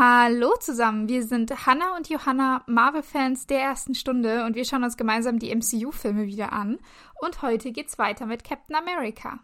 Hallo 0.00 0.54
zusammen, 0.60 1.08
wir 1.08 1.24
sind 1.24 1.66
Hannah 1.66 1.96
und 1.96 2.08
Johanna, 2.08 2.62
Marvel-Fans 2.68 3.48
der 3.48 3.58
ersten 3.58 3.96
Stunde 3.96 4.44
und 4.44 4.54
wir 4.54 4.64
schauen 4.64 4.84
uns 4.84 4.96
gemeinsam 4.96 5.40
die 5.40 5.52
MCU-Filme 5.52 6.26
wieder 6.26 6.52
an. 6.52 6.78
Und 7.20 7.42
heute 7.42 7.72
geht's 7.72 7.98
weiter 7.98 8.24
mit 8.24 8.44
Captain 8.44 8.76
America. 8.76 9.40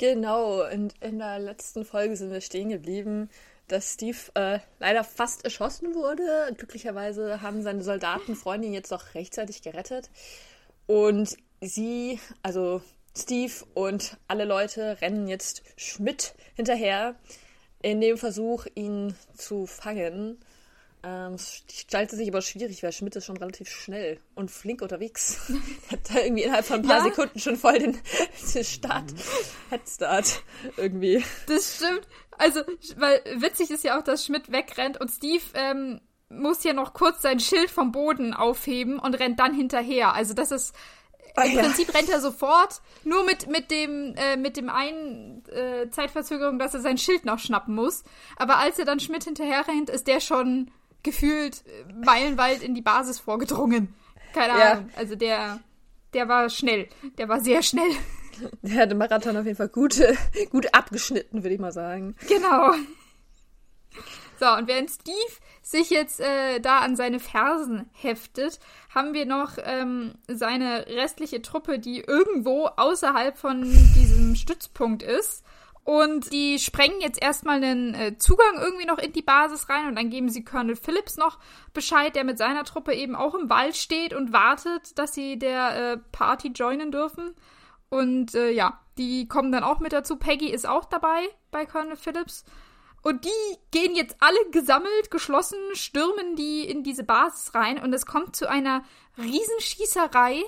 Genau, 0.00 0.68
und 0.68 0.94
in 1.00 1.20
der 1.20 1.38
letzten 1.38 1.84
Folge 1.84 2.16
sind 2.16 2.32
wir 2.32 2.40
stehen 2.40 2.70
geblieben, 2.70 3.30
dass 3.68 3.94
Steve 3.94 4.18
äh, 4.34 4.58
leider 4.78 5.04
fast 5.04 5.44
erschossen 5.44 5.94
wurde. 5.94 6.52
Glücklicherweise 6.56 7.40
haben 7.42 7.62
seine 7.62 7.82
Soldaten 7.82 8.36
Freundin 8.36 8.72
jetzt 8.72 8.90
noch 8.90 9.14
rechtzeitig 9.14 9.62
gerettet. 9.62 10.10
Und 10.86 11.36
sie, 11.60 12.20
also 12.42 12.82
Steve 13.16 13.52
und 13.74 14.16
alle 14.28 14.44
Leute 14.44 15.00
rennen 15.00 15.28
jetzt 15.28 15.62
Schmidt 15.76 16.34
hinterher 16.54 17.14
in 17.80 18.00
dem 18.00 18.18
Versuch, 18.18 18.66
ihn 18.74 19.14
zu 19.36 19.66
fangen. 19.66 20.38
Ähm, 21.04 21.34
es 21.34 21.62
gestaltet 21.68 22.18
sich 22.18 22.28
aber 22.28 22.40
schwierig, 22.40 22.82
weil 22.82 22.92
Schmidt 22.92 23.14
ist 23.14 23.26
schon 23.26 23.36
relativ 23.36 23.68
schnell 23.68 24.18
und 24.34 24.50
flink 24.50 24.80
unterwegs. 24.80 25.52
hat 25.90 26.00
da 26.10 26.20
irgendwie 26.20 26.44
innerhalb 26.44 26.64
von 26.64 26.80
ein 26.80 26.86
paar 26.86 26.98
ja. 26.98 27.04
Sekunden 27.04 27.38
schon 27.38 27.56
voll 27.56 27.78
den, 27.78 27.98
den 28.54 28.64
Start, 28.64 29.12
Headstart 29.68 30.42
irgendwie. 30.78 31.22
Das 31.46 31.76
stimmt. 31.76 32.08
Also, 32.38 32.60
weil 32.96 33.22
witzig 33.36 33.70
ist 33.70 33.84
ja 33.84 33.98
auch, 33.98 34.02
dass 34.02 34.24
Schmidt 34.24 34.50
wegrennt 34.50 35.00
und 35.00 35.10
Steve 35.10 35.42
ähm, 35.54 36.00
muss 36.28 36.64
ja 36.64 36.72
noch 36.72 36.94
kurz 36.94 37.22
sein 37.22 37.40
Schild 37.40 37.70
vom 37.70 37.92
Boden 37.92 38.34
aufheben 38.34 38.98
und 38.98 39.14
rennt 39.14 39.38
dann 39.38 39.54
hinterher. 39.54 40.14
Also 40.14 40.34
das 40.34 40.50
ist 40.50 40.74
im 41.42 41.52
ja. 41.52 41.62
Prinzip 41.62 41.92
rennt 41.92 42.08
er 42.10 42.20
sofort, 42.20 42.80
nur 43.02 43.24
mit, 43.24 43.48
mit 43.48 43.70
dem, 43.70 44.14
äh, 44.16 44.36
mit 44.36 44.56
dem 44.56 44.68
einen 44.68 45.44
äh, 45.48 45.90
Zeitverzögerung, 45.90 46.60
dass 46.60 46.74
er 46.74 46.80
sein 46.80 46.96
Schild 46.96 47.24
noch 47.24 47.40
schnappen 47.40 47.74
muss. 47.74 48.04
Aber 48.36 48.58
als 48.58 48.78
er 48.78 48.84
dann 48.84 49.00
Schmidt 49.00 49.24
hinterher 49.24 49.66
rennt, 49.66 49.90
ist 49.90 50.06
der 50.06 50.20
schon 50.20 50.70
gefühlt 51.02 51.64
äh, 51.66 51.92
meilenweit 51.92 52.62
in 52.62 52.74
die 52.74 52.82
Basis 52.82 53.18
vorgedrungen. 53.18 53.94
Keine 54.32 54.58
ja. 54.58 54.72
Ahnung. 54.72 54.90
Also 54.96 55.16
der, 55.16 55.58
der 56.12 56.28
war 56.28 56.48
schnell. 56.50 56.88
Der 57.18 57.28
war 57.28 57.40
sehr 57.40 57.62
schnell. 57.62 57.90
Der 58.62 58.82
hat 58.82 58.90
den 58.90 58.98
Marathon 58.98 59.36
auf 59.36 59.44
jeden 59.44 59.56
Fall 59.56 59.68
gut, 59.68 60.00
gut 60.50 60.74
abgeschnitten, 60.74 61.42
würde 61.42 61.54
ich 61.54 61.60
mal 61.60 61.72
sagen. 61.72 62.16
Genau. 62.28 62.72
So, 64.40 64.46
und 64.52 64.66
während 64.66 64.90
Steve 64.90 65.16
sich 65.62 65.90
jetzt 65.90 66.20
äh, 66.20 66.60
da 66.60 66.80
an 66.80 66.96
seine 66.96 67.20
Fersen 67.20 67.88
heftet, 67.92 68.58
haben 68.94 69.14
wir 69.14 69.26
noch 69.26 69.52
ähm, 69.62 70.14
seine 70.28 70.86
restliche 70.88 71.40
Truppe, 71.40 71.78
die 71.78 72.00
irgendwo 72.00 72.66
außerhalb 72.66 73.38
von 73.38 73.62
diesem 73.62 74.34
Stützpunkt 74.36 75.02
ist. 75.02 75.44
Und 75.84 76.32
die 76.32 76.58
sprengen 76.58 77.00
jetzt 77.02 77.22
erstmal 77.22 77.56
einen 77.56 77.94
äh, 77.94 78.16
Zugang 78.16 78.56
irgendwie 78.58 78.86
noch 78.86 78.98
in 78.98 79.12
die 79.12 79.22
Basis 79.22 79.68
rein 79.68 79.88
und 79.88 79.96
dann 79.96 80.08
geben 80.08 80.30
sie 80.30 80.42
Colonel 80.42 80.76
Phillips 80.76 81.18
noch 81.18 81.38
Bescheid, 81.74 82.16
der 82.16 82.24
mit 82.24 82.38
seiner 82.38 82.64
Truppe 82.64 82.94
eben 82.94 83.14
auch 83.14 83.34
im 83.34 83.50
Wald 83.50 83.76
steht 83.76 84.14
und 84.14 84.32
wartet, 84.32 84.98
dass 84.98 85.12
sie 85.12 85.38
der 85.38 85.92
äh, 85.92 85.96
Party 86.10 86.48
joinen 86.48 86.90
dürfen. 86.90 87.34
Und 87.94 88.34
äh, 88.34 88.50
ja, 88.50 88.80
die 88.98 89.28
kommen 89.28 89.52
dann 89.52 89.62
auch 89.62 89.78
mit 89.78 89.92
dazu. 89.92 90.16
Peggy 90.16 90.50
ist 90.50 90.66
auch 90.66 90.84
dabei 90.84 91.28
bei 91.52 91.64
Colonel 91.64 91.94
Phillips. 91.96 92.44
Und 93.02 93.24
die 93.24 93.56
gehen 93.70 93.94
jetzt 93.94 94.16
alle 94.18 94.38
gesammelt, 94.50 95.12
geschlossen, 95.12 95.58
stürmen 95.74 96.34
die 96.34 96.64
in 96.68 96.82
diese 96.82 97.04
Basis 97.04 97.54
rein 97.54 97.80
und 97.80 97.92
es 97.92 98.04
kommt 98.04 98.34
zu 98.34 98.48
einer 98.48 98.82
Riesenschießerei 99.16 100.42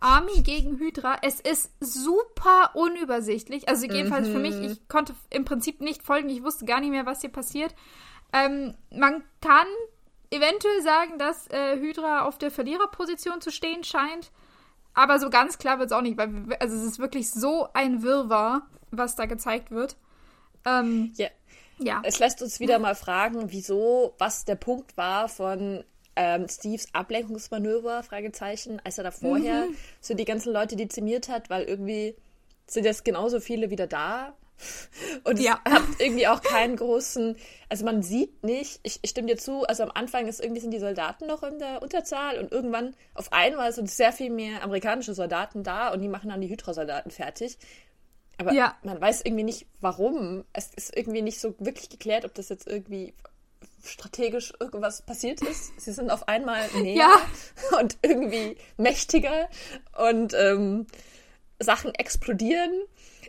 Army 0.00 0.42
gegen 0.42 0.78
Hydra. 0.78 1.18
Es 1.20 1.38
ist 1.40 1.70
super 1.80 2.70
unübersichtlich. 2.72 3.68
Also 3.68 3.84
jedenfalls 3.86 4.28
mhm. 4.28 4.32
für 4.32 4.38
mich, 4.38 4.54
mhm. 4.54 4.64
ich 4.64 4.88
konnte 4.88 5.14
im 5.28 5.44
Prinzip 5.44 5.82
nicht 5.82 6.02
folgen. 6.02 6.30
Ich 6.30 6.42
wusste 6.42 6.64
gar 6.64 6.80
nicht 6.80 6.90
mehr, 6.90 7.04
was 7.04 7.20
hier 7.20 7.30
passiert. 7.30 7.74
Ähm, 8.32 8.74
man 8.90 9.22
kann 9.42 9.66
eventuell 10.30 10.80
sagen, 10.80 11.18
dass 11.18 11.46
äh, 11.48 11.78
Hydra 11.78 12.22
auf 12.22 12.38
der 12.38 12.50
Verliererposition 12.50 13.42
zu 13.42 13.50
stehen 13.50 13.84
scheint. 13.84 14.30
Aber 14.96 15.20
so 15.20 15.28
ganz 15.28 15.58
klar 15.58 15.78
wird 15.78 15.90
es 15.90 15.96
auch 15.96 16.00
nicht, 16.00 16.16
weil 16.16 16.56
also 16.58 16.74
es 16.74 16.82
ist 16.82 16.98
wirklich 16.98 17.30
so 17.30 17.68
ein 17.74 18.02
Wirrwarr, 18.02 18.62
was 18.90 19.14
da 19.14 19.26
gezeigt 19.26 19.70
wird. 19.70 19.96
Ähm, 20.64 21.12
yeah. 21.18 21.30
Ja. 21.78 22.00
Es 22.02 22.18
lässt 22.18 22.40
uns 22.40 22.58
wieder 22.60 22.78
mal 22.78 22.94
fragen, 22.94 23.52
wieso, 23.52 24.14
was 24.18 24.46
der 24.46 24.54
Punkt 24.54 24.96
war 24.96 25.28
von 25.28 25.84
ähm, 26.16 26.48
Steves 26.48 26.88
Ablenkungsmanöver, 26.94 28.02
Fragezeichen, 28.02 28.80
als 28.84 28.96
er 28.96 29.04
da 29.04 29.10
vorher 29.10 29.66
mhm. 29.66 29.76
so 30.00 30.14
die 30.14 30.24
ganzen 30.24 30.54
Leute 30.54 30.76
dezimiert 30.76 31.28
hat, 31.28 31.50
weil 31.50 31.64
irgendwie 31.64 32.16
sind 32.66 32.84
jetzt 32.84 33.04
genauso 33.04 33.38
viele 33.38 33.68
wieder 33.68 33.86
da. 33.86 34.34
Und 35.24 35.38
ja. 35.38 35.60
hat 35.68 35.82
irgendwie 35.98 36.26
auch 36.28 36.42
keinen 36.42 36.76
großen, 36.76 37.36
also 37.68 37.84
man 37.84 38.02
sieht 38.02 38.42
nicht, 38.42 38.80
ich, 38.82 38.98
ich 39.02 39.10
stimme 39.10 39.28
dir 39.28 39.36
zu, 39.36 39.64
also 39.64 39.82
am 39.82 39.90
Anfang 39.94 40.26
ist 40.26 40.40
irgendwie 40.40 40.60
sind 40.60 40.70
die 40.70 40.78
Soldaten 40.78 41.26
noch 41.26 41.42
in 41.42 41.58
der 41.58 41.82
Unterzahl 41.82 42.38
und 42.38 42.52
irgendwann 42.52 42.94
auf 43.14 43.32
einmal 43.32 43.72
sind 43.72 43.90
sehr 43.90 44.12
viel 44.12 44.30
mehr 44.30 44.62
amerikanische 44.62 45.14
Soldaten 45.14 45.62
da 45.62 45.92
und 45.92 46.00
die 46.00 46.08
machen 46.08 46.30
dann 46.30 46.40
die 46.40 46.48
Hydra-Soldaten 46.48 47.10
fertig. 47.10 47.58
Aber 48.38 48.52
ja. 48.52 48.76
man 48.82 49.00
weiß 49.00 49.22
irgendwie 49.24 49.44
nicht, 49.44 49.66
warum. 49.80 50.44
Es 50.52 50.72
ist 50.74 50.94
irgendwie 50.96 51.22
nicht 51.22 51.40
so 51.40 51.54
wirklich 51.58 51.88
geklärt, 51.88 52.24
ob 52.24 52.34
das 52.34 52.48
jetzt 52.48 52.66
irgendwie 52.66 53.14
strategisch 53.84 54.52
irgendwas 54.60 55.02
passiert 55.02 55.40
ist. 55.42 55.78
Sie 55.80 55.92
sind 55.92 56.10
auf 56.10 56.28
einmal 56.28 56.68
näher 56.74 56.96
ja. 56.96 57.78
und 57.78 57.96
irgendwie 58.02 58.56
mächtiger 58.76 59.48
und 60.10 60.34
ähm, 60.34 60.86
Sachen 61.58 61.94
explodieren. 61.94 62.72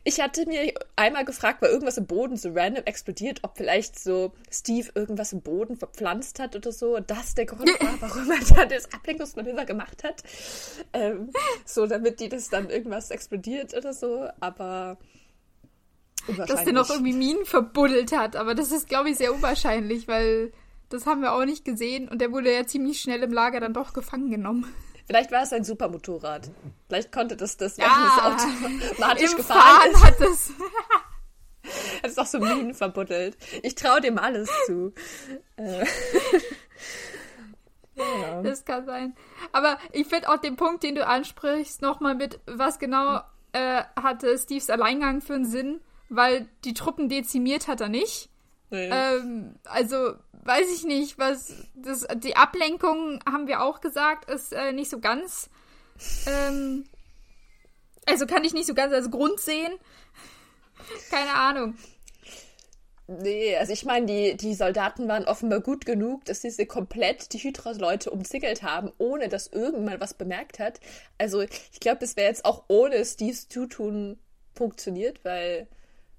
Ich 0.08 0.22
hatte 0.22 0.46
mir 0.48 0.74
einmal 0.96 1.26
gefragt, 1.26 1.62
weil 1.62 1.70
irgendwas 1.70 1.98
im 1.98 2.06
Boden 2.06 2.38
so 2.38 2.54
random 2.54 2.86
explodiert, 2.86 3.40
ob 3.44 3.58
vielleicht 3.58 4.00
so 4.00 4.32
Steve 4.50 4.88
irgendwas 4.96 5.34
im 5.34 5.42
Boden 5.42 5.76
verpflanzt 5.76 6.40
hat 6.40 6.56
oder 6.56 6.72
so. 6.72 6.96
Und 6.96 7.12
das 7.12 7.36
der 7.36 7.46
Grund 7.46 7.70
war, 7.82 7.94
warum 8.00 8.32
er 8.32 8.56
da 8.56 8.66
das 8.66 8.94
Ablenkungsmanöver 8.94 9.66
gemacht 9.66 10.06
hat. 10.06 10.24
Ähm, 10.94 11.32
so, 11.66 11.88
damit 11.88 12.22
die 12.22 12.30
das 12.30 12.48
dann 12.48 12.70
irgendwas 12.70 13.12
explodiert 13.12 13.74
oder 13.74 13.94
so. 13.94 14.30
Aber 14.40 14.98
dass 16.48 16.64
der 16.64 16.72
noch 16.72 16.90
irgendwie 16.90 17.12
Minen 17.12 17.44
verbuddelt 17.44 18.16
hat. 18.16 18.38
Aber 18.38 18.56
das 18.56 18.72
ist, 18.72 18.88
glaube 18.88 19.10
ich, 19.10 19.18
sehr 19.18 19.34
unwahrscheinlich, 19.34 20.08
weil 20.08 20.54
das 20.88 21.06
haben 21.06 21.20
wir 21.20 21.34
auch 21.34 21.44
nicht 21.44 21.66
gesehen 21.66 22.08
und 22.08 22.22
der 22.22 22.32
wurde 22.32 22.54
ja 22.54 22.66
ziemlich 22.66 23.02
schnell 23.02 23.24
im 23.24 23.34
Lager 23.34 23.60
dann 23.60 23.74
doch 23.74 23.92
gefangen 23.92 24.32
genommen. 24.32 24.74
Vielleicht 25.08 25.32
war 25.32 25.44
es 25.44 25.54
ein 25.54 25.64
Supermotorrad. 25.64 26.52
Vielleicht 26.88 27.12
konnte 27.12 27.36
das 27.36 27.58
das, 27.58 27.78
ja, 27.78 27.88
das 27.88 28.26
automatisch 28.26 29.32
im 29.32 29.38
gefahren 29.38 29.62
Fahren 29.62 29.92
ist. 29.92 30.04
hat 30.04 30.22
es. 30.22 30.50
hat 32.04 32.12
es 32.12 32.18
auch 32.18 32.26
so 32.26 32.40
Minen 32.40 32.74
verbuddelt. 32.74 33.38
Ich 33.64 33.76
traue 33.76 34.02
dem 34.02 34.18
alles 34.18 34.50
zu. 34.66 34.94
Äh. 35.58 35.86
ja. 37.96 38.44
Das 38.44 38.64
kann 38.64 38.86
sein. 38.86 39.16
Aber 39.54 39.80
ich 39.92 40.06
finde 40.06 40.30
auch 40.30 40.38
den 40.38 40.56
Punkt, 40.56 40.84
den 40.84 40.94
du 40.94 41.04
ansprichst, 41.04 41.82
nochmal 41.82 42.14
mit, 42.14 42.40
was 42.46 42.78
genau 42.78 43.22
äh, 43.54 43.82
hatte 44.00 44.38
Steves 44.38 44.70
Alleingang 44.70 45.22
für 45.22 45.34
einen 45.34 45.46
Sinn 45.46 45.82
weil 46.10 46.48
die 46.64 46.74
Truppen 46.74 47.10
dezimiert 47.10 47.68
hat 47.68 47.82
er 47.82 47.90
nicht. 47.90 48.30
Nee. 48.70 48.90
Ähm, 48.92 49.56
also 49.64 50.16
weiß 50.44 50.68
ich 50.74 50.84
nicht, 50.84 51.18
was 51.18 51.54
das 51.76 52.06
die 52.18 52.36
Ablenkung 52.36 53.22
haben 53.30 53.48
wir 53.48 53.62
auch 53.62 53.82
gesagt, 53.82 54.30
ist 54.30 54.54
äh, 54.54 54.74
nicht 54.74 54.90
so 54.90 55.00
ganz 55.00 55.50
ähm, 56.28 56.86
also 58.08 58.26
kann 58.26 58.44
ich 58.44 58.54
nicht 58.54 58.68
so 58.68 58.74
ganz 58.74 58.94
als 58.94 59.12
Grund 59.12 59.40
sehen. 59.40 59.74
Keine 61.10 61.34
Ahnung. 61.34 61.76
Nee, 63.10 63.56
also 63.56 63.72
ich 63.72 63.86
meine, 63.86 64.06
die, 64.06 64.36
die 64.36 64.54
Soldaten 64.54 65.08
waren 65.08 65.26
offenbar 65.26 65.62
gut 65.62 65.86
genug, 65.86 66.26
dass 66.26 66.42
sie 66.42 66.66
komplett 66.66 67.32
die 67.32 67.38
Hydra-Leute 67.38 68.12
umzingelt 68.12 68.64
haben, 68.64 68.92
ohne 68.98 69.30
dass 69.30 69.48
irgendjemand 69.48 70.02
was 70.02 70.14
bemerkt 70.14 70.60
hat. 70.60 70.82
Also 71.18 71.42
ich 71.42 71.80
glaube, 71.80 72.00
das 72.00 72.18
wäre 72.18 72.28
jetzt 72.28 72.44
auch 72.44 72.66
ohne 72.68 73.06
Steves 73.06 73.48
Zutun 73.48 74.20
funktioniert, 74.56 75.24
weil 75.24 75.68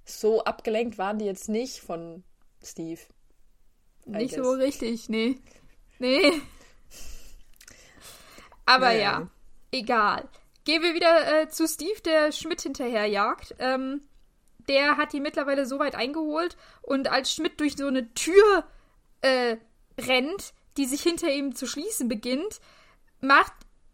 so 0.06 0.44
abgelenkt 0.44 0.96
waren 0.96 1.18
die 1.18 1.26
jetzt 1.26 1.50
nicht 1.50 1.80
von 1.80 2.24
Steve. 2.62 3.00
Nicht 4.04 4.34
so 4.34 4.50
richtig, 4.52 5.08
nee. 5.08 5.38
Nee. 5.98 6.40
Aber 8.64 8.86
naja. 8.86 9.00
ja, 9.00 9.30
egal. 9.70 10.28
Gehen 10.64 10.82
wir 10.82 10.94
wieder 10.94 11.42
äh, 11.42 11.48
zu 11.48 11.66
Steve, 11.66 12.00
der 12.04 12.32
Schmidt 12.32 12.60
hinterherjagt. 12.62 13.54
Ähm, 13.58 14.02
der 14.68 14.96
hat 14.96 15.12
die 15.12 15.20
mittlerweile 15.20 15.66
so 15.66 15.78
weit 15.78 15.94
eingeholt 15.94 16.56
und 16.82 17.08
als 17.08 17.32
Schmidt 17.32 17.58
durch 17.60 17.76
so 17.76 17.86
eine 17.86 18.12
Tür 18.14 18.64
äh, 19.22 19.56
rennt, 19.98 20.52
die 20.76 20.84
sich 20.84 21.02
hinter 21.02 21.30
ihm 21.32 21.54
zu 21.54 21.66
schließen 21.66 22.08
beginnt, 22.08 22.60
macht 23.20 23.52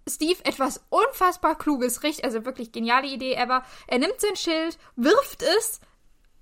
Steve 0.09 0.45
etwas 0.45 0.85
unfassbar 0.91 1.57
Kluges, 1.57 2.03
richtig, 2.03 2.25
also 2.25 2.45
wirklich 2.45 2.73
geniale 2.73 3.07
Idee 3.07 3.35
ever. 3.35 3.65
Er 3.87 3.99
nimmt 3.99 4.21
sein 4.21 4.37
Schild, 4.37 4.79
wirft 4.97 5.43
es 5.43 5.81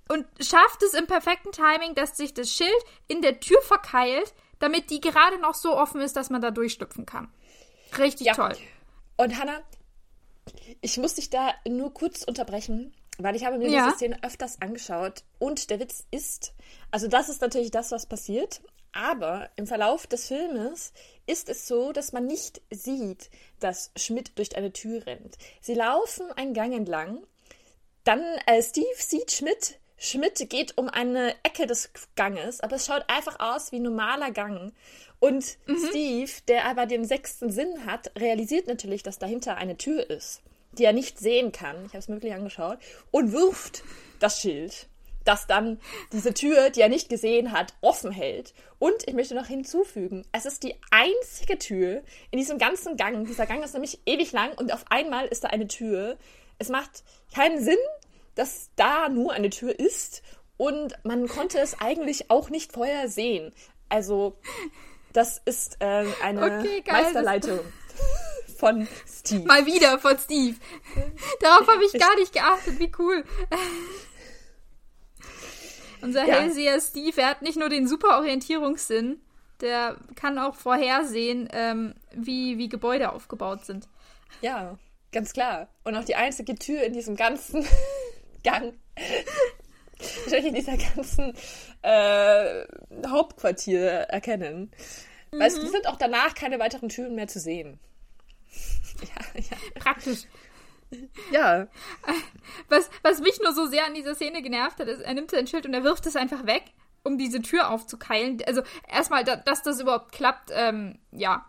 und 0.09 0.25
schafft 0.39 0.83
es 0.83 0.93
im 0.93 1.07
perfekten 1.07 1.51
Timing, 1.51 1.95
dass 1.95 2.17
sich 2.17 2.33
das 2.33 2.51
Schild 2.51 2.83
in 3.07 3.21
der 3.21 3.39
Tür 3.39 3.61
verkeilt, 3.61 4.33
damit 4.59 4.89
die 4.89 5.01
gerade 5.01 5.39
noch 5.39 5.55
so 5.55 5.75
offen 5.75 6.01
ist, 6.01 6.15
dass 6.15 6.29
man 6.29 6.41
da 6.41 6.51
durchstüpfen 6.51 7.05
kann. 7.05 7.31
Richtig 7.97 8.27
ja. 8.27 8.33
toll. 8.33 8.55
Und 9.17 9.39
Hannah, 9.39 9.61
ich 10.81 10.97
muss 10.97 11.15
dich 11.15 11.29
da 11.29 11.53
nur 11.67 11.93
kurz 11.93 12.23
unterbrechen, 12.23 12.93
weil 13.17 13.35
ich 13.35 13.45
habe 13.45 13.57
mir 13.57 13.69
ja. 13.69 13.85
diese 13.85 13.97
Szene 13.97 14.23
öfters 14.23 14.61
angeschaut. 14.61 15.23
Und 15.39 15.69
der 15.69 15.79
Witz 15.79 16.05
ist, 16.11 16.53
also 16.91 17.07
das 17.07 17.29
ist 17.29 17.41
natürlich 17.41 17.71
das, 17.71 17.91
was 17.91 18.05
passiert. 18.05 18.61
Aber 18.91 19.49
im 19.55 19.65
Verlauf 19.65 20.05
des 20.05 20.27
Filmes 20.27 20.93
ist 21.25 21.49
es 21.49 21.67
so, 21.67 21.91
dass 21.93 22.13
man 22.13 22.27
nicht 22.27 22.61
sieht, 22.69 23.31
dass 23.59 23.91
Schmidt 23.95 24.37
durch 24.37 24.55
eine 24.55 24.71
Tür 24.71 25.05
rennt. 25.05 25.37
Sie 25.61 25.73
laufen 25.73 26.31
einen 26.33 26.53
Gang 26.53 26.73
entlang. 26.73 27.25
Dann 28.03 28.21
äh, 28.45 28.61
Steve 28.61 28.95
sieht 28.97 29.31
Schmidt. 29.31 29.79
Schmidt 30.03 30.49
geht 30.49 30.77
um 30.77 30.89
eine 30.89 31.33
Ecke 31.43 31.65
des 31.65 31.89
Ganges, 32.17 32.59
aber 32.59 32.75
es 32.75 32.85
schaut 32.85 33.05
einfach 33.07 33.39
aus 33.39 33.71
wie 33.71 33.77
ein 33.77 33.83
normaler 33.83 34.31
Gang. 34.31 34.73
Und 35.19 35.57
mhm. 35.65 35.77
Steve, 35.87 36.31
der 36.49 36.65
aber 36.65 36.87
den 36.87 37.05
sechsten 37.05 37.51
Sinn 37.51 37.85
hat, 37.85 38.11
realisiert 38.19 38.67
natürlich, 38.67 39.01
dass 39.01 39.17
dahinter 39.17 39.55
eine 39.55 39.77
Tür 39.77 40.09
ist, 40.09 40.41
die 40.73 40.83
er 40.83 40.91
nicht 40.91 41.19
sehen 41.19 41.53
kann. 41.53 41.77
Ich 41.85 41.93
habe 41.93 41.99
es 41.99 42.09
wirklich 42.09 42.33
angeschaut. 42.33 42.79
Und 43.11 43.31
wirft 43.31 43.83
das 44.19 44.41
Schild 44.41 44.87
das 45.23 45.47
dann 45.47 45.79
diese 46.11 46.33
Tür, 46.33 46.69
die 46.69 46.81
er 46.81 46.89
nicht 46.89 47.07
gesehen 47.07 47.53
hat, 47.53 47.73
offen 47.79 48.11
hält. 48.11 48.53
Und 48.77 49.07
ich 49.07 49.13
möchte 49.13 49.35
noch 49.35 49.47
hinzufügen, 49.47 50.25
es 50.33 50.45
ist 50.45 50.63
die 50.63 50.75
einzige 50.91 51.57
Tür 51.57 52.01
in 52.29 52.39
diesem 52.39 52.57
ganzen 52.57 52.97
Gang. 52.97 53.25
Dieser 53.25 53.45
Gang 53.45 53.63
ist 53.63 53.71
nämlich 53.71 53.99
ewig 54.05 54.33
lang 54.33 54.51
und 54.57 54.73
auf 54.73 54.83
einmal 54.89 55.27
ist 55.27 55.45
da 55.45 55.47
eine 55.47 55.69
Tür. 55.69 56.17
Es 56.59 56.67
macht 56.67 57.03
keinen 57.33 57.63
Sinn, 57.63 57.77
dass 58.35 58.69
da 58.75 59.09
nur 59.09 59.33
eine 59.33 59.49
Tür 59.49 59.77
ist 59.79 60.23
und 60.57 60.93
man 61.03 61.27
konnte 61.27 61.59
es 61.59 61.79
eigentlich 61.79 62.29
auch 62.29 62.49
nicht 62.49 62.71
vorher 62.73 63.09
sehen. 63.09 63.53
Also, 63.89 64.37
das 65.11 65.41
ist 65.45 65.77
äh, 65.79 66.05
eine 66.21 66.59
okay, 66.59 66.81
geil, 66.81 67.03
Meisterleitung. 67.03 67.59
von 68.57 68.87
Steve. 69.05 69.43
Mal 69.45 69.65
wieder 69.65 69.99
von 69.99 70.17
Steve. 70.17 70.55
Darauf 71.41 71.67
habe 71.67 71.83
ich 71.85 71.93
gar 71.99 72.15
nicht 72.15 72.33
geachtet. 72.33 72.79
Wie 72.79 72.91
cool. 72.97 73.23
Unser 76.01 76.25
ja. 76.25 76.35
Hellseher 76.35 76.79
Steve, 76.81 77.21
er 77.21 77.29
hat 77.29 77.41
nicht 77.41 77.57
nur 77.57 77.69
den 77.69 77.87
super 77.87 78.17
Orientierungssinn, 78.17 79.21
der 79.61 79.97
kann 80.15 80.37
auch 80.37 80.55
vorhersehen, 80.55 81.47
ähm, 81.53 81.95
wie, 82.13 82.57
wie 82.57 82.67
Gebäude 82.67 83.11
aufgebaut 83.11 83.65
sind. 83.65 83.87
Ja, 84.41 84.77
ganz 85.11 85.31
klar. 85.33 85.69
Und 85.83 85.95
auch 85.95 86.03
die 86.03 86.15
einzige 86.15 86.55
Tür 86.55 86.83
in 86.83 86.93
diesem 86.93 87.15
ganzen 87.15 87.65
Gang, 88.43 88.73
in 90.31 90.53
dieser 90.53 90.77
ganzen 90.77 91.33
äh, 91.81 92.65
Hauptquartier 93.07 93.83
erkennen. 93.83 94.71
Mhm. 95.31 95.39
Weil 95.39 95.47
es 95.47 95.55
sind 95.55 95.87
auch 95.87 95.97
danach 95.97 96.35
keine 96.35 96.59
weiteren 96.59 96.89
Türen 96.89 97.15
mehr 97.15 97.27
zu 97.27 97.39
sehen. 97.39 97.79
ja, 99.01 99.41
ja. 99.41 99.57
Praktisch. 99.79 100.23
Ja. 101.31 101.67
Was, 102.69 102.89
was 103.01 103.19
mich 103.19 103.39
nur 103.41 103.53
so 103.53 103.65
sehr 103.65 103.85
an 103.85 103.93
dieser 103.93 104.15
Szene 104.15 104.41
genervt 104.41 104.79
hat, 104.79 104.87
ist, 104.87 105.01
er 105.01 105.13
nimmt 105.13 105.31
sein 105.31 105.47
Schild 105.47 105.65
und 105.65 105.73
er 105.73 105.83
wirft 105.83 106.05
es 106.05 106.15
einfach 106.15 106.45
weg, 106.45 106.63
um 107.03 107.17
diese 107.17 107.41
Tür 107.41 107.69
aufzukeilen. 107.69 108.41
Also 108.45 108.61
erstmal, 108.87 109.23
da, 109.23 109.35
dass 109.35 109.63
das 109.63 109.79
überhaupt 109.79 110.11
klappt, 110.11 110.51
ähm, 110.53 110.99
ja, 111.11 111.45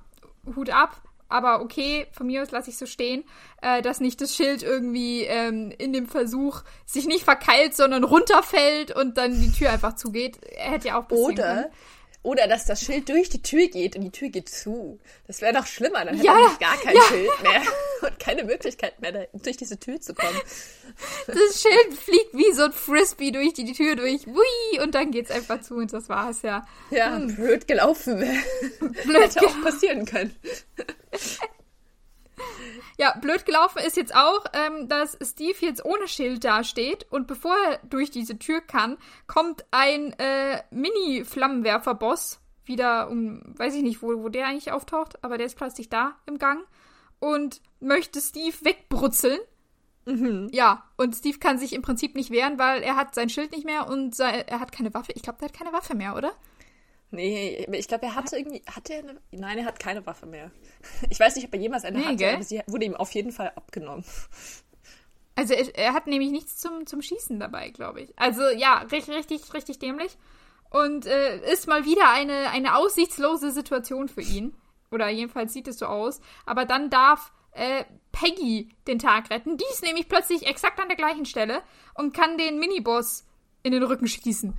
Hut 0.56 0.70
ab. 0.70 1.02
Aber 1.28 1.62
okay, 1.62 2.06
von 2.12 2.26
mir 2.26 2.42
aus 2.42 2.50
lasse 2.50 2.70
ich 2.70 2.76
so 2.76 2.86
stehen, 2.86 3.24
äh, 3.62 3.82
dass 3.82 4.00
nicht 4.00 4.20
das 4.20 4.34
Schild 4.34 4.62
irgendwie 4.62 5.22
ähm, 5.22 5.72
in 5.78 5.92
dem 5.92 6.06
Versuch 6.06 6.62
sich 6.84 7.06
nicht 7.06 7.24
verkeilt, 7.24 7.74
sondern 7.74 8.04
runterfällt 8.04 8.94
und 8.94 9.16
dann 9.16 9.40
die 9.40 9.52
Tür 9.52 9.70
einfach 9.70 9.94
zugeht. 9.94 10.38
Er 10.44 10.72
hätte 10.72 10.88
ja 10.88 11.00
auch 11.00 11.10
Oder 11.10 11.42
können. 11.42 11.64
Oder 12.24 12.48
dass 12.48 12.64
das 12.64 12.80
Schild 12.80 13.10
durch 13.10 13.28
die 13.28 13.42
Tür 13.42 13.68
geht 13.68 13.96
und 13.96 14.02
die 14.02 14.10
Tür 14.10 14.30
geht 14.30 14.48
zu. 14.48 14.98
Das 15.26 15.42
wäre 15.42 15.52
doch 15.52 15.66
schlimmer, 15.66 16.06
dann 16.06 16.14
hätte 16.14 16.26
ja, 16.26 16.32
er 16.32 16.58
gar 16.58 16.76
kein 16.78 16.96
ja. 16.96 17.02
Schild 17.02 17.42
mehr 17.42 17.62
und 18.00 18.18
keine 18.18 18.44
Möglichkeit 18.44 18.98
mehr, 18.98 19.28
durch 19.34 19.58
diese 19.58 19.78
Tür 19.78 20.00
zu 20.00 20.14
kommen. 20.14 20.40
Das 21.26 21.60
Schild 21.60 21.98
fliegt 21.98 22.32
wie 22.32 22.50
so 22.54 22.62
ein 22.64 22.72
Frisbee 22.72 23.30
durch 23.30 23.52
die 23.52 23.70
Tür 23.74 23.96
durch. 23.96 24.26
Ui, 24.26 24.80
und 24.82 24.94
dann 24.94 25.10
geht's 25.10 25.30
einfach 25.30 25.60
zu 25.60 25.74
und 25.74 25.92
das 25.92 26.08
war's 26.08 26.40
ja. 26.40 26.66
Ja, 26.90 27.14
hm. 27.14 27.36
blöd 27.36 27.68
gelaufen. 27.68 28.18
Blöd 28.80 29.22
hätte 29.22 29.46
auch 29.46 29.62
passieren 29.62 30.06
können. 30.06 30.34
Ja, 32.96 33.16
blöd 33.20 33.44
gelaufen 33.44 33.82
ist 33.84 33.96
jetzt 33.96 34.14
auch, 34.14 34.44
ähm, 34.52 34.88
dass 34.88 35.18
Steve 35.20 35.56
jetzt 35.60 35.84
ohne 35.84 36.06
Schild 36.06 36.44
dasteht 36.44 37.06
und 37.10 37.26
bevor 37.26 37.56
er 37.66 37.78
durch 37.88 38.10
diese 38.10 38.38
Tür 38.38 38.60
kann, 38.60 38.98
kommt 39.26 39.64
ein 39.70 40.12
äh, 40.18 40.62
Mini-Flammenwerfer-Boss 40.70 42.40
wieder 42.66 43.10
um, 43.10 43.42
weiß 43.58 43.74
ich 43.74 43.82
nicht, 43.82 44.02
wo, 44.02 44.22
wo 44.22 44.28
der 44.28 44.46
eigentlich 44.46 44.72
auftaucht, 44.72 45.22
aber 45.22 45.38
der 45.38 45.46
ist 45.46 45.56
plötzlich 45.56 45.88
da 45.88 46.16
im 46.26 46.38
Gang 46.38 46.64
und 47.18 47.60
möchte 47.80 48.20
Steve 48.20 48.56
wegbrutzeln. 48.62 49.38
Mhm. 50.06 50.48
Ja, 50.52 50.84
und 50.96 51.14
Steve 51.14 51.38
kann 51.38 51.58
sich 51.58 51.72
im 51.72 51.82
Prinzip 51.82 52.14
nicht 52.14 52.30
wehren, 52.30 52.58
weil 52.58 52.82
er 52.82 52.96
hat 52.96 53.14
sein 53.14 53.28
Schild 53.28 53.52
nicht 53.52 53.64
mehr 53.64 53.88
und 53.88 54.18
er 54.20 54.60
hat 54.60 54.70
keine 54.70 54.92
Waffe. 54.92 55.12
Ich 55.14 55.22
glaube, 55.22 55.38
der 55.38 55.48
hat 55.48 55.56
keine 55.56 55.72
Waffe 55.72 55.94
mehr, 55.94 56.14
oder? 56.14 56.32
Nee, 57.14 57.66
ich 57.72 57.88
glaube, 57.88 58.06
er 58.06 58.14
hatte 58.14 58.36
irgendwie. 58.36 58.62
Hat 58.66 58.90
er 58.90 58.98
eine. 58.98 59.20
Nein, 59.30 59.58
er 59.58 59.64
hat 59.64 59.78
keine 59.78 60.04
Waffe 60.06 60.26
mehr. 60.26 60.50
Ich 61.10 61.20
weiß 61.20 61.36
nicht, 61.36 61.46
ob 61.46 61.54
er 61.54 61.60
jemals 61.60 61.84
eine 61.84 61.98
nee, 61.98 62.04
hatte, 62.04 62.16
gell? 62.16 62.34
aber 62.34 62.42
sie 62.44 62.60
wurde 62.66 62.84
ihm 62.84 62.96
auf 62.96 63.12
jeden 63.12 63.32
Fall 63.32 63.52
abgenommen. 63.54 64.04
Also 65.36 65.52
er, 65.52 65.76
er 65.76 65.94
hat 65.94 66.06
nämlich 66.06 66.30
nichts 66.30 66.58
zum, 66.58 66.86
zum 66.86 67.02
Schießen 67.02 67.40
dabei, 67.40 67.70
glaube 67.70 68.02
ich. 68.02 68.16
Also 68.16 68.42
ja, 68.50 68.78
richtig, 68.92 69.16
richtig, 69.16 69.52
richtig 69.52 69.80
dämlich. 69.80 70.16
Und 70.70 71.06
äh, 71.06 71.52
ist 71.52 71.66
mal 71.66 71.84
wieder 71.84 72.08
eine, 72.08 72.50
eine 72.50 72.76
aussichtslose 72.76 73.50
Situation 73.50 74.08
für 74.08 74.22
ihn. 74.22 74.54
Oder 74.92 75.08
jedenfalls 75.08 75.52
sieht 75.52 75.66
es 75.66 75.80
so 75.80 75.86
aus. 75.86 76.20
Aber 76.46 76.66
dann 76.66 76.88
darf 76.88 77.32
äh, 77.50 77.84
Peggy 78.12 78.68
den 78.86 78.98
Tag 78.98 79.30
retten. 79.30 79.56
Die 79.56 79.64
ist 79.72 79.82
nämlich 79.82 80.08
plötzlich 80.08 80.46
exakt 80.46 80.80
an 80.80 80.88
der 80.88 80.96
gleichen 80.96 81.26
Stelle 81.26 81.62
und 81.94 82.14
kann 82.14 82.38
den 82.38 82.58
Miniboss 82.58 83.24
in 83.62 83.72
den 83.72 83.82
Rücken 83.82 84.06
schießen. 84.06 84.56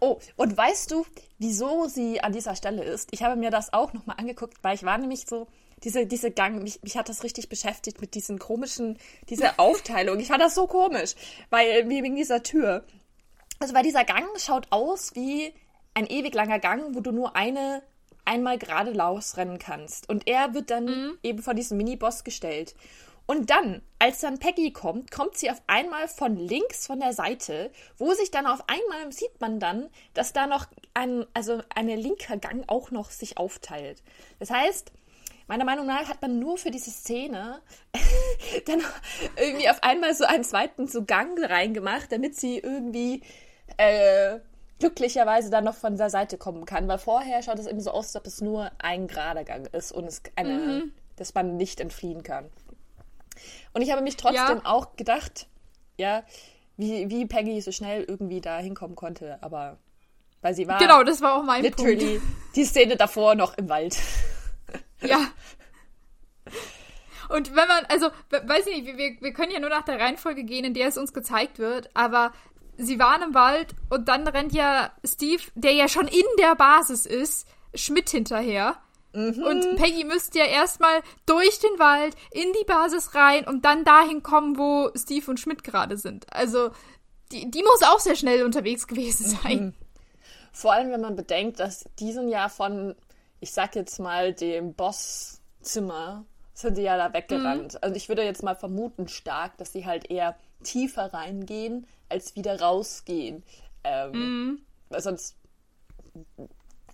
Oh, 0.00 0.18
und 0.36 0.56
weißt 0.56 0.90
du, 0.90 1.04
wieso 1.38 1.86
sie 1.86 2.20
an 2.20 2.32
dieser 2.32 2.56
Stelle 2.56 2.84
ist? 2.84 3.08
Ich 3.12 3.22
habe 3.22 3.36
mir 3.36 3.50
das 3.50 3.72
auch 3.72 3.92
nochmal 3.92 4.16
angeguckt, 4.18 4.56
weil 4.62 4.74
ich 4.74 4.84
war 4.84 4.98
nämlich 4.98 5.26
so, 5.26 5.46
diese, 5.84 6.06
diese 6.06 6.30
Gang, 6.30 6.62
mich, 6.62 6.82
mich 6.82 6.96
hat 6.96 7.08
das 7.08 7.22
richtig 7.22 7.48
beschäftigt 7.48 8.00
mit 8.00 8.14
diesen 8.14 8.38
komischen, 8.38 8.98
diese 9.28 9.58
Aufteilung. 9.58 10.18
Ich 10.20 10.28
fand 10.28 10.42
das 10.42 10.54
so 10.54 10.66
komisch, 10.66 11.14
weil, 11.50 11.88
wegen 11.88 12.16
dieser 12.16 12.42
Tür. 12.42 12.84
Also, 13.60 13.74
weil 13.74 13.82
dieser 13.82 14.04
Gang 14.04 14.26
schaut 14.38 14.66
aus 14.70 15.14
wie 15.14 15.52
ein 15.94 16.06
ewig 16.06 16.34
langer 16.34 16.58
Gang, 16.58 16.94
wo 16.94 17.00
du 17.00 17.12
nur 17.12 17.34
eine 17.34 17.82
einmal 18.28 18.58
geradeaus 18.58 19.36
rennen 19.36 19.58
kannst. 19.58 20.08
Und 20.08 20.28
er 20.28 20.54
wird 20.54 20.70
dann 20.70 20.84
mhm. 20.84 21.18
eben 21.22 21.42
von 21.42 21.56
diesem 21.56 21.78
Miniboss 21.78 22.22
gestellt. 22.22 22.74
Und 23.26 23.50
dann, 23.50 23.82
als 23.98 24.20
dann 24.20 24.38
Peggy 24.38 24.72
kommt, 24.72 25.10
kommt 25.10 25.36
sie 25.36 25.50
auf 25.50 25.60
einmal 25.66 26.08
von 26.08 26.36
links 26.36 26.86
von 26.86 26.98
der 26.98 27.12
Seite, 27.12 27.70
wo 27.98 28.14
sich 28.14 28.30
dann 28.30 28.46
auf 28.46 28.64
einmal 28.68 29.12
sieht 29.12 29.38
man 29.40 29.60
dann, 29.60 29.90
dass 30.14 30.32
da 30.32 30.46
noch 30.46 30.66
ein, 30.94 31.26
also 31.34 31.60
eine 31.74 31.96
linker 31.96 32.38
Gang 32.38 32.64
auch 32.68 32.90
noch 32.90 33.10
sich 33.10 33.36
aufteilt. 33.36 34.02
Das 34.38 34.50
heißt, 34.50 34.92
meiner 35.46 35.66
Meinung 35.66 35.84
nach 35.86 36.08
hat 36.08 36.22
man 36.22 36.38
nur 36.38 36.56
für 36.56 36.70
diese 36.70 36.90
Szene 36.90 37.60
dann 38.66 38.82
irgendwie 39.36 39.68
auf 39.68 39.82
einmal 39.82 40.14
so 40.14 40.24
einen 40.24 40.44
zweiten 40.44 40.86
so 40.86 41.04
Gang 41.04 41.38
reingemacht, 41.38 42.10
damit 42.10 42.34
sie 42.34 42.58
irgendwie 42.58 43.22
äh, 43.76 44.38
glücklicherweise 44.78 45.50
dann 45.50 45.64
noch 45.64 45.74
von 45.74 45.96
der 45.96 46.10
Seite 46.10 46.38
kommen 46.38 46.64
kann. 46.64 46.88
Weil 46.88 46.98
vorher 46.98 47.42
schaut 47.42 47.58
es 47.58 47.66
eben 47.66 47.80
so 47.80 47.90
aus, 47.90 48.06
als 48.06 48.16
ob 48.16 48.26
es 48.26 48.40
nur 48.40 48.70
ein 48.78 49.08
gerader 49.08 49.44
Gang 49.44 49.66
ist 49.74 49.92
und 49.92 50.04
es 50.04 50.22
eine, 50.36 50.58
mhm. 50.58 50.92
dass 51.16 51.34
man 51.34 51.56
nicht 51.56 51.80
entfliehen 51.80 52.22
kann. 52.22 52.50
Und 53.72 53.82
ich 53.82 53.90
habe 53.90 54.02
mich 54.02 54.16
trotzdem 54.16 54.58
ja. 54.58 54.60
auch 54.64 54.96
gedacht, 54.96 55.46
ja, 55.96 56.22
wie, 56.76 57.10
wie 57.10 57.26
Peggy 57.26 57.60
so 57.60 57.72
schnell 57.72 58.04
irgendwie 58.04 58.40
da 58.40 58.58
hinkommen 58.58 58.96
konnte, 58.96 59.38
aber 59.42 59.78
weil 60.40 60.54
sie 60.54 60.68
war. 60.68 60.78
Genau, 60.78 61.02
das 61.02 61.20
war 61.20 61.36
auch 61.36 61.42
mein 61.42 61.62
literally 61.62 62.18
Punkt. 62.18 62.56
die 62.56 62.64
Szene 62.64 62.96
davor 62.96 63.34
noch 63.34 63.56
im 63.58 63.68
Wald. 63.68 63.96
Ja. 65.00 65.30
Und 67.28 67.54
wenn 67.54 67.68
man, 67.68 67.84
also, 67.88 68.08
weiß 68.30 68.66
ich 68.68 68.82
nicht, 68.82 68.96
wir, 68.96 69.16
wir 69.20 69.32
können 69.32 69.52
ja 69.52 69.60
nur 69.60 69.68
nach 69.68 69.84
der 69.84 70.00
Reihenfolge 70.00 70.44
gehen, 70.44 70.64
in 70.64 70.74
der 70.74 70.88
es 70.88 70.96
uns 70.96 71.12
gezeigt 71.12 71.58
wird, 71.58 71.90
aber 71.94 72.32
sie 72.78 72.98
waren 72.98 73.22
im 73.22 73.34
Wald 73.34 73.74
und 73.90 74.08
dann 74.08 74.26
rennt 74.26 74.52
ja 74.52 74.90
Steve, 75.04 75.42
der 75.54 75.72
ja 75.72 75.88
schon 75.88 76.08
in 76.08 76.24
der 76.38 76.54
Basis 76.54 77.04
ist, 77.04 77.46
Schmidt 77.74 78.08
hinterher. 78.08 78.76
Mhm. 79.12 79.42
Und 79.42 79.76
Peggy 79.76 80.04
müsste 80.04 80.38
ja 80.38 80.46
erstmal 80.46 81.02
durch 81.26 81.58
den 81.58 81.78
Wald 81.78 82.14
in 82.30 82.52
die 82.58 82.64
Basis 82.64 83.14
rein 83.14 83.46
und 83.46 83.64
dann 83.64 83.84
dahin 83.84 84.22
kommen, 84.22 84.58
wo 84.58 84.90
Steve 84.94 85.30
und 85.30 85.40
Schmidt 85.40 85.64
gerade 85.64 85.96
sind. 85.96 86.32
Also, 86.32 86.70
die, 87.32 87.50
die 87.50 87.62
muss 87.62 87.82
auch 87.82 88.00
sehr 88.00 88.16
schnell 88.16 88.44
unterwegs 88.44 88.86
gewesen 88.86 89.26
mhm. 89.26 89.38
sein. 89.42 89.58
Mhm. 89.58 89.74
Vor 90.52 90.72
allem, 90.72 90.90
wenn 90.90 91.00
man 91.00 91.16
bedenkt, 91.16 91.60
dass 91.60 91.84
diesen 91.98 92.28
Jahr 92.28 92.48
von, 92.48 92.94
ich 93.40 93.52
sag 93.52 93.76
jetzt 93.76 93.98
mal, 93.98 94.32
dem 94.32 94.74
Bosszimmer 94.74 96.24
sind 96.52 96.76
die 96.76 96.82
ja 96.82 96.96
da 96.96 97.12
weggerannt. 97.12 97.74
Mhm. 97.74 97.78
Also 97.82 97.96
ich 97.96 98.08
würde 98.08 98.24
jetzt 98.24 98.42
mal 98.42 98.56
vermuten 98.56 99.08
stark, 99.08 99.56
dass 99.58 99.72
sie 99.72 99.86
halt 99.86 100.10
eher 100.10 100.36
tiefer 100.62 101.12
reingehen, 101.12 101.86
als 102.08 102.36
wieder 102.36 102.60
rausgehen. 102.60 103.42
Ähm, 103.84 104.12
mhm. 104.12 104.58
Weil 104.88 105.02
sonst 105.02 105.36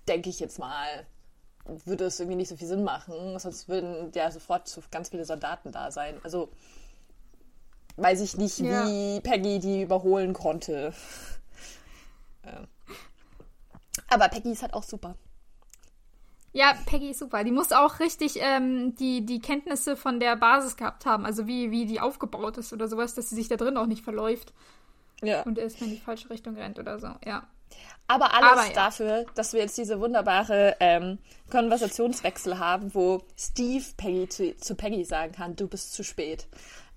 denke 0.08 0.30
ich 0.30 0.40
jetzt 0.40 0.58
mal, 0.58 1.06
würde 1.64 2.04
es 2.04 2.20
irgendwie 2.20 2.36
nicht 2.36 2.48
so 2.48 2.56
viel 2.56 2.68
Sinn 2.68 2.84
machen, 2.84 3.38
sonst 3.38 3.68
würden 3.68 4.12
ja 4.14 4.30
sofort 4.30 4.70
ganz 4.90 5.08
viele 5.08 5.24
Soldaten 5.24 5.72
da 5.72 5.90
sein. 5.90 6.20
Also 6.22 6.50
weiß 7.96 8.20
ich 8.20 8.36
nicht, 8.36 8.58
ja. 8.58 8.86
wie 8.86 9.20
Peggy 9.20 9.58
die 9.60 9.82
überholen 9.82 10.34
konnte. 10.34 10.92
Aber 14.08 14.28
Peggy 14.28 14.52
ist 14.52 14.62
halt 14.62 14.74
auch 14.74 14.82
super. 14.82 15.16
Ja, 16.54 16.72
Peggy 16.86 17.10
ist 17.10 17.18
super. 17.18 17.42
Die 17.42 17.50
muss 17.50 17.72
auch 17.72 17.98
richtig 17.98 18.38
ähm, 18.40 18.94
die, 18.94 19.26
die 19.26 19.40
Kenntnisse 19.40 19.96
von 19.96 20.20
der 20.20 20.36
Basis 20.36 20.76
gehabt 20.76 21.04
haben, 21.04 21.26
also 21.26 21.48
wie, 21.48 21.72
wie 21.72 21.84
die 21.84 22.00
aufgebaut 22.00 22.58
ist 22.58 22.72
oder 22.72 22.86
sowas, 22.86 23.14
dass 23.14 23.28
sie 23.28 23.34
sich 23.34 23.48
da 23.48 23.56
drin 23.56 23.76
auch 23.76 23.86
nicht 23.86 24.04
verläuft. 24.04 24.52
Ja. 25.20 25.42
Und 25.42 25.58
erstmal 25.58 25.90
in 25.90 25.96
die 25.96 26.00
falsche 26.00 26.30
Richtung 26.30 26.54
rennt 26.54 26.78
oder 26.78 27.00
so, 27.00 27.08
ja. 27.26 27.48
Aber 28.06 28.32
alles 28.34 28.52
Aber, 28.52 28.66
ja. 28.66 28.72
dafür, 28.72 29.26
dass 29.34 29.52
wir 29.52 29.60
jetzt 29.62 29.76
diese 29.76 29.98
wunderbare 29.98 30.76
ähm, 30.78 31.18
Konversationswechsel 31.50 32.60
haben, 32.60 32.94
wo 32.94 33.24
Steve 33.36 33.84
Peggy 33.96 34.28
zu, 34.28 34.56
zu, 34.56 34.76
Peggy 34.76 35.04
sagen 35.04 35.32
kann, 35.32 35.56
du 35.56 35.66
bist 35.66 35.92
zu 35.92 36.04
spät. 36.04 36.46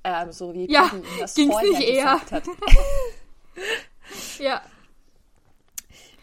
Ähm, 0.03 0.31
so 0.31 0.53
wie 0.53 0.71
ja, 0.71 0.83
Peggy 0.83 0.97
ihm 0.97 1.19
das 1.19 1.33
vorher 1.33 1.69
nicht 1.71 1.81
eher. 1.81 2.03
gesagt 2.03 2.31
hat. 2.31 2.43
ja. 4.39 4.61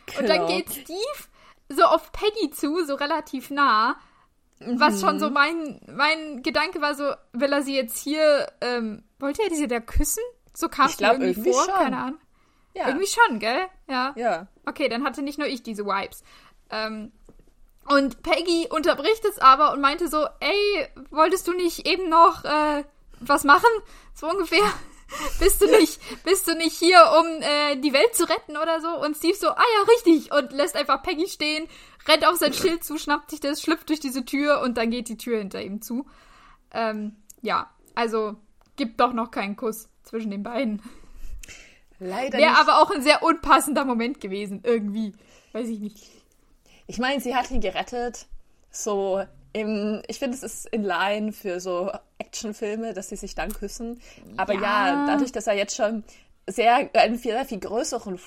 Genau. 0.06 0.20
Und 0.20 0.28
dann 0.28 0.46
genau. 0.46 0.46
geht 0.46 0.70
Steve 0.70 1.33
so 1.68 1.84
auf 1.84 2.12
Peggy 2.12 2.50
zu, 2.50 2.84
so 2.84 2.94
relativ 2.94 3.50
nah. 3.50 3.96
Mhm. 4.60 4.80
Was 4.80 5.00
schon 5.00 5.18
so 5.18 5.30
mein, 5.30 5.80
mein 5.86 6.42
Gedanke 6.42 6.80
war, 6.80 6.94
so, 6.94 7.12
will 7.32 7.52
er 7.52 7.62
sie 7.62 7.74
jetzt 7.74 7.98
hier, 7.98 8.52
ähm, 8.60 9.04
wollte 9.18 9.42
er 9.42 9.48
diese 9.48 9.68
da 9.68 9.80
küssen? 9.80 10.22
So 10.54 10.68
kam 10.68 10.86
es 10.86 11.00
mir 11.00 11.08
irgendwie, 11.08 11.30
irgendwie 11.30 11.52
vor, 11.52 11.64
schon. 11.64 11.74
keine 11.74 11.98
Ahnung. 11.98 12.20
Ja. 12.74 12.88
Irgendwie 12.88 13.06
schon, 13.06 13.38
gell? 13.38 13.66
Ja. 13.88 14.12
Ja. 14.16 14.46
Okay, 14.66 14.88
dann 14.88 15.04
hatte 15.04 15.22
nicht 15.22 15.38
nur 15.38 15.48
ich 15.48 15.62
diese 15.62 15.84
Vibes. 15.84 16.22
Ähm, 16.70 17.12
und 17.86 18.22
Peggy 18.22 18.68
unterbricht 18.70 19.24
es 19.24 19.38
aber 19.38 19.72
und 19.72 19.80
meinte 19.80 20.08
so, 20.08 20.26
ey, 20.40 20.88
wolltest 21.10 21.46
du 21.46 21.52
nicht 21.52 21.86
eben 21.86 22.08
noch 22.08 22.44
äh, 22.44 22.84
was 23.20 23.44
machen? 23.44 23.68
So 24.14 24.28
ungefähr. 24.28 24.64
bist 25.40 25.60
du 25.60 25.66
nicht, 25.66 26.00
bist 26.24 26.48
du 26.48 26.54
nicht 26.54 26.76
hier, 26.76 26.98
um 27.20 27.42
äh, 27.42 27.76
die 27.76 27.92
Welt 27.92 28.14
zu 28.14 28.28
retten 28.28 28.56
oder 28.56 28.80
so? 28.80 28.88
Und 29.00 29.16
Steve 29.16 29.34
so, 29.34 29.48
ah 29.48 29.56
ja, 29.56 29.92
richtig. 29.94 30.32
Und 30.32 30.52
lässt 30.52 30.76
einfach 30.76 31.02
Peggy 31.02 31.28
stehen, 31.28 31.68
rennt 32.08 32.26
auf 32.26 32.36
sein 32.36 32.52
Schild 32.52 32.84
zu, 32.84 32.98
schnappt 32.98 33.30
sich 33.30 33.40
das, 33.40 33.62
schlüpft 33.62 33.88
durch 33.88 34.00
diese 34.00 34.24
Tür 34.24 34.60
und 34.62 34.76
dann 34.76 34.90
geht 34.90 35.08
die 35.08 35.18
Tür 35.18 35.38
hinter 35.38 35.62
ihm 35.62 35.82
zu. 35.82 36.06
Ähm, 36.72 37.16
ja, 37.42 37.70
also 37.94 38.36
gibt 38.76 39.00
doch 39.00 39.12
noch 39.12 39.30
keinen 39.30 39.56
Kuss 39.56 39.88
zwischen 40.02 40.30
den 40.30 40.42
beiden. 40.42 40.82
Leider 41.98 42.38
Wäre 42.38 42.58
aber 42.58 42.82
auch 42.82 42.90
ein 42.90 43.02
sehr 43.02 43.22
unpassender 43.22 43.84
Moment 43.84 44.20
gewesen, 44.20 44.60
irgendwie. 44.64 45.14
Weiß 45.52 45.68
ich 45.68 45.78
nicht. 45.78 46.10
Ich 46.86 46.98
meine, 46.98 47.20
sie 47.20 47.34
hat 47.34 47.50
ihn 47.50 47.60
gerettet. 47.60 48.26
So, 48.70 49.24
ich 49.54 50.18
finde, 50.18 50.36
es 50.36 50.42
ist 50.42 50.66
in 50.66 50.82
line 50.82 51.32
für 51.32 51.60
so 51.60 51.92
Actionfilme, 52.18 52.92
dass 52.92 53.08
sie 53.08 53.16
sich 53.16 53.36
dann 53.36 53.52
küssen. 53.52 54.00
Aber 54.36 54.52
ja, 54.54 54.60
ja 54.60 55.06
dadurch, 55.06 55.30
dass 55.30 55.46
er 55.46 55.54
jetzt 55.54 55.76
schon 55.76 56.02
sehr, 56.46 56.90
einen 56.94 57.16
sehr 57.16 57.44
viel 57.44 57.60
größeren, 57.60 58.18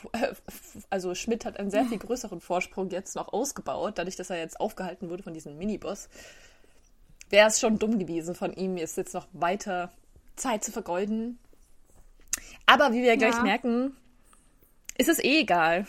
also 0.89 1.13
Schmidt 1.15 1.45
hat 1.45 1.59
einen 1.59 1.69
sehr 1.69 1.85
viel 1.85 1.99
größeren 1.99 2.39
Vorsprung 2.39 2.89
jetzt 2.89 3.15
noch 3.15 3.31
ausgebaut, 3.33 3.97
dadurch, 3.97 4.15
dass 4.15 4.29
er 4.29 4.37
jetzt 4.37 4.59
aufgehalten 4.59 5.09
wurde 5.09 5.23
von 5.23 5.33
diesem 5.33 5.57
Miniboss, 5.57 6.07
wäre 7.29 7.49
es 7.49 7.59
schon 7.59 7.77
dumm 7.77 7.99
gewesen 7.99 8.33
von 8.33 8.53
ihm, 8.53 8.77
jetzt, 8.77 8.97
jetzt 8.97 9.13
noch 9.13 9.27
weiter 9.33 9.91
Zeit 10.37 10.63
zu 10.63 10.71
vergeuden. 10.71 11.39
Aber 12.65 12.93
wie 12.93 13.03
wir 13.03 13.17
gleich 13.17 13.35
ja. 13.35 13.43
merken, 13.43 13.95
ist 14.97 15.09
es 15.09 15.19
eh 15.19 15.41
egal. 15.41 15.85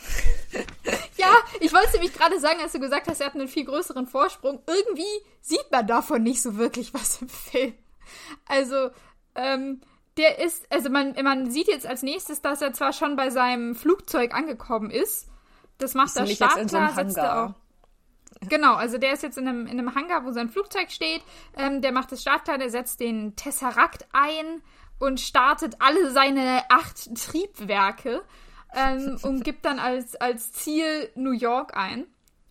Ja, 1.19 1.33
ich 1.59 1.73
wollte 1.73 1.91
nämlich 1.93 2.13
gerade 2.13 2.39
sagen, 2.39 2.59
als 2.61 2.71
du 2.71 2.79
gesagt 2.79 3.07
hast, 3.07 3.19
er 3.19 3.27
hat 3.27 3.35
einen 3.35 3.47
viel 3.47 3.65
größeren 3.65 4.07
Vorsprung. 4.07 4.61
Irgendwie 4.67 5.25
sieht 5.41 5.71
man 5.71 5.85
davon 5.85 6.23
nicht 6.23 6.41
so 6.41 6.57
wirklich 6.57 6.93
was 6.93 7.21
im 7.21 7.29
Film. 7.29 7.73
Also, 8.47 8.89
ähm, 9.35 9.81
der 10.17 10.39
ist, 10.39 10.65
also 10.71 10.89
man, 10.89 11.15
man 11.23 11.49
sieht 11.49 11.67
jetzt 11.67 11.85
als 11.85 12.03
nächstes, 12.03 12.41
dass 12.41 12.61
er 12.61 12.73
zwar 12.73 12.93
schon 12.93 13.15
bei 13.15 13.29
seinem 13.29 13.75
Flugzeug 13.75 14.33
angekommen 14.33 14.89
ist. 14.91 15.29
Das 15.77 15.93
macht 15.93 16.15
das 16.15 16.31
Startklar, 16.31 16.93
setzt 16.93 17.17
er 17.17 17.45
auch. 17.45 17.53
Genau, 18.47 18.75
also 18.75 18.97
der 18.97 19.13
ist 19.13 19.23
jetzt 19.23 19.37
in 19.37 19.47
einem, 19.47 19.65
in 19.65 19.79
einem 19.79 19.95
Hangar, 19.95 20.25
wo 20.25 20.31
sein 20.31 20.49
Flugzeug 20.49 20.91
steht. 20.91 21.21
Ähm, 21.57 21.81
der 21.81 21.91
macht 21.91 22.11
das 22.11 22.21
Startklar, 22.21 22.57
der 22.57 22.69
setzt 22.69 22.99
den 22.99 23.35
Tesseract 23.35 24.07
ein 24.13 24.61
und 24.99 25.19
startet 25.19 25.75
alle 25.79 26.11
seine 26.11 26.63
acht 26.69 27.15
Triebwerke 27.15 28.21
ähm, 28.75 29.17
und 29.23 29.43
gibt 29.43 29.65
dann 29.65 29.79
als, 29.79 30.15
als 30.15 30.51
Ziel 30.51 31.09
New 31.15 31.31
York 31.31 31.75
ein. 31.75 32.05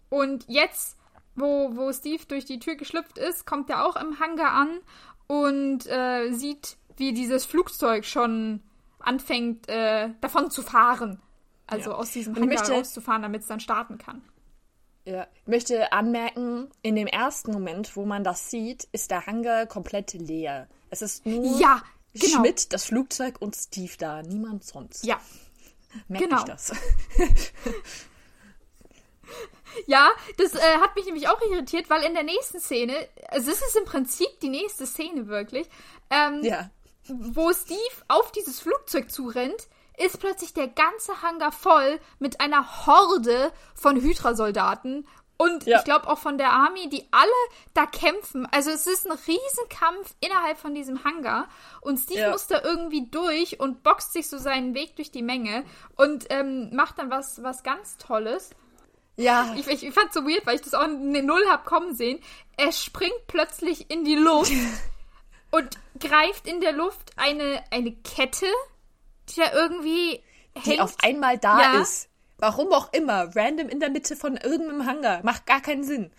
Und 0.08 0.44
jetzt, 0.48 0.96
wo, 1.34 1.76
wo 1.76 1.92
Steve 1.92 2.24
durch 2.26 2.44
die 2.44 2.58
Tür 2.58 2.76
geschlüpft 2.76 3.18
ist, 3.18 3.46
kommt 3.46 3.70
er 3.70 3.86
auch 3.86 3.96
im 3.96 4.18
Hangar 4.18 4.52
an 4.52 4.80
und 5.26 5.86
äh, 5.86 6.32
sieht, 6.32 6.76
wie 6.96 7.12
dieses 7.12 7.44
Flugzeug 7.44 8.04
schon 8.04 8.62
anfängt, 8.98 9.68
äh, 9.68 10.10
davon 10.20 10.50
zu 10.50 10.62
fahren. 10.62 11.20
Also 11.66 11.90
ja. 11.90 11.96
aus 11.96 12.12
diesem 12.12 12.34
Hangar 12.34 12.48
möchte, 12.48 12.72
rauszufahren, 12.72 13.22
damit 13.22 13.42
es 13.42 13.48
dann 13.48 13.60
starten 13.60 13.98
kann. 13.98 14.22
Ja, 15.04 15.26
ich 15.34 15.46
möchte 15.46 15.92
anmerken, 15.92 16.68
in 16.82 16.96
dem 16.96 17.06
ersten 17.06 17.52
Moment, 17.52 17.96
wo 17.96 18.04
man 18.04 18.24
das 18.24 18.50
sieht, 18.50 18.88
ist 18.92 19.10
der 19.10 19.26
Hangar 19.26 19.66
komplett 19.66 20.12
leer. 20.14 20.68
Es 20.90 21.02
ist 21.02 21.24
nur 21.24 21.58
ja, 21.58 21.82
genau. 22.12 22.38
Schmidt, 22.38 22.72
das 22.72 22.84
Flugzeug 22.86 23.40
und 23.40 23.54
Steve 23.54 23.92
da, 23.98 24.22
niemand 24.22 24.64
sonst. 24.64 25.04
Ja, 25.04 25.18
merke 26.08 26.28
genau. 26.28 26.38
ich 26.38 26.44
das. 26.44 26.72
Ja, 29.86 30.10
das 30.36 30.54
äh, 30.54 30.78
hat 30.80 30.96
mich 30.96 31.04
nämlich 31.06 31.28
auch 31.28 31.40
irritiert, 31.42 31.90
weil 31.90 32.02
in 32.02 32.14
der 32.14 32.22
nächsten 32.22 32.60
Szene, 32.60 32.94
also 33.28 33.50
es 33.50 33.62
ist 33.62 33.76
im 33.76 33.84
Prinzip 33.84 34.40
die 34.40 34.48
nächste 34.48 34.86
Szene 34.86 35.28
wirklich, 35.28 35.68
ähm, 36.10 36.40
ja. 36.42 36.70
wo 37.06 37.52
Steve 37.52 37.78
auf 38.08 38.32
dieses 38.32 38.60
Flugzeug 38.60 39.10
zurennt, 39.10 39.68
ist 39.98 40.20
plötzlich 40.20 40.54
der 40.54 40.68
ganze 40.68 41.22
Hangar 41.22 41.52
voll 41.52 42.00
mit 42.18 42.40
einer 42.40 42.86
Horde 42.86 43.52
von 43.74 44.00
Hydra-Soldaten 44.00 45.06
und 45.40 45.66
ja. 45.66 45.78
ich 45.78 45.84
glaube 45.84 46.08
auch 46.08 46.18
von 46.18 46.36
der 46.36 46.50
Army, 46.50 46.88
die 46.88 47.06
alle 47.12 47.30
da 47.72 47.86
kämpfen. 47.86 48.46
Also 48.50 48.70
es 48.70 48.88
ist 48.88 49.06
ein 49.06 49.12
Riesenkampf 49.12 50.14
innerhalb 50.20 50.58
von 50.58 50.74
diesem 50.74 51.04
Hangar. 51.04 51.48
Und 51.80 51.98
Steve 51.98 52.20
ja. 52.20 52.30
muss 52.30 52.48
da 52.48 52.60
irgendwie 52.60 53.06
durch 53.08 53.60
und 53.60 53.84
boxt 53.84 54.12
sich 54.12 54.28
so 54.28 54.36
seinen 54.36 54.74
Weg 54.74 54.96
durch 54.96 55.12
die 55.12 55.22
Menge 55.22 55.64
und 55.96 56.26
ähm, 56.30 56.74
macht 56.74 56.98
dann 56.98 57.08
was, 57.10 57.40
was 57.44 57.62
ganz 57.62 57.96
Tolles. 57.98 58.50
Ja. 59.14 59.54
Ich, 59.56 59.68
ich, 59.68 59.86
ich 59.86 59.94
fand 59.94 60.12
so 60.12 60.24
weird, 60.24 60.44
weil 60.44 60.56
ich 60.56 60.62
das 60.62 60.74
auch 60.74 60.84
in 60.84 61.24
Null 61.24 61.44
hab 61.48 61.64
kommen 61.64 61.94
sehen. 61.94 62.18
Er 62.56 62.72
springt 62.72 63.28
plötzlich 63.28 63.88
in 63.92 64.04
die 64.04 64.16
Luft 64.16 64.52
und 65.52 65.78
greift 66.00 66.48
in 66.48 66.60
der 66.60 66.72
Luft 66.72 67.12
eine, 67.16 67.62
eine 67.70 67.92
Kette, 67.92 68.46
die 69.28 69.40
da 69.40 69.52
irgendwie 69.52 70.20
die 70.56 70.70
hängt. 70.70 70.80
auf 70.80 70.96
einmal 71.00 71.38
da 71.38 71.60
ja. 71.60 71.80
ist. 71.80 72.08
Warum 72.38 72.72
auch 72.72 72.92
immer, 72.92 73.34
random 73.34 73.68
in 73.68 73.80
der 73.80 73.90
Mitte 73.90 74.14
von 74.14 74.36
irgendeinem 74.36 74.86
Hangar. 74.86 75.24
Macht 75.24 75.46
gar 75.46 75.60
keinen 75.60 75.82
Sinn. 75.82 76.12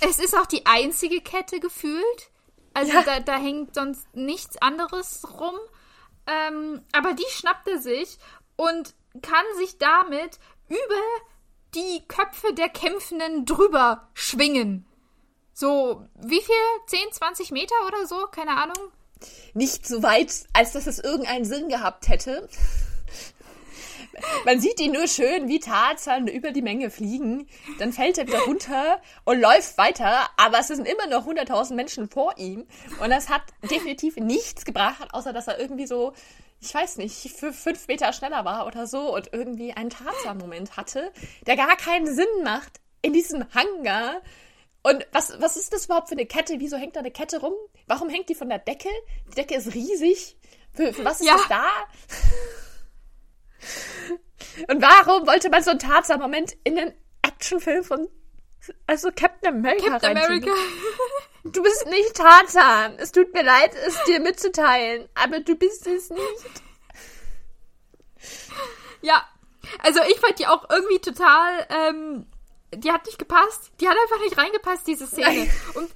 Es 0.00 0.18
ist 0.18 0.36
auch 0.36 0.46
die 0.46 0.66
einzige 0.66 1.20
Kette 1.22 1.60
gefühlt. 1.60 2.30
Also 2.74 2.92
ja. 2.92 3.02
da, 3.02 3.20
da 3.20 3.38
hängt 3.38 3.74
sonst 3.74 4.06
nichts 4.14 4.60
anderes 4.60 5.22
rum. 5.40 5.54
Ähm, 6.26 6.82
aber 6.92 7.14
die 7.14 7.24
schnappt 7.30 7.68
er 7.68 7.78
sich 7.78 8.18
und 8.56 8.94
kann 9.22 9.44
sich 9.58 9.78
damit 9.78 10.38
über 10.68 11.02
die 11.74 12.02
Köpfe 12.06 12.52
der 12.54 12.68
Kämpfenden 12.68 13.46
drüber 13.46 14.08
schwingen. 14.14 14.86
So, 15.54 16.06
wie 16.14 16.40
viel? 16.40 16.54
10, 16.86 17.12
20 17.12 17.50
Meter 17.50 17.74
oder 17.86 18.06
so? 18.06 18.26
Keine 18.30 18.56
Ahnung. 18.56 18.92
Nicht 19.54 19.86
so 19.86 20.02
weit, 20.02 20.32
als 20.52 20.72
dass 20.72 20.86
es 20.86 20.98
irgendeinen 20.98 21.44
Sinn 21.44 21.68
gehabt 21.68 22.08
hätte. 22.08 22.48
Man 24.44 24.60
sieht 24.60 24.80
ihn 24.80 24.92
nur 24.92 25.06
schön 25.06 25.48
wie 25.48 25.60
Tarzan 25.60 26.26
über 26.26 26.52
die 26.52 26.62
Menge 26.62 26.90
fliegen. 26.90 27.48
Dann 27.78 27.92
fällt 27.92 28.18
er 28.18 28.26
wieder 28.26 28.42
runter 28.42 29.00
und 29.24 29.40
läuft 29.40 29.78
weiter. 29.78 30.28
Aber 30.36 30.60
es 30.60 30.68
sind 30.68 30.86
immer 30.86 31.06
noch 31.06 31.26
100.000 31.26 31.74
Menschen 31.74 32.08
vor 32.08 32.34
ihm. 32.38 32.66
Und 33.00 33.10
das 33.10 33.28
hat 33.28 33.42
definitiv 33.70 34.16
nichts 34.16 34.64
gebracht, 34.64 35.08
außer 35.12 35.32
dass 35.32 35.48
er 35.48 35.58
irgendwie 35.58 35.86
so, 35.86 36.12
ich 36.60 36.74
weiß 36.74 36.98
nicht, 36.98 37.30
für 37.32 37.52
fünf 37.52 37.88
Meter 37.88 38.12
schneller 38.12 38.44
war 38.44 38.66
oder 38.66 38.86
so 38.86 39.14
und 39.14 39.32
irgendwie 39.32 39.72
einen 39.72 39.90
Tarzan-Moment 39.90 40.76
hatte, 40.76 41.12
der 41.46 41.56
gar 41.56 41.76
keinen 41.76 42.14
Sinn 42.14 42.26
macht 42.44 42.80
in 43.02 43.12
diesem 43.12 43.44
Hangar. 43.54 44.20
Und 44.82 45.06
was, 45.12 45.40
was 45.40 45.56
ist 45.56 45.72
das 45.72 45.84
überhaupt 45.86 46.08
für 46.08 46.14
eine 46.14 46.26
Kette? 46.26 46.54
Wieso 46.58 46.76
hängt 46.76 46.96
da 46.96 47.00
eine 47.00 47.10
Kette 47.10 47.40
rum? 47.40 47.54
Warum 47.86 48.08
hängt 48.08 48.28
die 48.28 48.34
von 48.34 48.48
der 48.48 48.58
Decke? 48.58 48.88
Die 49.28 49.34
Decke 49.34 49.54
ist 49.54 49.74
riesig. 49.74 50.36
Für, 50.72 50.92
für 50.92 51.04
was 51.04 51.20
ist 51.20 51.26
ja. 51.26 51.36
das 51.36 51.48
da? 51.48 51.66
Und 54.68 54.82
warum 54.82 55.26
wollte 55.26 55.50
man 55.50 55.62
so 55.62 55.70
einen 55.70 55.78
Tarzan-Moment 55.78 56.56
in 56.64 56.76
den 56.76 56.92
Actionfilm 57.22 57.84
von 57.84 58.08
also 58.86 59.10
Captain 59.10 59.54
America 59.54 59.90
Captain 59.90 60.16
America. 60.16 60.50
Du 61.44 61.62
bist 61.62 61.86
nicht 61.88 62.14
Tarzan. 62.14 62.96
Es 62.98 63.10
tut 63.10 63.32
mir 63.34 63.42
leid, 63.42 63.74
es 63.86 64.00
dir 64.04 64.20
mitzuteilen, 64.20 65.08
aber 65.14 65.40
du 65.40 65.56
bist 65.56 65.86
es 65.88 66.10
nicht. 66.10 66.62
Ja, 69.00 69.26
also 69.80 70.00
ich 70.08 70.20
fand 70.20 70.38
die 70.38 70.46
auch 70.46 70.70
irgendwie 70.70 71.00
total 71.00 71.66
ähm, 71.70 72.26
die 72.74 72.90
hat 72.90 73.06
nicht 73.06 73.18
gepasst. 73.18 73.70
Die 73.80 73.88
hat 73.88 73.96
einfach 73.96 74.20
nicht 74.20 74.36
reingepasst, 74.38 74.86
diese 74.86 75.06
Szene. 75.06 75.26
Nein. 75.26 75.50
Und 75.74 75.90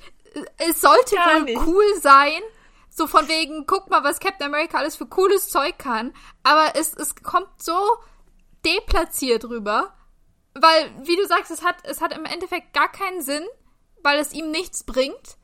es 0.58 0.80
sollte 0.80 1.14
Gar 1.14 1.34
wohl 1.34 1.42
nicht. 1.42 1.66
cool 1.66 2.00
sein. 2.00 2.42
So 2.96 3.06
von 3.06 3.28
wegen, 3.28 3.66
guck 3.66 3.90
mal, 3.90 4.02
was 4.04 4.20
Captain 4.20 4.46
America 4.46 4.78
alles 4.78 4.96
für 4.96 5.04
cooles 5.04 5.50
Zeug 5.50 5.76
kann. 5.76 6.14
Aber 6.42 6.76
es, 6.76 6.94
es 6.94 7.14
kommt 7.16 7.62
so 7.62 7.78
deplatziert 8.64 9.44
rüber. 9.44 9.92
Weil, 10.54 10.90
wie 11.06 11.16
du 11.16 11.26
sagst, 11.26 11.50
es 11.50 11.62
hat, 11.62 11.76
es 11.84 12.00
hat 12.00 12.16
im 12.16 12.24
Endeffekt 12.24 12.72
gar 12.72 12.90
keinen 12.90 13.20
Sinn, 13.20 13.44
weil 14.02 14.18
es 14.18 14.32
ihm 14.32 14.50
nichts 14.50 14.82
bringt. 14.82 15.36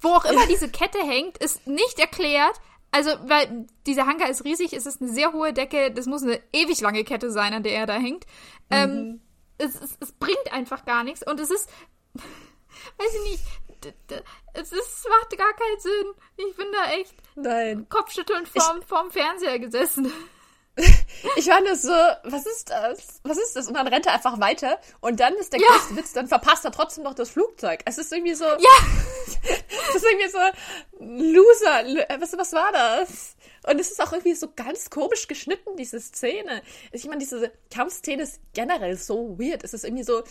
Wo 0.00 0.10
auch 0.10 0.24
immer 0.24 0.46
diese 0.48 0.70
Kette 0.70 0.98
hängt, 0.98 1.38
ist 1.38 1.66
nicht 1.66 1.98
erklärt. 1.98 2.60
Also, 2.92 3.10
weil 3.24 3.66
dieser 3.86 4.06
Hangar 4.06 4.28
ist 4.28 4.44
riesig, 4.44 4.72
es 4.72 4.86
ist 4.86 5.00
eine 5.00 5.10
sehr 5.10 5.32
hohe 5.32 5.52
Decke, 5.52 5.90
das 5.90 6.06
muss 6.06 6.22
eine 6.22 6.40
ewig 6.52 6.80
lange 6.80 7.02
Kette 7.02 7.32
sein, 7.32 7.54
an 7.54 7.64
der 7.64 7.72
er 7.72 7.86
da 7.86 7.94
hängt. 7.94 8.24
Ähm, 8.70 8.90
mhm. 8.90 8.96
Ähm, 8.98 9.20
es, 9.58 9.74
es, 9.80 9.96
es 9.98 10.12
bringt 10.12 10.52
einfach 10.52 10.84
gar 10.84 11.02
nichts 11.02 11.26
und 11.28 11.40
es 11.40 11.50
ist, 11.50 11.68
weiß 12.14 13.14
ich 13.14 13.30
nicht, 13.32 13.44
es 14.54 14.72
ist, 14.72 15.08
macht 15.08 15.36
gar 15.36 15.52
keinen 15.54 15.80
Sinn. 15.80 16.14
Ich 16.36 16.56
bin 16.56 16.66
da 16.72 16.92
echt 16.92 17.14
Nein. 17.34 17.86
Kopfschüttelnd 17.88 18.48
vorm, 18.48 18.82
vorm 18.82 19.10
Fernseher 19.10 19.58
gesessen. 19.58 20.12
Ich 21.36 21.44
fand 21.44 21.66
das 21.66 21.82
so, 21.82 21.90
was 21.90 22.46
ist 22.46 22.70
das? 22.70 23.20
Was 23.24 23.38
ist 23.38 23.54
das? 23.54 23.68
Und 23.68 23.74
dann 23.74 23.86
rennt 23.86 24.06
er 24.06 24.14
einfach 24.14 24.40
weiter 24.40 24.78
und 25.00 25.20
dann 25.20 25.34
ist 25.34 25.52
der 25.52 25.60
ja. 25.60 25.66
größte 25.68 25.96
Witz, 25.96 26.12
dann 26.12 26.28
verpasst 26.28 26.64
er 26.64 26.72
trotzdem 26.72 27.04
noch 27.04 27.14
das 27.14 27.30
Flugzeug. 27.30 27.80
Es 27.84 27.98
ist 27.98 28.12
irgendwie 28.12 28.34
so. 28.34 28.44
Ja! 28.58 28.70
Es 29.88 29.96
ist 29.96 30.04
irgendwie 30.04 30.28
so 30.28 30.38
Loser. 31.00 32.06
Was, 32.20 32.36
was 32.36 32.52
war 32.52 32.70
das? 32.72 33.36
Und 33.66 33.80
es 33.80 33.90
ist 33.90 34.00
auch 34.00 34.12
irgendwie 34.12 34.34
so 34.34 34.52
ganz 34.54 34.88
komisch 34.88 35.26
geschnitten, 35.26 35.76
diese 35.76 35.98
Szene. 36.00 36.62
Ich 36.92 37.06
meine, 37.06 37.18
diese 37.18 37.50
Kampfszene 37.72 38.22
ist 38.22 38.40
generell 38.54 38.96
so 38.96 39.36
weird. 39.38 39.64
Es 39.64 39.74
ist 39.74 39.84
irgendwie 39.84 40.04
so, 40.04 40.22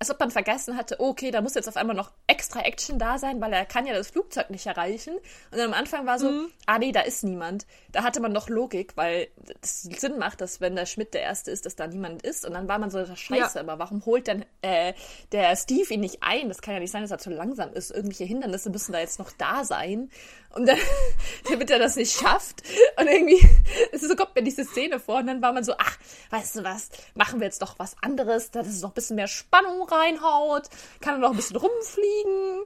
als 0.00 0.10
ob 0.10 0.18
man 0.18 0.30
vergessen 0.30 0.78
hatte, 0.78 0.96
oh, 0.98 1.10
okay, 1.10 1.30
da 1.30 1.42
muss 1.42 1.54
jetzt 1.54 1.68
auf 1.68 1.76
einmal 1.76 1.94
noch 1.94 2.10
extra 2.26 2.60
Action 2.60 2.98
da 2.98 3.18
sein, 3.18 3.38
weil 3.38 3.52
er 3.52 3.66
kann 3.66 3.86
ja 3.86 3.92
das 3.92 4.08
Flugzeug 4.08 4.48
nicht 4.48 4.64
erreichen. 4.64 5.14
Und 5.14 5.58
dann 5.58 5.68
am 5.68 5.74
Anfang 5.74 6.06
war 6.06 6.18
so, 6.18 6.30
mhm. 6.30 6.50
ah 6.64 6.78
nee, 6.78 6.90
da 6.90 7.02
ist 7.02 7.22
niemand. 7.22 7.66
Da 7.92 8.02
hatte 8.02 8.20
man 8.20 8.32
noch 8.32 8.48
Logik, 8.48 8.96
weil 8.96 9.28
es 9.60 9.82
Sinn 9.82 10.18
macht, 10.18 10.40
dass 10.40 10.62
wenn 10.62 10.74
der 10.74 10.86
Schmidt 10.86 11.12
der 11.12 11.20
Erste 11.20 11.50
ist, 11.50 11.66
dass 11.66 11.76
da 11.76 11.86
niemand 11.86 12.22
ist. 12.22 12.46
Und 12.46 12.54
dann 12.54 12.66
war 12.66 12.78
man 12.78 12.90
so, 12.90 13.04
scheiße, 13.04 13.58
ja. 13.58 13.60
aber 13.60 13.78
warum 13.78 14.06
holt 14.06 14.26
denn 14.26 14.46
äh, 14.62 14.94
der 15.32 15.54
Steve 15.54 15.92
ihn 15.92 16.00
nicht 16.00 16.22
ein? 16.22 16.48
Das 16.48 16.62
kann 16.62 16.72
ja 16.72 16.80
nicht 16.80 16.92
sein, 16.92 17.02
dass 17.02 17.10
er 17.10 17.18
zu 17.18 17.28
langsam 17.28 17.74
ist. 17.74 17.90
Irgendwelche 17.90 18.24
Hindernisse 18.24 18.70
müssen 18.70 18.92
da 18.92 19.00
jetzt 19.00 19.18
noch 19.18 19.32
da 19.32 19.64
sein. 19.64 20.10
Und 20.54 20.66
dann, 20.66 20.78
damit 21.50 21.70
er 21.70 21.78
das 21.78 21.96
nicht 21.96 22.18
schafft. 22.18 22.62
Und 22.98 23.06
irgendwie, 23.06 23.46
so 23.98 24.16
kommt 24.16 24.34
mir 24.34 24.42
diese 24.42 24.64
Szene 24.64 24.98
vor. 24.98 25.18
Und 25.18 25.26
dann 25.26 25.42
war 25.42 25.52
man 25.52 25.62
so, 25.62 25.74
ach, 25.76 25.98
weißt 26.30 26.56
du 26.56 26.64
was, 26.64 26.88
machen 27.14 27.38
wir 27.38 27.44
jetzt 27.44 27.60
doch 27.60 27.78
was 27.78 27.96
anderes, 28.00 28.50
dass 28.50 28.66
es 28.66 28.80
noch 28.80 28.92
ein 28.92 28.94
bisschen 28.94 29.16
mehr 29.16 29.28
Spannung 29.28 29.89
reinhaut. 29.90 30.68
Kann 31.00 31.14
er 31.14 31.18
noch 31.18 31.30
ein 31.30 31.36
bisschen 31.36 31.56
rumfliegen, 31.56 32.62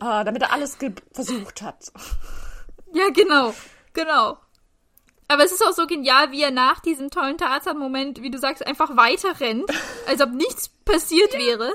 äh, 0.00 0.24
damit 0.24 0.42
er 0.42 0.52
alles 0.52 0.76
versucht 1.12 1.62
hat. 1.62 1.92
Ja, 2.94 3.10
genau, 3.10 3.52
genau. 3.92 4.38
Aber 5.28 5.44
es 5.44 5.52
ist 5.52 5.62
auch 5.62 5.74
so 5.74 5.86
genial, 5.86 6.32
wie 6.32 6.40
er 6.40 6.50
nach 6.50 6.80
diesem 6.80 7.10
tollen 7.10 7.36
Tarzan-Moment, 7.36 8.22
wie 8.22 8.30
du 8.30 8.38
sagst, 8.38 8.66
einfach 8.66 8.96
weiter 8.96 9.38
rennt, 9.40 9.70
als 10.06 10.22
ob 10.22 10.30
nichts 10.30 10.70
passiert 10.86 11.34
ja. 11.34 11.38
wäre 11.38 11.74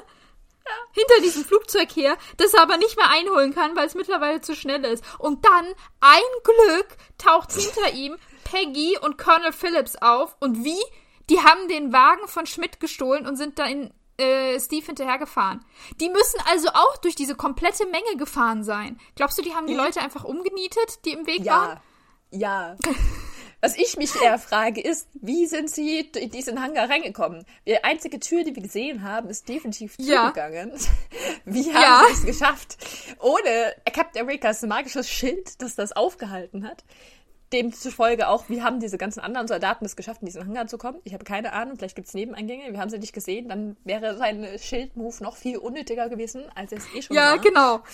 hinter 0.92 1.22
diesem 1.22 1.44
Flugzeug 1.44 1.96
her, 1.96 2.18
das 2.38 2.54
er 2.54 2.62
aber 2.62 2.78
nicht 2.78 2.98
mehr 2.98 3.10
einholen 3.10 3.54
kann, 3.54 3.76
weil 3.76 3.88
es 3.88 3.96
mittlerweile 3.96 4.42
zu 4.42 4.56
schnell 4.56 4.84
ist. 4.86 5.04
Und 5.20 5.46
dann, 5.46 5.66
ein 6.00 6.22
Glück, 6.44 6.88
taucht 7.18 7.52
hinter 7.52 7.94
ihm 7.94 8.18
Peggy 8.44 8.98
und 9.02 9.18
Colonel 9.18 9.54
Phillips 9.54 9.96
auf. 9.98 10.36
Und 10.40 10.64
wie? 10.64 10.82
Die 11.30 11.40
haben 11.40 11.68
den 11.68 11.94
Wagen 11.94 12.28
von 12.28 12.46
Schmidt 12.46 12.80
gestohlen 12.80 13.26
und 13.26 13.38
sind 13.38 13.58
da 13.58 13.66
in 13.66 13.94
äh, 14.18 14.60
Steve 14.60 14.86
hinterhergefahren. 14.86 15.64
Die 16.00 16.10
müssen 16.10 16.40
also 16.50 16.70
auch 16.70 16.98
durch 16.98 17.16
diese 17.16 17.36
komplette 17.36 17.86
Menge 17.88 18.18
gefahren 18.18 18.64
sein. 18.64 19.00
Glaubst 19.16 19.38
du, 19.38 19.42
die 19.42 19.54
haben 19.54 19.68
die 19.68 19.74
Leute 19.74 20.02
einfach 20.02 20.24
umgenietet, 20.24 21.06
die 21.06 21.12
im 21.12 21.26
Weg 21.26 21.44
ja. 21.44 21.54
waren? 21.54 21.80
Ja. 22.32 22.78
Was 23.64 23.78
ich 23.78 23.96
mich 23.96 24.14
eher 24.22 24.38
frage, 24.40 24.82
ist, 24.82 25.08
wie 25.14 25.46
sind 25.46 25.70
sie 25.70 26.02
in 26.02 26.30
diesen 26.32 26.62
Hangar 26.62 26.90
reingekommen? 26.90 27.46
Die 27.66 27.82
einzige 27.82 28.20
Tür, 28.20 28.44
die 28.44 28.54
wir 28.54 28.62
gesehen 28.62 29.04
haben, 29.04 29.30
ist 29.30 29.48
definitiv 29.48 29.98
zugegangen. 29.98 30.74
Ja. 31.46 31.54
Wie 31.54 31.74
haben 31.74 31.82
ja. 31.82 32.04
sie 32.08 32.14
es 32.14 32.26
geschafft? 32.26 32.78
Ohne 33.20 33.74
Captain 33.94 34.22
Americas 34.22 34.62
magisches 34.64 35.10
Schild, 35.10 35.62
das 35.62 35.76
das 35.76 35.94
aufgehalten 35.94 36.68
hat. 36.68 36.84
Demzufolge 37.54 38.28
auch, 38.28 38.50
wie 38.50 38.62
haben 38.62 38.80
diese 38.80 38.98
ganzen 38.98 39.20
anderen 39.20 39.48
Soldaten 39.48 39.86
es 39.86 39.96
geschafft, 39.96 40.22
in 40.22 40.26
diesen 40.26 40.46
Hangar 40.46 40.68
zu 40.68 40.78
kommen? 40.78 41.00
Ich 41.04 41.14
habe 41.14 41.24
keine 41.24 41.54
Ahnung, 41.54 41.78
vielleicht 41.78 41.96
gibt 41.96 42.08
es 42.08 42.14
Nebeneingänge, 42.14 42.72
wir 42.72 42.80
haben 42.80 42.90
sie 42.90 43.00
nicht 43.00 43.14
gesehen, 43.14 43.48
dann 43.48 43.78
wäre 43.84 44.18
sein 44.18 44.46
Schildmove 44.58 45.22
noch 45.22 45.38
viel 45.38 45.58
unnötiger 45.58 46.10
gewesen, 46.10 46.44
als 46.56 46.72
es 46.72 46.86
eh 46.94 47.02
schon 47.02 47.16
ja, 47.16 47.28
war. 47.28 47.36
Ja, 47.36 47.42
genau. 47.42 47.80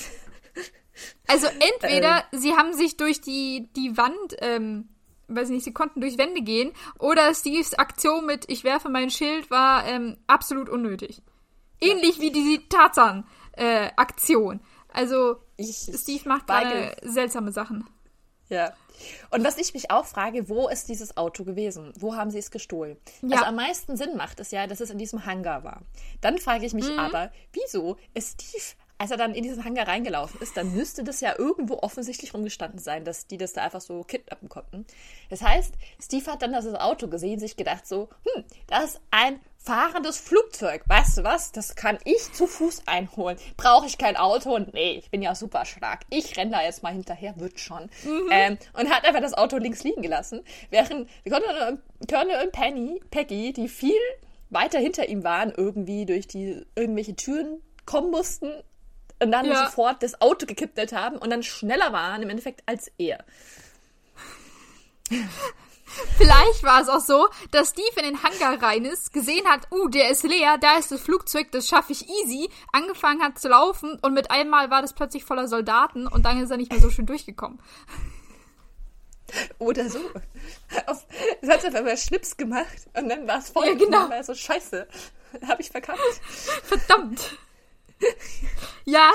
Also 1.27 1.47
entweder 1.47 2.25
ähm, 2.33 2.39
sie 2.41 2.51
haben 2.57 2.73
sich 2.73 2.97
durch 2.97 3.21
die, 3.21 3.69
die 3.73 3.95
Wand 3.95 4.35
ähm, 4.39 4.89
weiß 5.29 5.49
nicht, 5.49 5.63
sie 5.63 5.73
konnten 5.73 6.01
durch 6.01 6.17
Wände 6.17 6.41
gehen. 6.41 6.73
Oder 6.97 7.33
Steves 7.33 7.73
Aktion 7.75 8.25
mit 8.25 8.45
Ich 8.49 8.63
werfe 8.63 8.89
mein 8.89 9.09
Schild 9.09 9.49
war 9.49 9.87
ähm, 9.87 10.17
absolut 10.27 10.69
unnötig. 10.69 11.21
Ähnlich 11.79 12.17
ja. 12.17 12.21
wie 12.23 12.31
die 12.31 12.67
Tarzan-Aktion. 12.67 14.57
Äh, 14.57 14.63
also, 14.91 15.37
ich, 15.55 15.77
Steve 15.77 16.27
macht 16.27 16.47
gerade 16.47 16.95
seltsame 17.03 17.51
Sachen. 17.51 17.87
Ja. 18.49 18.73
Und 19.31 19.43
was 19.43 19.57
ich 19.57 19.73
mich 19.73 19.91
auch 19.91 20.05
frage, 20.05 20.49
wo 20.49 20.67
ist 20.67 20.89
dieses 20.89 21.17
Auto 21.17 21.43
gewesen? 21.43 21.93
Wo 21.97 22.15
haben 22.15 22.31
sie 22.31 22.39
es 22.39 22.51
gestohlen? 22.51 22.97
Ja. 23.21 23.37
Also 23.37 23.45
am 23.45 23.55
meisten 23.55 23.97
Sinn 23.97 24.17
macht 24.17 24.39
es 24.39 24.51
ja, 24.51 24.67
dass 24.67 24.79
es 24.79 24.89
in 24.89 24.97
diesem 24.97 25.25
Hangar 25.25 25.63
war. 25.63 25.81
Dann 26.21 26.37
frage 26.37 26.65
ich 26.65 26.73
mich 26.73 26.89
mhm. 26.89 26.99
aber, 26.99 27.31
wieso 27.53 27.97
ist 28.13 28.41
Steve 28.41 28.75
als 28.99 29.11
er 29.11 29.17
dann 29.17 29.33
in 29.33 29.43
diesen 29.43 29.63
Hangar 29.63 29.87
reingelaufen 29.87 30.41
ist, 30.41 30.57
dann 30.57 30.73
müsste 30.75 31.05
das 31.05 31.21
ja 31.21 31.33
irgendwo 31.37 31.75
offensichtlich 31.75 32.33
rumgestanden 32.33 32.79
sein, 32.79 33.05
dass 33.05 33.27
die 33.27 33.37
das 33.37 33.53
da 33.53 33.63
einfach 33.63 33.79
so 33.79 34.03
kidnappen 34.03 34.49
konnten. 34.49 34.85
Das 35.29 35.41
heißt, 35.41 35.73
Steve 36.01 36.29
hat 36.29 36.41
dann 36.41 36.51
das 36.51 36.65
Auto 36.75 37.07
gesehen, 37.07 37.39
sich 37.39 37.55
gedacht 37.55 37.87
so, 37.87 38.09
hm, 38.25 38.43
das 38.67 38.95
ist 38.95 39.01
ein 39.09 39.39
fahrendes 39.59 40.17
Flugzeug. 40.17 40.83
Weißt 40.87 41.17
du 41.17 41.23
was? 41.23 41.51
Das 41.51 41.75
kann 41.75 41.97
ich 42.05 42.31
zu 42.33 42.47
Fuß 42.47 42.83
einholen. 42.87 43.37
Brauche 43.57 43.85
ich 43.85 43.97
kein 43.97 44.15
Auto? 44.17 44.55
Und 44.55 44.73
nee, 44.73 44.93
ich 44.93 45.11
bin 45.11 45.21
ja 45.21 45.35
super 45.35 45.65
stark. 45.65 46.01
Ich 46.09 46.37
renne 46.37 46.51
da 46.51 46.63
jetzt 46.63 46.81
mal 46.81 46.93
hinterher, 46.93 47.39
wird 47.39 47.59
schon. 47.59 47.89
Mhm. 48.03 48.29
Ähm, 48.31 48.57
und 48.73 48.89
hat 48.89 49.05
einfach 49.05 49.21
das 49.21 49.33
Auto 49.33 49.57
links 49.57 49.83
liegen 49.83 50.01
gelassen, 50.01 50.41
während 50.69 51.09
Colonel 51.27 52.43
und 52.43 52.51
Penny, 52.51 53.01
Peggy, 53.11 53.53
die 53.53 53.67
viel 53.67 53.99
weiter 54.49 54.79
hinter 54.79 55.07
ihm 55.07 55.23
waren, 55.23 55.53
irgendwie 55.55 56.05
durch 56.05 56.27
die 56.27 56.65
irgendwelche 56.75 57.15
Türen 57.15 57.61
kommen 57.85 58.09
mussten 58.09 58.51
und 59.21 59.31
dann 59.31 59.45
ja. 59.45 59.65
sofort 59.65 60.01
das 60.01 60.21
Auto 60.21 60.45
gekippelt 60.45 60.93
haben 60.93 61.17
und 61.17 61.29
dann 61.29 61.43
schneller 61.43 61.93
waren 61.93 62.23
im 62.23 62.29
Endeffekt 62.29 62.63
als 62.65 62.91
er. 62.97 63.23
Vielleicht 66.17 66.63
war 66.63 66.81
es 66.81 66.89
auch 66.89 66.99
so, 66.99 67.27
dass 67.51 67.69
Steve 67.69 67.87
in 67.97 68.03
den 68.03 68.23
Hangar 68.23 68.61
rein 68.61 68.85
ist, 68.85 69.13
gesehen 69.13 69.47
hat, 69.47 69.71
uh, 69.71 69.87
der 69.87 70.09
ist 70.09 70.23
leer, 70.23 70.57
da 70.57 70.77
ist 70.77 70.91
das 70.91 71.01
Flugzeug, 71.01 71.51
das 71.51 71.67
schaffe 71.67 71.91
ich 71.93 72.07
easy, 72.09 72.49
angefangen 72.71 73.21
hat 73.21 73.39
zu 73.39 73.49
laufen 73.49 73.97
und 74.01 74.13
mit 74.13 74.31
einmal 74.31 74.69
war 74.69 74.81
das 74.81 74.93
plötzlich 74.93 75.23
voller 75.23 75.47
Soldaten 75.47 76.07
und 76.07 76.25
dann 76.25 76.41
ist 76.41 76.51
er 76.51 76.57
nicht 76.57 76.71
mehr 76.71 76.81
so 76.81 76.89
schön 76.89 77.05
durchgekommen. 77.05 77.59
Oder 79.59 79.89
so. 79.89 79.99
Auf, 80.87 81.05
das 81.41 81.49
hat 81.49 81.65
auf 81.65 81.75
einmal 81.75 81.97
Schnips 81.97 82.35
gemacht 82.35 82.87
und 82.95 83.09
dann 83.09 83.27
war 83.27 83.39
es 83.39 83.49
voll. 83.49 83.67
Ja, 83.67 83.73
genau. 83.73 83.85
Und 83.85 83.93
dann 83.93 84.09
war 84.09 84.23
so, 84.23 84.33
scheiße, 84.33 84.87
habe 85.47 85.61
ich 85.61 85.69
verkackt. 85.69 85.99
Verdammt. 86.63 87.37
ja. 88.85 89.11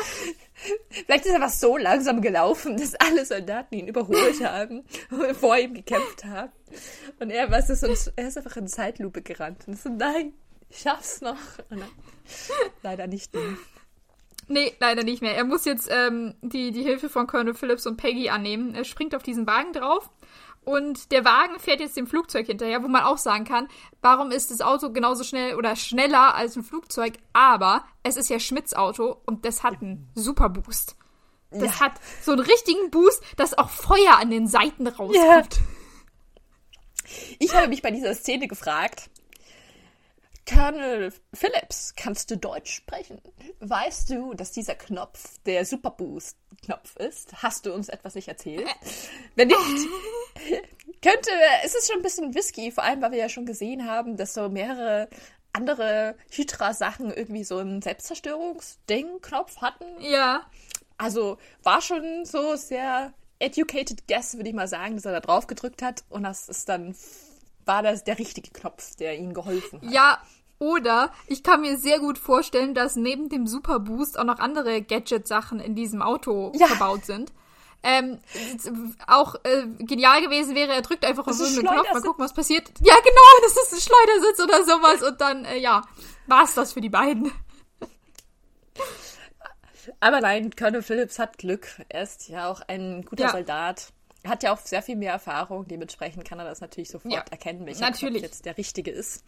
Vielleicht 0.88 1.26
ist 1.26 1.32
er 1.32 1.36
einfach 1.36 1.50
so 1.50 1.76
langsam 1.76 2.20
gelaufen, 2.20 2.76
dass 2.76 2.94
alle 2.94 3.24
Soldaten 3.24 3.74
ihn 3.74 3.88
überholt 3.88 4.42
haben 4.44 4.84
und 5.10 5.36
vor 5.36 5.56
ihm 5.56 5.74
gekämpft 5.74 6.24
haben. 6.24 6.52
Und 7.18 7.30
er, 7.30 7.50
was 7.50 7.70
ist, 7.70 7.84
und 7.84 8.12
er 8.16 8.28
ist 8.28 8.36
einfach 8.36 8.56
in 8.56 8.68
Zeitlupe 8.68 9.22
gerannt. 9.22 9.66
Und 9.66 9.78
so, 9.78 9.88
nein, 9.88 10.32
ich 10.68 10.78
schaff's 10.78 11.20
noch. 11.20 11.36
Dann, 11.68 11.82
leider 12.82 13.06
nicht 13.06 13.34
mehr. 13.34 13.56
Nee, 14.46 14.74
leider 14.78 15.04
nicht 15.04 15.22
mehr. 15.22 15.34
Er 15.34 15.44
muss 15.44 15.64
jetzt 15.64 15.88
ähm, 15.90 16.34
die, 16.42 16.70
die 16.70 16.82
Hilfe 16.82 17.08
von 17.08 17.26
Colonel 17.26 17.54
Phillips 17.54 17.86
und 17.86 17.96
Peggy 17.96 18.28
annehmen. 18.28 18.74
Er 18.74 18.84
springt 18.84 19.14
auf 19.14 19.22
diesen 19.22 19.46
Wagen 19.46 19.72
drauf 19.72 20.10
und 20.64 21.12
der 21.12 21.24
Wagen 21.24 21.58
fährt 21.58 21.80
jetzt 21.80 21.96
dem 21.96 22.06
Flugzeug 22.06 22.46
hinterher, 22.46 22.82
wo 22.82 22.88
man 22.88 23.02
auch 23.02 23.18
sagen 23.18 23.44
kann, 23.44 23.68
warum 24.00 24.30
ist 24.30 24.50
das 24.50 24.60
Auto 24.60 24.90
genauso 24.90 25.24
schnell 25.24 25.54
oder 25.56 25.76
schneller 25.76 26.34
als 26.34 26.56
ein 26.56 26.62
Flugzeug? 26.62 27.14
Aber 27.32 27.84
es 28.02 28.16
ist 28.16 28.30
ja 28.30 28.38
Schmidts 28.38 28.74
Auto 28.74 29.16
und 29.26 29.44
das 29.44 29.62
hat 29.62 29.80
einen 29.80 30.08
super 30.14 30.48
Boost. 30.48 30.96
Das 31.50 31.78
ja. 31.78 31.80
hat 31.80 31.92
so 32.22 32.32
einen 32.32 32.40
richtigen 32.40 32.90
Boost, 32.90 33.22
dass 33.36 33.56
auch 33.56 33.70
Feuer 33.70 34.18
an 34.18 34.30
den 34.30 34.48
Seiten 34.48 34.86
rauskommt. 34.86 35.16
Ja. 35.16 35.48
Ich 37.38 37.54
habe 37.54 37.68
mich 37.68 37.82
bei 37.82 37.90
dieser 37.90 38.14
Szene 38.14 38.48
gefragt, 38.48 39.10
Colonel 40.46 41.12
Phillips, 41.32 41.94
kannst 41.96 42.30
du 42.30 42.36
Deutsch 42.36 42.74
sprechen? 42.74 43.20
Weißt 43.60 44.10
du, 44.10 44.34
dass 44.34 44.52
dieser 44.52 44.74
Knopf 44.74 45.38
der 45.46 45.64
Superboost-Knopf 45.64 46.96
ist? 46.96 47.42
Hast 47.42 47.66
du 47.66 47.72
uns 47.72 47.88
etwas 47.88 48.14
nicht 48.14 48.28
erzählt? 48.28 48.66
Wenn 49.36 49.48
nicht, 49.48 49.58
könnte, 51.02 51.30
es 51.64 51.74
ist 51.74 51.88
schon 51.88 52.00
ein 52.00 52.02
bisschen 52.02 52.34
whisky, 52.34 52.70
vor 52.70 52.84
allem, 52.84 53.00
weil 53.00 53.12
wir 53.12 53.18
ja 53.18 53.28
schon 53.28 53.46
gesehen 53.46 53.86
haben, 53.86 54.16
dass 54.16 54.34
so 54.34 54.48
mehrere 54.48 55.08
andere 55.52 56.16
Hydra-Sachen 56.30 57.12
irgendwie 57.12 57.44
so 57.44 57.58
einen 57.58 57.80
Selbstzerstörungsding-Knopf 57.80 59.58
hatten. 59.62 59.86
Ja. 60.00 60.50
Also 60.98 61.38
war 61.62 61.80
schon 61.80 62.24
so 62.24 62.56
sehr 62.56 63.14
educated 63.38 64.06
guess, 64.06 64.36
würde 64.36 64.48
ich 64.48 64.54
mal 64.54 64.68
sagen, 64.68 64.96
dass 64.96 65.04
er 65.04 65.12
da 65.12 65.20
drauf 65.20 65.46
gedrückt 65.46 65.82
hat 65.82 66.04
und 66.08 66.22
das 66.22 66.48
ist 66.48 66.68
dann 66.68 66.94
war 67.66 67.82
das 67.82 68.04
der 68.04 68.18
richtige 68.18 68.50
Knopf, 68.50 68.96
der 68.96 69.18
ihm 69.18 69.34
geholfen 69.34 69.80
hat. 69.82 69.90
Ja, 69.90 70.22
oder 70.58 71.12
ich 71.26 71.42
kann 71.42 71.60
mir 71.60 71.76
sehr 71.76 71.98
gut 71.98 72.18
vorstellen, 72.18 72.74
dass 72.74 72.96
neben 72.96 73.28
dem 73.28 73.46
Super 73.46 73.80
Boost 73.80 74.18
auch 74.18 74.24
noch 74.24 74.38
andere 74.38 74.82
Gadget-Sachen 74.82 75.60
in 75.60 75.74
diesem 75.74 76.00
Auto 76.00 76.52
ja. 76.54 76.66
verbaut 76.66 77.04
sind. 77.04 77.32
Ähm, 77.82 78.20
auch 79.06 79.34
äh, 79.44 79.66
genial 79.78 80.22
gewesen 80.22 80.54
wäre, 80.54 80.72
er 80.72 80.80
drückt 80.80 81.04
einfach 81.04 81.26
auf 81.26 81.38
irgendeinen 81.38 81.82
Knopf, 81.82 81.92
mal 81.92 82.00
gucken, 82.00 82.24
was 82.24 82.32
passiert. 82.32 82.70
Ja, 82.80 82.94
genau, 82.94 83.20
das 83.42 83.52
ist 83.52 83.74
ein 83.74 83.80
Schleudersitz 83.80 84.40
oder 84.40 84.64
sowas 84.64 85.02
und 85.06 85.20
dann, 85.20 85.44
äh, 85.44 85.58
ja, 85.58 85.82
war's 86.26 86.54
das 86.54 86.72
für 86.72 86.80
die 86.80 86.88
beiden. 86.88 87.30
Aber 90.00 90.22
nein, 90.22 90.50
Colonel 90.56 90.80
Phillips 90.80 91.18
hat 91.18 91.36
Glück. 91.36 91.68
Er 91.90 92.04
ist 92.04 92.28
ja 92.28 92.50
auch 92.50 92.62
ein 92.68 93.04
guter 93.04 93.24
ja. 93.24 93.32
Soldat. 93.32 93.92
Er 94.24 94.30
hat 94.30 94.42
ja 94.42 94.52
auch 94.52 94.58
sehr 94.58 94.82
viel 94.82 94.96
mehr 94.96 95.12
Erfahrung, 95.12 95.68
dementsprechend 95.68 96.24
kann 96.24 96.38
er 96.38 96.46
das 96.46 96.62
natürlich 96.62 96.88
sofort 96.88 97.12
ja. 97.12 97.24
erkennen, 97.30 97.66
welcher 97.66 97.82
natürlich. 97.82 98.22
Jetzt 98.22 98.46
der 98.46 98.56
richtige 98.56 98.90
ist. 98.90 99.22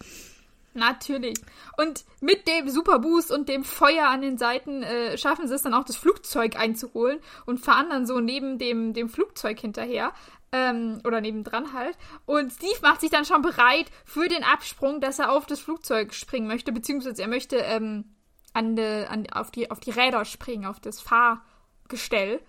Natürlich. 0.73 1.39
Und 1.77 2.05
mit 2.21 2.49
dem 2.49 2.69
Superboost 2.69 3.31
und 3.31 3.49
dem 3.49 3.63
Feuer 3.63 4.09
an 4.09 4.23
den 4.23 4.39
Seiten 4.39 4.83
äh, 4.83 5.17
schaffen 5.19 5.49
sie 5.49 5.55
es 5.55 5.63
dann 5.63 5.75
auch, 5.75 5.85
das 5.85 5.97
Flugzeug 5.97 6.57
einzuholen 6.57 7.19
und 7.45 7.59
fahren 7.59 7.89
dann 7.91 8.07
so 8.07 8.21
neben 8.21 8.59
dem, 8.59 8.95
dem 8.95 9.09
Flugzeug 9.09 9.61
hinterher. 9.61 10.13
Ähm, 10.53 11.01
oder 11.05 11.21
nebendran 11.21 11.73
halt. 11.73 11.99
Und 12.25 12.53
Steve 12.53 12.79
macht 12.81 13.01
sich 13.03 13.11
dann 13.11 13.25
schon 13.25 13.43
bereit 13.43 13.91
für 14.05 14.29
den 14.29 14.45
Absprung, 14.45 15.01
dass 15.01 15.19
er 15.19 15.33
auf 15.33 15.45
das 15.45 15.61
Flugzeug 15.61 16.15
springen 16.15 16.47
möchte, 16.47 16.73
beziehungsweise 16.73 17.21
er 17.21 17.29
möchte 17.29 17.57
ähm, 17.57 18.15
an 18.55 18.77
de, 18.77 19.07
an, 19.07 19.27
auf, 19.31 19.51
die, 19.51 19.71
auf 19.71 19.81
die 19.81 19.91
Räder 19.91 20.25
springen, 20.25 20.65
auf 20.65 20.81
das 20.81 21.01
Fahrgestell. 21.01 22.41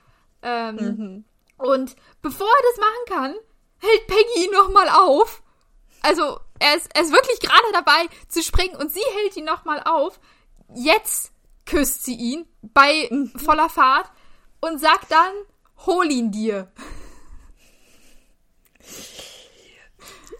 Ähm, 0.44 0.76
mhm. 0.76 1.26
Und 1.58 1.96
bevor 2.22 2.48
er 2.48 2.63
das 2.72 2.80
machen 2.80 3.06
kann, 3.08 3.36
hält 3.80 4.08
Peggy 4.08 4.46
ihn 4.46 4.52
nochmal 4.52 4.89
auf. 4.89 5.41
Also 6.02 6.39
er 6.60 6.76
ist, 6.76 6.89
er 6.93 7.04
ist 7.04 7.12
wirklich 7.12 7.39
gerade 7.39 7.72
dabei 7.74 8.08
zu 8.28 8.41
springen 8.41 8.76
und 8.76 8.91
sie 8.91 9.04
hält 9.15 9.36
ihn 9.38 9.46
nochmal 9.46 9.82
auf. 9.84 10.20
Jetzt 10.74 11.32
küsst 11.65 12.04
sie 12.04 12.15
ihn 12.15 12.48
bei 12.62 13.08
mhm. 13.10 13.32
voller 13.38 13.70
Fahrt 13.70 14.10
und 14.62 14.80
sagt 14.80 15.12
dann, 15.12 15.34
hol 15.86 16.10
ihn 16.10 16.32
dir. 16.32 16.72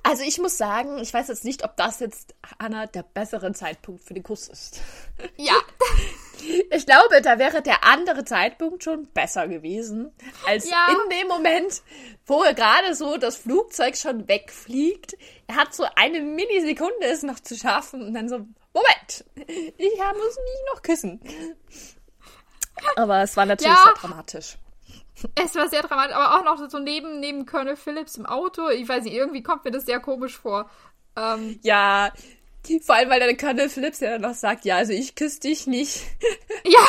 Also 0.04 0.24
ich 0.24 0.38
muss 0.38 0.58
sagen, 0.58 1.00
ich 1.00 1.14
weiß 1.14 1.28
jetzt 1.28 1.44
nicht, 1.44 1.64
ob 1.64 1.76
das 1.76 2.00
jetzt, 2.00 2.34
Anna, 2.58 2.86
der 2.88 3.04
bessere 3.04 3.52
Zeitpunkt 3.52 4.04
für 4.04 4.14
den 4.14 4.24
Kuss 4.24 4.48
ist. 4.48 4.80
Ja. 5.36 5.56
Ich 6.72 6.86
glaube, 6.86 7.22
da 7.22 7.40
wäre 7.40 7.62
der 7.62 7.84
andere 7.84 8.24
Zeitpunkt 8.26 8.84
schon 8.84 9.08
besser 9.08 9.48
gewesen, 9.48 10.14
als 10.46 10.70
ja. 10.70 10.88
in 10.90 11.10
dem 11.10 11.28
Moment, 11.28 11.82
wo 12.26 12.44
er 12.44 12.54
gerade 12.54 12.96
so 12.96 13.18
das 13.18 13.38
Flugzeug 13.38 13.98
schon 13.98 14.28
wegfliegt. 14.28 15.18
Er 15.48 15.56
hat 15.56 15.74
so 15.74 15.86
eine 15.96 16.22
Millisekunde 16.22 17.06
es 17.06 17.24
noch 17.24 17.40
zu 17.40 17.56
schaffen 17.56 18.02
und 18.02 18.14
dann 18.14 18.30
so, 18.30 18.46
Moment, 18.74 19.26
ich 19.36 19.98
muss 19.98 20.36
mich 20.38 20.74
noch 20.74 20.82
küssen. 20.82 21.22
Aber 22.96 23.22
es 23.22 23.36
war 23.36 23.46
natürlich 23.46 23.74
ja. 23.74 23.84
sehr 23.84 23.94
dramatisch. 23.94 24.58
Es 25.36 25.56
war 25.56 25.68
sehr 25.68 25.82
dramatisch, 25.82 26.16
aber 26.16 26.38
auch 26.38 26.44
noch 26.44 26.70
so 26.70 26.78
neben, 26.78 27.20
neben 27.20 27.46
Colonel 27.46 27.76
Phillips 27.76 28.18
im 28.18 28.26
Auto. 28.26 28.70
Ich 28.70 28.88
weiß 28.88 29.04
nicht, 29.04 29.14
irgendwie 29.14 29.42
kommt 29.42 29.66
mir 29.66 29.72
das 29.72 29.86
sehr 29.86 30.00
komisch 30.00 30.38
vor. 30.38 30.70
Ähm, 31.16 31.60
ja, 31.64 32.12
vor 32.82 32.96
allem, 32.96 33.10
weil 33.10 33.20
der 33.20 33.36
Colonel 33.38 33.70
Phillips 33.70 34.00
ja 34.00 34.12
dann 34.12 34.22
noch 34.22 34.36
sagt, 34.36 34.66
ja, 34.66 34.78
also 34.78 34.94
ich 34.94 35.16
küsse 35.16 35.40
dich 35.42 35.68
nicht. 35.68 36.04
Ja. 36.66 36.86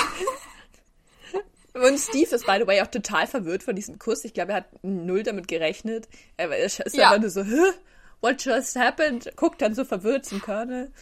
Und 1.87 1.99
Steve 1.99 2.35
ist, 2.35 2.47
by 2.47 2.57
the 2.59 2.67
way, 2.67 2.81
auch 2.81 2.89
total 2.89 3.29
verwirrt 3.29 3.63
von 3.63 3.77
diesem 3.77 3.99
Kuss. 3.99 4.25
Ich 4.25 4.35
glaube, 4.35 4.53
er 4.53 4.57
hat 4.59 4.83
null 4.83 5.23
damit 5.23 5.47
gerechnet. 5.47 6.09
Er 6.37 6.57
ist 6.57 6.79
ja. 6.93 7.11
einfach 7.11 7.21
nur 7.21 7.31
so, 7.31 7.45
Hä? 7.45 7.73
What 8.21 8.45
just 8.45 8.75
happened? 8.75 9.31
Guckt 9.37 9.63
dann 9.63 9.75
so 9.75 9.85
verwirrt 9.85 10.25
zum 10.27 10.41
Colonel. 10.41 10.91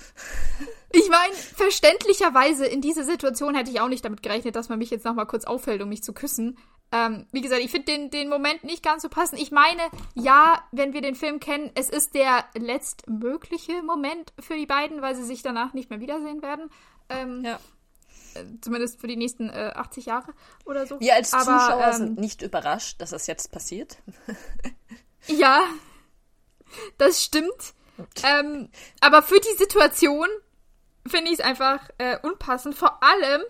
Ich 0.92 1.10
meine, 1.10 1.34
verständlicherweise 1.34 2.64
in 2.64 2.80
dieser 2.80 3.04
Situation 3.04 3.54
hätte 3.54 3.70
ich 3.70 3.80
auch 3.80 3.88
nicht 3.88 4.02
damit 4.02 4.22
gerechnet, 4.22 4.56
dass 4.56 4.70
man 4.70 4.78
mich 4.78 4.88
jetzt 4.88 5.04
nochmal 5.04 5.26
kurz 5.26 5.44
auffällt, 5.44 5.82
um 5.82 5.90
mich 5.90 6.02
zu 6.02 6.14
küssen. 6.14 6.56
Ähm, 6.92 7.26
wie 7.32 7.40
gesagt, 7.40 7.62
ich 7.62 7.70
finde 7.70 7.92
den, 7.92 8.10
den 8.10 8.28
Moment 8.28 8.62
nicht 8.64 8.82
ganz 8.82 9.02
so 9.02 9.08
passend. 9.08 9.40
Ich 9.40 9.50
meine, 9.50 9.82
ja, 10.14 10.62
wenn 10.70 10.92
wir 10.92 11.00
den 11.00 11.16
Film 11.16 11.40
kennen, 11.40 11.70
es 11.74 11.88
ist 11.88 12.14
der 12.14 12.44
letztmögliche 12.54 13.82
Moment 13.82 14.32
für 14.38 14.56
die 14.56 14.66
beiden, 14.66 15.02
weil 15.02 15.16
sie 15.16 15.24
sich 15.24 15.42
danach 15.42 15.74
nicht 15.74 15.90
mehr 15.90 16.00
wiedersehen 16.00 16.42
werden. 16.42 16.70
Ähm, 17.08 17.44
ja. 17.44 17.58
Äh, 18.34 18.44
zumindest 18.60 19.00
für 19.00 19.08
die 19.08 19.16
nächsten 19.16 19.50
äh, 19.50 19.72
80 19.74 20.06
Jahre 20.06 20.32
oder 20.64 20.86
so. 20.86 21.00
Wir 21.00 21.14
als 21.14 21.32
Aber, 21.32 21.44
Zuschauer 21.44 21.86
ähm, 21.86 21.92
sind 21.92 22.18
nicht 22.18 22.42
überrascht, 22.42 23.00
dass 23.00 23.10
das 23.10 23.26
jetzt 23.26 23.50
passiert. 23.50 23.98
ja, 25.26 25.64
das 26.98 27.22
stimmt. 27.22 27.74
Ähm, 28.22 28.68
aber 29.00 29.22
für 29.22 29.40
die 29.40 29.56
Situation 29.56 30.28
finde 31.06 31.30
ich 31.30 31.38
es 31.38 31.44
einfach 31.44 31.88
äh, 31.98 32.18
unpassend. 32.22 32.74
Vor 32.74 33.02
allem, 33.02 33.42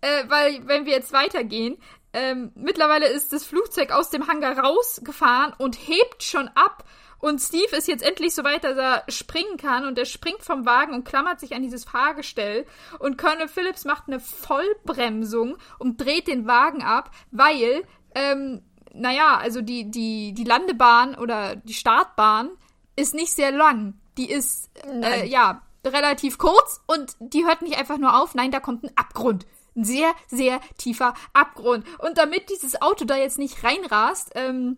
äh, 0.00 0.24
weil, 0.28 0.66
wenn 0.66 0.86
wir 0.86 0.92
jetzt 0.92 1.12
weitergehen, 1.12 1.78
ähm, 2.12 2.52
mittlerweile 2.54 3.06
ist 3.06 3.32
das 3.32 3.44
Flugzeug 3.44 3.90
aus 3.90 4.10
dem 4.10 4.26
Hangar 4.28 4.58
rausgefahren 4.58 5.54
und 5.58 5.76
hebt 5.76 6.22
schon 6.22 6.48
ab. 6.48 6.84
Und 7.18 7.40
Steve 7.40 7.76
ist 7.76 7.86
jetzt 7.86 8.02
endlich 8.02 8.34
so 8.34 8.42
weit, 8.42 8.64
dass 8.64 8.76
er 8.76 9.04
springen 9.08 9.56
kann. 9.56 9.86
Und 9.86 9.96
er 9.96 10.06
springt 10.06 10.42
vom 10.42 10.66
Wagen 10.66 10.92
und 10.92 11.04
klammert 11.04 11.38
sich 11.38 11.54
an 11.54 11.62
dieses 11.62 11.84
Fahrgestell. 11.84 12.66
Und 12.98 13.16
Colonel 13.16 13.46
Phillips 13.48 13.84
macht 13.84 14.08
eine 14.08 14.18
Vollbremsung 14.18 15.56
und 15.78 16.00
dreht 16.00 16.26
den 16.26 16.48
Wagen 16.48 16.82
ab, 16.82 17.12
weil, 17.30 17.84
ähm, 18.16 18.62
naja, 18.92 19.38
also 19.38 19.62
die, 19.62 19.88
die, 19.90 20.34
die 20.34 20.44
Landebahn 20.44 21.14
oder 21.14 21.54
die 21.54 21.74
Startbahn 21.74 22.50
ist 22.96 23.14
nicht 23.14 23.32
sehr 23.32 23.52
lang. 23.52 23.94
Die 24.18 24.28
ist, 24.28 24.70
äh, 24.84 25.24
ja, 25.26 25.62
relativ 25.84 26.38
kurz 26.38 26.80
und 26.86 27.16
die 27.20 27.44
hört 27.44 27.62
nicht 27.62 27.78
einfach 27.78 27.98
nur 27.98 28.20
auf. 28.20 28.34
Nein, 28.34 28.50
da 28.50 28.60
kommt 28.60 28.84
ein 28.84 28.96
Abgrund. 28.96 29.46
Ein 29.74 29.84
sehr, 29.84 30.12
sehr 30.28 30.60
tiefer 30.78 31.14
Abgrund. 31.32 31.86
Und 31.98 32.18
damit 32.18 32.50
dieses 32.50 32.80
Auto 32.80 33.04
da 33.04 33.16
jetzt 33.16 33.38
nicht 33.38 33.64
reinrast, 33.64 34.32
ähm, 34.34 34.76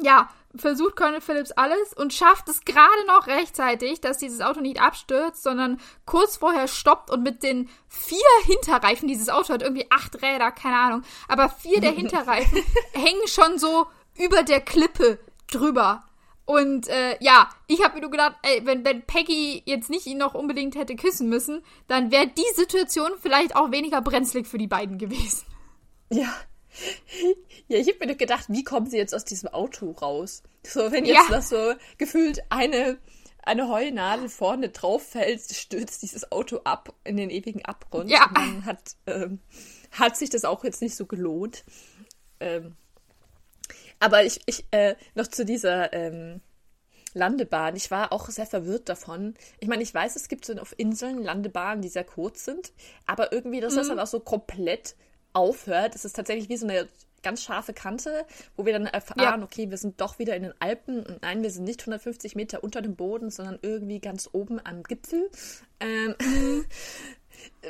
ja, 0.00 0.28
versucht 0.56 0.96
Colonel 0.96 1.20
Phillips 1.20 1.52
alles 1.52 1.92
und 1.92 2.12
schafft 2.12 2.48
es 2.48 2.64
gerade 2.64 3.06
noch 3.06 3.26
rechtzeitig, 3.26 4.00
dass 4.00 4.18
dieses 4.18 4.40
Auto 4.40 4.60
nicht 4.60 4.80
abstürzt, 4.80 5.42
sondern 5.42 5.80
kurz 6.06 6.36
vorher 6.38 6.66
stoppt 6.66 7.10
und 7.10 7.22
mit 7.22 7.42
den 7.42 7.68
vier 7.88 8.18
Hinterreifen, 8.44 9.08
dieses 9.08 9.28
Auto 9.28 9.52
hat 9.52 9.62
irgendwie 9.62 9.86
acht 9.90 10.20
Räder, 10.22 10.50
keine 10.50 10.76
Ahnung, 10.76 11.02
aber 11.28 11.48
vier 11.48 11.80
der 11.80 11.92
Hinterreifen 11.96 12.62
hängen 12.92 13.28
schon 13.28 13.58
so 13.58 13.86
über 14.16 14.42
der 14.42 14.60
Klippe 14.60 15.18
drüber. 15.50 16.04
Und 16.50 16.88
äh, 16.88 17.16
ja, 17.20 17.48
ich 17.68 17.80
habe 17.84 17.94
mir 17.94 18.00
nur 18.00 18.10
gedacht, 18.10 18.34
ey, 18.42 18.66
wenn, 18.66 18.84
wenn 18.84 19.02
Peggy 19.02 19.62
jetzt 19.66 19.88
nicht 19.88 20.06
ihn 20.06 20.18
noch 20.18 20.34
unbedingt 20.34 20.74
hätte 20.74 20.96
küssen 20.96 21.28
müssen, 21.28 21.62
dann 21.86 22.10
wäre 22.10 22.26
die 22.26 22.56
Situation 22.56 23.12
vielleicht 23.20 23.54
auch 23.54 23.70
weniger 23.70 24.02
brenzlig 24.02 24.48
für 24.48 24.58
die 24.58 24.66
beiden 24.66 24.98
gewesen. 24.98 25.46
Ja. 26.10 26.34
Ja, 27.68 27.78
ich 27.78 27.86
habe 27.86 27.98
mir 28.00 28.06
nur 28.06 28.16
gedacht, 28.16 28.46
wie 28.48 28.64
kommen 28.64 28.90
sie 28.90 28.96
jetzt 28.96 29.14
aus 29.14 29.24
diesem 29.24 29.48
Auto 29.50 29.92
raus? 29.92 30.42
So, 30.66 30.90
wenn 30.90 31.04
jetzt 31.04 31.28
ja. 31.28 31.36
das 31.36 31.50
so 31.50 31.74
gefühlt 31.98 32.40
eine, 32.48 32.98
eine 33.44 33.68
Heunadel 33.68 34.28
vorne 34.28 34.70
drauf 34.70 35.06
fällt, 35.06 35.42
stürzt 35.42 36.02
dieses 36.02 36.32
Auto 36.32 36.62
ab 36.64 36.92
in 37.04 37.16
den 37.16 37.30
ewigen 37.30 37.64
Abgrund. 37.64 38.10
Ja. 38.10 38.26
Und 38.26 38.36
dann 38.36 38.64
hat, 38.64 38.96
ähm, 39.06 39.38
hat 39.92 40.16
sich 40.16 40.30
das 40.30 40.44
auch 40.44 40.64
jetzt 40.64 40.82
nicht 40.82 40.96
so 40.96 41.06
gelohnt. 41.06 41.64
Ähm, 42.40 42.74
aber 44.00 44.24
ich, 44.24 44.40
ich 44.46 44.64
äh, 44.72 44.96
noch 45.14 45.28
zu 45.28 45.44
dieser 45.44 45.92
ähm, 45.92 46.40
Landebahn. 47.14 47.76
Ich 47.76 47.90
war 47.90 48.12
auch 48.12 48.28
sehr 48.28 48.46
verwirrt 48.46 48.88
davon. 48.88 49.34
Ich 49.58 49.68
meine, 49.68 49.82
ich 49.82 49.92
weiß, 49.92 50.16
es 50.16 50.28
gibt 50.28 50.44
so 50.44 50.54
auf 50.54 50.74
Inseln 50.76 51.22
Landebahnen, 51.22 51.82
die 51.82 51.88
sehr 51.88 52.04
kurz 52.04 52.44
sind, 52.44 52.72
aber 53.06 53.32
irgendwie, 53.32 53.60
dass 53.60 53.74
mhm. 53.74 53.78
das 53.78 53.88
dann 53.88 54.00
auch 54.00 54.06
so 54.06 54.20
komplett 54.20 54.94
aufhört. 55.32 55.94
Es 55.94 56.04
ist 56.04 56.16
tatsächlich 56.16 56.48
wie 56.48 56.56
so 56.56 56.66
eine 56.66 56.88
ganz 57.22 57.42
scharfe 57.42 57.74
Kante, 57.74 58.24
wo 58.56 58.64
wir 58.64 58.72
dann 58.72 58.86
erfahren, 58.86 59.40
ja. 59.40 59.42
okay, 59.42 59.70
wir 59.70 59.76
sind 59.76 60.00
doch 60.00 60.18
wieder 60.18 60.34
in 60.36 60.44
den 60.44 60.54
Alpen 60.58 61.04
und 61.04 61.22
nein, 61.22 61.42
wir 61.42 61.50
sind 61.50 61.64
nicht 61.64 61.80
150 61.80 62.34
Meter 62.34 62.64
unter 62.64 62.80
dem 62.80 62.96
Boden, 62.96 63.30
sondern 63.30 63.58
irgendwie 63.60 64.00
ganz 64.00 64.30
oben 64.32 64.58
am 64.64 64.82
Gipfel. 64.82 65.28
Ähm, 65.80 66.14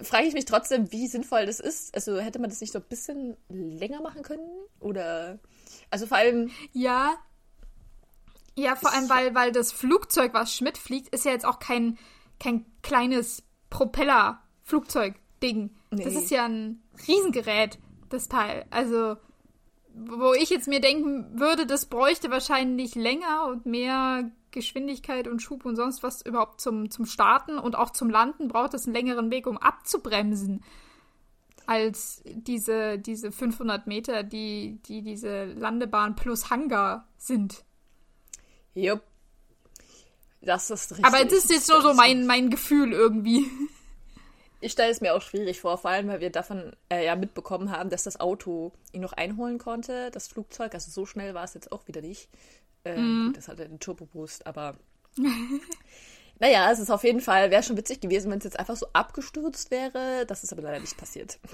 frage 0.03 0.27
ich 0.27 0.35
mich 0.35 0.45
trotzdem, 0.45 0.91
wie 0.93 1.07
sinnvoll 1.07 1.47
das 1.47 1.61
ist. 1.61 1.95
Also 1.95 2.19
hätte 2.19 2.39
man 2.39 2.51
das 2.51 2.61
nicht 2.61 2.73
so 2.73 2.79
ein 2.79 2.85
bisschen 2.89 3.37
länger 3.49 4.01
machen 4.01 4.23
können? 4.23 4.49
Oder 4.81 5.39
also 5.91 6.07
vor 6.07 6.17
allem. 6.17 6.51
Ja. 6.73 7.15
Ja, 8.57 8.77
vor 8.77 8.93
allem, 8.93 9.09
weil, 9.09 9.35
weil 9.35 9.53
das 9.53 9.73
Flugzeug, 9.73 10.35
was 10.35 10.55
Schmidt 10.55 10.77
fliegt, 10.77 11.15
ist 11.15 11.25
ja 11.25 11.33
jetzt 11.33 11.47
auch 11.47 11.61
kein, 11.61 11.99
kein 12.39 12.67
kleines 12.83 13.43
Propeller-Flugzeug-Ding. 13.71 15.71
Nee. 15.91 16.05
Das 16.05 16.15
ist 16.15 16.31
ja 16.31 16.45
ein 16.45 16.83
Riesengerät, 17.07 17.79
das 18.11 18.29
Teil. 18.29 18.67
Also, 18.71 19.17
wo 19.95 20.35
ich 20.35 20.51
jetzt 20.51 20.69
mir 20.69 20.81
denken 20.81 21.39
würde, 21.39 21.67
das 21.67 21.87
bräuchte 21.87 22.31
wahrscheinlich 22.31 22.95
länger 22.95 23.47
und 23.47 23.67
mehr 23.67 24.31
Geschwindigkeit 24.53 25.29
und 25.29 25.41
Schub 25.41 25.65
und 25.65 25.77
sonst 25.77 26.03
was 26.03 26.23
überhaupt 26.23 26.61
zum, 26.61 26.91
zum 26.91 27.07
Starten 27.07 27.59
und 27.59 27.77
auch 27.77 27.91
zum 27.91 28.11
Landen 28.11 28.49
braucht 28.49 28.75
es 28.75 28.87
einen 28.87 28.95
längeren 28.95 29.31
Weg, 29.31 29.47
um 29.47 29.59
abzubremsen, 29.59 30.63
als 31.67 32.23
diese, 32.25 32.99
diese 32.99 33.33
500 33.33 33.87
Meter, 33.87 34.23
die, 34.23 34.81
die 34.87 35.03
diese 35.03 35.45
Landebahn 35.45 36.17
plus 36.17 36.51
Hangar 36.51 37.07
sind. 37.17 37.65
Jupp. 38.75 39.03
Das 40.43 40.71
ist 40.71 40.93
richtig. 40.93 41.05
Aber 41.05 41.23
das 41.25 41.33
ist 41.33 41.51
jetzt 41.51 41.69
nur 41.69 41.83
so 41.83 41.95
mein, 41.95 42.27
mein 42.27 42.51
Gefühl 42.51 42.93
irgendwie. 42.93 43.47
Ich 44.63 44.73
stelle 44.73 44.91
es 44.91 45.01
mir 45.01 45.15
auch 45.15 45.23
schwierig 45.23 45.61
vor, 45.61 45.79
vor 45.79 45.91
allem, 45.91 46.09
weil 46.09 46.21
wir 46.21 46.31
davon 46.31 46.77
äh, 46.91 47.05
ja 47.07 47.17
mitbekommen 47.17 47.71
haben, 47.71 47.89
dass 47.89 48.05
das 48.05 48.21
Auto 48.21 48.73
ihn 48.93 49.01
noch 49.01 49.15
einholen 49.15 49.59
konnte, 49.59 50.11
das 50.11 50.29
Flugzeug. 50.29 50.75
Also 50.75 50.91
so 50.91 51.07
schnell 51.07 51.33
war 51.33 51.45
es 51.45 51.55
jetzt 51.55 51.73
auch 51.73 51.89
wieder 51.89 52.03
nicht. 52.03 52.29
Ähm, 52.85 53.29
mm. 53.29 53.33
Das 53.35 53.49
hatte 53.49 53.65
einen 53.65 53.81
Turbo-Boost, 53.81 54.47
aber 54.47 54.77
naja, 56.39 56.71
es 56.71 56.79
ist 56.79 56.91
auf 56.91 57.05
jeden 57.05 57.21
Fall, 57.21 57.51
wäre 57.51 57.63
schon 57.63 57.77
witzig 57.77 58.01
gewesen, 58.01 58.31
wenn 58.31 58.39
es 58.39 58.45
jetzt 58.45 58.59
einfach 58.59 58.77
so 58.77 58.87
abgestürzt 58.93 59.71
wäre. 59.71 60.25
Das 60.27 60.43
ist 60.43 60.53
aber 60.53 60.63
leider 60.63 60.81
nicht 60.81 60.97
passiert. 60.97 61.39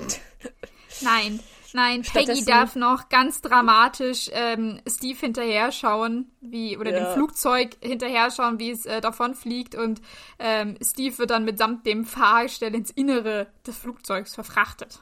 Nein, 1.02 1.40
nein, 1.72 2.02
Peggy 2.02 2.44
darf 2.44 2.76
noch 2.76 3.08
ganz 3.08 3.42
dramatisch 3.42 4.30
ähm, 4.32 4.80
Steve 4.88 5.18
hinterher 5.18 5.72
schauen, 5.72 6.30
wie, 6.40 6.78
oder 6.78 6.90
ja. 6.92 7.04
dem 7.04 7.14
Flugzeug 7.14 7.76
hinterher 7.82 8.30
schauen, 8.30 8.58
wie 8.58 8.70
es 8.70 8.86
äh, 8.86 9.00
davon 9.00 9.34
fliegt 9.34 9.74
und 9.74 10.00
ähm, 10.38 10.78
Steve 10.80 11.18
wird 11.18 11.30
dann 11.30 11.44
mitsamt 11.44 11.84
dem 11.86 12.04
Fahrgestell 12.06 12.74
ins 12.74 12.90
Innere 12.90 13.48
des 13.66 13.76
Flugzeugs 13.76 14.34
verfrachtet. 14.34 15.00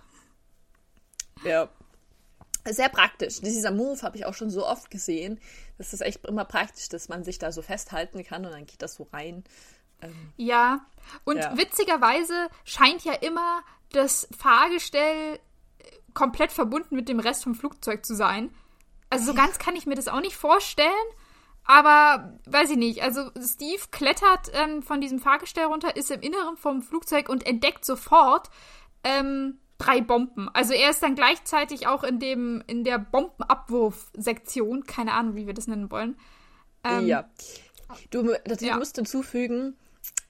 Ja. 1.45 1.69
Sehr 2.67 2.89
praktisch. 2.89 3.41
Dieser 3.41 3.71
Move 3.71 4.01
habe 4.03 4.17
ich 4.17 4.25
auch 4.27 4.35
schon 4.35 4.51
so 4.51 4.67
oft 4.67 4.91
gesehen. 4.91 5.39
Das 5.77 5.93
ist 5.93 6.01
echt 6.01 6.25
immer 6.25 6.45
praktisch, 6.45 6.89
dass 6.89 7.09
man 7.09 7.25
sich 7.25 7.39
da 7.39 7.53
so 7.53 7.61
festhalten 7.61 8.25
kann 8.25 8.47
und 8.47 8.53
dann 8.53 8.67
geht 8.67 8.81
das 8.81 8.95
so 8.95 9.07
rein. 9.13 9.45
Ähm, 10.01 10.33
ja, 10.37 10.87
und 11.25 11.37
ja. 11.37 11.57
witzigerweise 11.57 12.49
scheint 12.65 13.05
ja 13.05 13.13
immer 13.13 13.63
das 13.93 14.29
Fahrgestell 14.37 15.39
komplett 16.15 16.53
verbunden 16.53 16.95
mit 16.97 17.09
dem 17.09 17.21
Rest 17.21 17.45
vom 17.45 17.55
Flugzeug 17.55 18.07
zu 18.07 18.15
sein. 18.15 18.51
Also 19.11 19.27
so 19.27 19.35
ganz 19.35 19.59
kann 19.59 19.77
ich 19.77 19.87
mir 19.87 19.95
das 19.95 20.09
auch 20.09 20.21
nicht 20.21 20.37
vorstellen. 20.37 20.91
Aber 21.67 22.39
weiß 22.47 22.71
ich 22.71 22.77
nicht. 22.77 23.03
Also 23.03 23.31
Steve 23.41 23.83
klettert 23.91 24.51
ähm, 24.53 24.83
von 24.83 25.01
diesem 25.01 25.19
Fahrgestell 25.19 25.65
runter, 25.65 25.97
ist 25.97 26.11
im 26.11 26.21
Inneren 26.21 26.57
vom 26.57 26.83
Flugzeug 26.83 27.29
und 27.29 27.47
entdeckt 27.47 27.85
sofort 27.85 28.51
ähm, 29.03 29.59
drei 29.79 30.01
Bomben. 30.01 30.49
Also 30.53 30.73
er 30.73 30.91
ist 30.91 31.03
dann 31.03 31.15
gleichzeitig 31.15 31.87
auch 31.87 32.05
in 32.05 32.19
dem 32.19 32.63
in 32.67 32.85
der 32.85 32.99
Bombenabwurfsektion. 32.99 34.85
Keine 34.85 35.13
Ahnung, 35.13 35.37
wie 35.37 35.47
wir 35.47 35.55
das 35.55 35.67
nennen 35.67 35.91
wollen. 35.91 36.17
Ähm, 36.85 37.07
ja. 37.07 37.29
Du, 38.11 38.35
das, 38.45 38.61
ja. 38.61 38.77
musst 38.77 38.97
hinzufügen, 38.97 39.77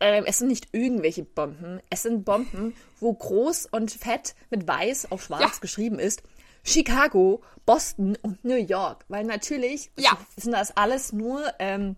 ähm, 0.01 0.25
es 0.27 0.39
sind 0.39 0.49
nicht 0.49 0.69
irgendwelche 0.73 1.25
Bomben. 1.25 1.81
Es 1.91 2.03
sind 2.03 2.25
Bomben, 2.25 2.75
wo 3.01 3.13
groß 3.13 3.67
und 3.67 3.91
fett 3.91 4.35
mit 4.51 4.67
weiß 4.67 5.11
auf 5.13 5.23
schwarz 5.23 5.41
ja. 5.41 5.61
geschrieben 5.61 5.99
ist. 5.99 6.23
Chicago, 6.63 7.43
Boston 7.67 8.17
und 8.23 8.45
New 8.45 8.57
York. 8.57 9.05
Weil 9.09 9.25
natürlich 9.25 9.91
ja. 9.99 10.17
sind 10.37 10.53
das 10.53 10.77
alles 10.77 11.13
nur 11.13 11.43
ähm, 11.59 11.97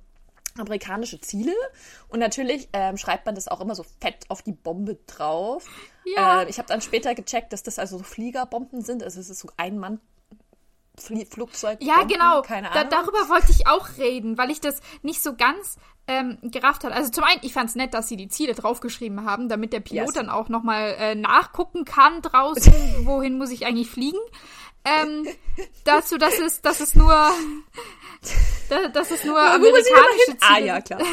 amerikanische 0.59 1.21
Ziele. 1.21 1.55
Und 2.09 2.19
natürlich 2.19 2.69
ähm, 2.73 2.97
schreibt 2.97 3.27
man 3.27 3.35
das 3.35 3.49
auch 3.49 3.61
immer 3.61 3.75
so 3.75 3.85
fett 4.01 4.25
auf 4.29 4.43
die 4.43 4.53
Bombe 4.53 4.99
drauf. 5.07 5.67
Ja. 6.07 6.42
Äh, 6.42 6.49
ich 6.49 6.59
habe 6.59 6.69
dann 6.69 6.81
später 6.81 7.14
gecheckt, 7.14 7.53
dass 7.53 7.62
das 7.62 7.79
also 7.79 7.99
so 7.99 8.05
Fliegerbomben 8.05 8.83
sind. 8.83 9.03
Also 9.03 9.21
es 9.21 9.29
ist 9.29 9.40
so 9.40 9.51
ein 9.57 9.79
Mann 9.79 10.01
Flugzeug. 11.31 11.79
Ja, 11.83 12.05
genau. 12.05 12.40
Keine 12.42 12.71
Ahnung. 12.71 12.88
Da, 12.90 13.03
darüber 13.03 13.29
wollte 13.29 13.51
ich 13.51 13.66
auch 13.66 13.99
reden, 13.99 14.38
weil 14.38 14.51
ich 14.51 14.61
das 14.61 14.81
nicht 15.03 15.23
so 15.23 15.35
ganz 15.37 15.77
ähm, 16.07 16.38
gerafft 16.42 16.85
hat. 16.85 16.92
Also 16.92 17.11
zum 17.11 17.25
einen, 17.25 17.40
ich 17.42 17.53
fand 17.53 17.69
es 17.69 17.75
nett, 17.75 17.92
dass 17.92 18.09
sie 18.09 18.16
die 18.16 18.29
Ziele 18.29 18.55
draufgeschrieben 18.55 19.25
haben, 19.25 19.51
damit 19.51 19.73
der 19.73 19.81
Pilot 19.81 20.07
yes. 20.07 20.14
dann 20.14 20.31
auch 20.31 20.49
nochmal 20.49 20.97
äh, 20.99 21.14
nachgucken 21.14 21.85
kann 21.85 22.23
draußen, 22.23 22.73
wohin 23.05 23.37
muss 23.37 23.51
ich 23.51 23.66
eigentlich 23.66 23.90
fliegen. 23.90 24.19
Ähm, 24.85 25.27
dazu, 25.85 26.16
dass 26.16 26.38
es, 26.38 26.62
dass 26.62 26.81
es 26.81 26.95
nur, 26.95 27.12
dass, 28.71 28.92
dass 28.92 29.11
es 29.11 29.25
nur 29.25 29.38
amerikanische 29.38 30.38
Ziele. 30.38 30.40
Ah 30.40 30.59
ja, 30.59 30.81
klar. 30.81 31.01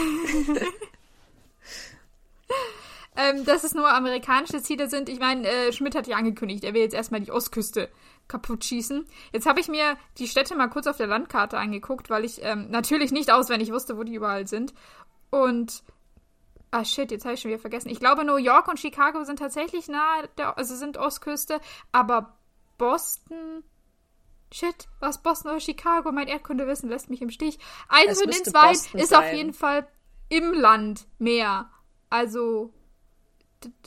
ähm, 3.15 3.45
dass 3.45 3.63
es 3.63 3.73
nur 3.73 3.89
amerikanische 3.89 4.61
Ziele 4.61 4.89
sind. 4.89 5.09
Ich 5.09 5.19
meine, 5.19 5.47
äh, 5.47 5.73
Schmidt 5.73 5.95
hat 5.95 6.07
ja 6.07 6.17
angekündigt, 6.17 6.63
er 6.63 6.73
will 6.73 6.81
jetzt 6.81 6.95
erstmal 6.95 7.21
die 7.21 7.31
Ostküste 7.31 7.89
kaputt 8.27 8.63
schießen. 8.63 9.05
Jetzt 9.31 9.45
habe 9.45 9.59
ich 9.59 9.67
mir 9.67 9.97
die 10.17 10.27
Städte 10.27 10.55
mal 10.55 10.69
kurz 10.69 10.87
auf 10.87 10.97
der 10.97 11.07
Landkarte 11.07 11.57
angeguckt, 11.57 12.09
weil 12.09 12.25
ich 12.25 12.41
ähm, 12.43 12.69
natürlich 12.69 13.11
nicht 13.11 13.31
auswendig 13.31 13.71
wusste, 13.71 13.97
wo 13.97 14.03
die 14.03 14.15
überall 14.15 14.47
sind. 14.47 14.73
Und 15.29 15.83
Ah 16.73 16.83
shit, 16.83 17.11
jetzt 17.11 17.23
habe 17.23 17.35
ich 17.35 17.41
schon 17.41 17.49
wieder 17.51 17.59
vergessen. 17.59 17.89
Ich 17.89 17.99
glaube, 17.99 18.25
New 18.25 18.37
York 18.37 18.67
und 18.67 18.79
Chicago 18.79 19.23
sind 19.25 19.37
tatsächlich 19.37 19.89
nahe, 19.89 20.27
der, 20.39 20.57
also 20.57 20.75
sind 20.75 20.97
Ostküste, 20.97 21.61
aber 21.91 22.35
Boston. 22.79 23.63
Shit, 24.51 24.87
was 24.99 25.21
Boston 25.21 25.51
oder 25.51 25.59
Chicago? 25.59 26.11
Mein 26.11 26.27
Erdkundewissen 26.27 26.89
lässt 26.89 27.11
mich 27.11 27.21
im 27.21 27.29
Stich. 27.29 27.59
Eins 27.89 28.19
von 28.19 28.31
den 28.31 28.43
zwei 28.43 28.71
ist 28.71 29.09
sein. 29.09 29.19
auf 29.19 29.33
jeden 29.33 29.53
Fall 29.53 29.87
im 30.29 30.51
Land 30.51 31.05
mehr. 31.19 31.69
Also, 32.09 32.73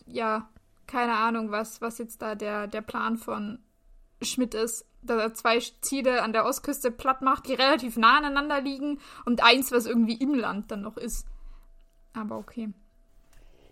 ja, 0.06 0.48
keine 0.86 1.14
Ahnung, 1.14 1.50
was, 1.50 1.80
was 1.80 1.98
jetzt 1.98 2.22
da 2.22 2.34
der, 2.34 2.66
der 2.66 2.82
Plan 2.82 3.16
von 3.16 3.58
Schmidt 4.22 4.54
ist, 4.54 4.86
dass 5.02 5.20
er 5.20 5.34
zwei 5.34 5.60
Ziele 5.80 6.22
an 6.22 6.32
der 6.32 6.44
Ostküste 6.44 6.90
platt 6.90 7.22
macht, 7.22 7.48
die 7.48 7.54
relativ 7.54 7.96
nah 7.96 8.18
aneinander 8.18 8.60
liegen 8.60 9.00
und 9.24 9.42
eins, 9.42 9.72
was 9.72 9.86
irgendwie 9.86 10.14
im 10.14 10.34
Land 10.34 10.70
dann 10.70 10.82
noch 10.82 10.96
ist. 10.96 11.26
Aber 12.14 12.38
okay. 12.38 12.70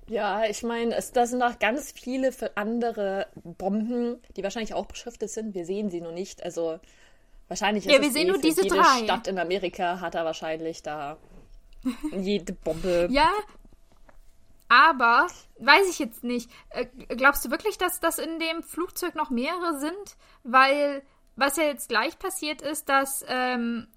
Ja, 0.07 0.45
ich 0.45 0.63
meine, 0.63 0.99
da 1.15 1.27
sind 1.27 1.39
noch 1.39 1.59
ganz 1.59 1.93
viele 1.93 2.31
andere 2.57 3.27
Bomben, 3.43 4.21
die 4.37 4.43
wahrscheinlich 4.43 4.75
auch 4.75 4.87
beschriftet 4.87 5.31
sind. 5.31 5.55
Wir 5.55 5.65
sehen 5.65 5.91
sie 5.91 6.03
nur 6.03 6.13
nicht. 6.13 6.43
Also 6.43 6.79
wahrscheinlich 7.49 7.87
ist 7.87 7.93
ja, 7.93 8.03
wir 8.03 8.11
sehen 8.11 8.27
eh 8.27 8.31
nur 8.31 8.39
diese 8.39 8.63
jede 8.65 8.77
drei. 8.77 9.05
Stadt 9.05 9.29
in 9.29 9.39
Amerika 9.39 10.01
hat 10.01 10.15
er 10.15 10.27
wahrscheinlich 10.27 10.83
da 10.83 11.17
jede 12.13 12.53
Bombe. 12.53 13.09
ja, 13.11 13.31
aber 14.69 15.27
weiß 15.59 15.89
ich 15.89 15.99
jetzt 15.99 16.25
nicht. 16.25 16.51
Äh, 16.71 16.87
glaubst 17.17 17.45
du 17.45 17.51
wirklich, 17.51 17.79
dass 17.79 18.01
das 18.01 18.19
in 18.19 18.39
dem 18.39 18.63
Flugzeug 18.63 19.15
noch 19.15 19.31
mehrere 19.31 19.79
sind? 19.79 20.17
Weil 20.43 21.03
was 21.37 21.57
ja 21.57 21.65
jetzt 21.65 21.89
gleich 21.89 22.19
passiert 22.19 22.63
ist, 22.63 22.89
dass 22.89 23.25
ähm, 23.29 23.89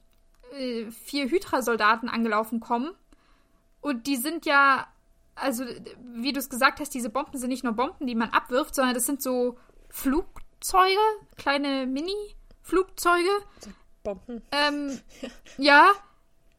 äh, 0.53 0.89
vier 0.91 1.30
Hydra-Soldaten 1.30 2.10
angelaufen 2.10 2.60
kommen. 2.60 2.93
Und 3.82 4.08
die 4.08 4.17
sind 4.17 4.45
ja, 4.45 4.88
also 5.36 5.63
wie 6.15 6.34
du 6.34 6.39
es 6.39 6.49
gesagt 6.49 6.80
hast, 6.80 6.93
diese 6.93 7.10
Bomben 7.10 7.38
sind 7.38 7.49
nicht 7.49 7.63
nur 7.63 7.73
Bomben, 7.73 8.08
die 8.08 8.15
man 8.15 8.30
abwirft, 8.30 8.75
sondern 8.75 8.95
das 8.95 9.06
sind 9.06 9.21
so 9.21 9.58
Flugzeuge, 9.89 10.99
kleine 11.38 11.86
Mini-Flugzeuge. 11.86 13.30
Bomben. 14.03 14.41
Ähm, 14.51 14.99
ja, 15.58 15.91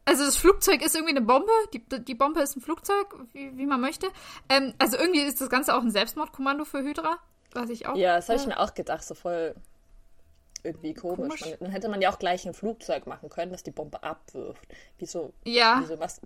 also 0.09 0.25
das 0.25 0.37
Flugzeug 0.37 0.83
ist 0.83 0.95
irgendwie 0.95 1.15
eine 1.15 1.25
Bombe, 1.25 1.51
die, 1.71 1.83
die 2.03 2.15
Bombe 2.15 2.41
ist 2.41 2.57
ein 2.57 2.61
Flugzeug, 2.61 3.15
wie, 3.31 3.55
wie 3.55 3.67
man 3.67 3.79
möchte. 3.79 4.07
Ähm, 4.49 4.73
also 4.79 4.97
irgendwie 4.97 5.21
ist 5.21 5.39
das 5.39 5.49
Ganze 5.49 5.75
auch 5.75 5.83
ein 5.83 5.91
Selbstmordkommando 5.91 6.65
für 6.65 6.79
Hydra, 6.79 7.19
was 7.53 7.69
ich 7.69 7.85
auch. 7.85 7.95
Ja, 7.95 8.15
das 8.15 8.27
habe 8.27 8.39
ich 8.39 8.47
mir 8.47 8.59
auch 8.59 8.73
gedacht, 8.73 9.03
so 9.03 9.13
voll 9.13 9.53
irgendwie 10.63 10.95
komisch. 10.95 11.17
komisch. 11.17 11.41
Man, 11.41 11.59
dann 11.59 11.71
hätte 11.71 11.89
man 11.89 12.01
ja 12.01 12.11
auch 12.11 12.17
gleich 12.17 12.47
ein 12.47 12.55
Flugzeug 12.55 13.05
machen 13.05 13.29
können, 13.29 13.51
das 13.51 13.61
die 13.61 13.69
Bombe 13.71 14.01
abwirft. 14.01 14.67
Wieso? 14.97 15.31
Ja. 15.45 15.79
Wieso, 15.83 15.99
was, 15.99 16.21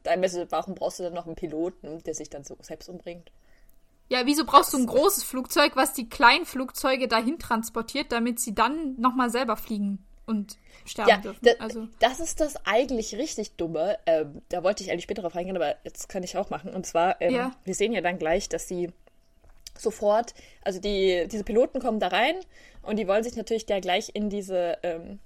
warum 0.50 0.76
brauchst 0.76 1.00
du 1.00 1.04
dann 1.04 1.13
noch 1.13 1.26
einen 1.26 1.36
Piloten, 1.36 2.02
der 2.04 2.15
sich 2.15 2.30
dann 2.30 2.46
so 2.46 2.56
selbst 2.62 2.88
umbringt? 2.88 3.34
Ja, 4.08 4.26
wieso 4.26 4.46
brauchst 4.46 4.74
du 4.74 4.78
ein 4.78 4.86
großes 4.86 5.26
Flugzeug, 5.26 5.76
was 5.76 5.91
die 5.91 6.08
kleinen 6.08 6.46
Flugzeuge 6.46 7.10
dahin 7.10 7.38
transportiert, 7.38 8.13
damit 8.13 8.39
sie 8.39 8.56
dann 8.56 8.96
nochmal 8.98 9.30
selber 9.30 9.58
fliegen 9.58 10.06
und 10.26 10.58
sterben 10.86 11.10
ja, 11.10 11.17
dürfen. 11.17 11.39
Da, 11.41 11.52
also. 11.60 11.88
Das 12.00 12.19
ist 12.19 12.39
das 12.39 12.56
eigentlich 12.65 13.15
richtig 13.15 13.56
Dumme. 13.56 13.98
Ähm, 14.06 14.41
da 14.50 14.63
wollte 14.63 14.84
ich 14.84 14.91
eigentlich 14.91 15.04
später 15.04 15.22
drauf 15.22 15.36
eingehen, 15.36 15.56
aber 15.56 15.76
jetzt 15.84 16.10
kann 16.10 16.24
ich 16.24 16.38
auch 16.38 16.50
machen. 16.50 16.74
Und 16.74 16.86
zwar, 16.86 17.22
ähm, 17.22 17.34
ja. 17.34 17.56
wir 17.63 17.76
sehen 17.76 17.93
ja 17.93 18.02
dann 18.02 18.19
gleich, 18.19 18.50
dass 18.50 18.67
sie 18.67 18.89
sofort, 19.78 20.34
also 20.62 20.80
die, 20.80 21.28
diese 21.32 21.43
Piloten 21.43 21.82
kommen 21.82 22.00
da 22.00 22.08
rein 22.10 22.36
und 22.84 22.98
die 22.98 23.08
wollen 23.08 23.24
sich 23.24 23.36
natürlich 23.36 23.65
da 23.65 23.80
gleich 23.80 24.12
in 24.13 24.30
diese 24.30 24.78
ähm, 24.84 25.19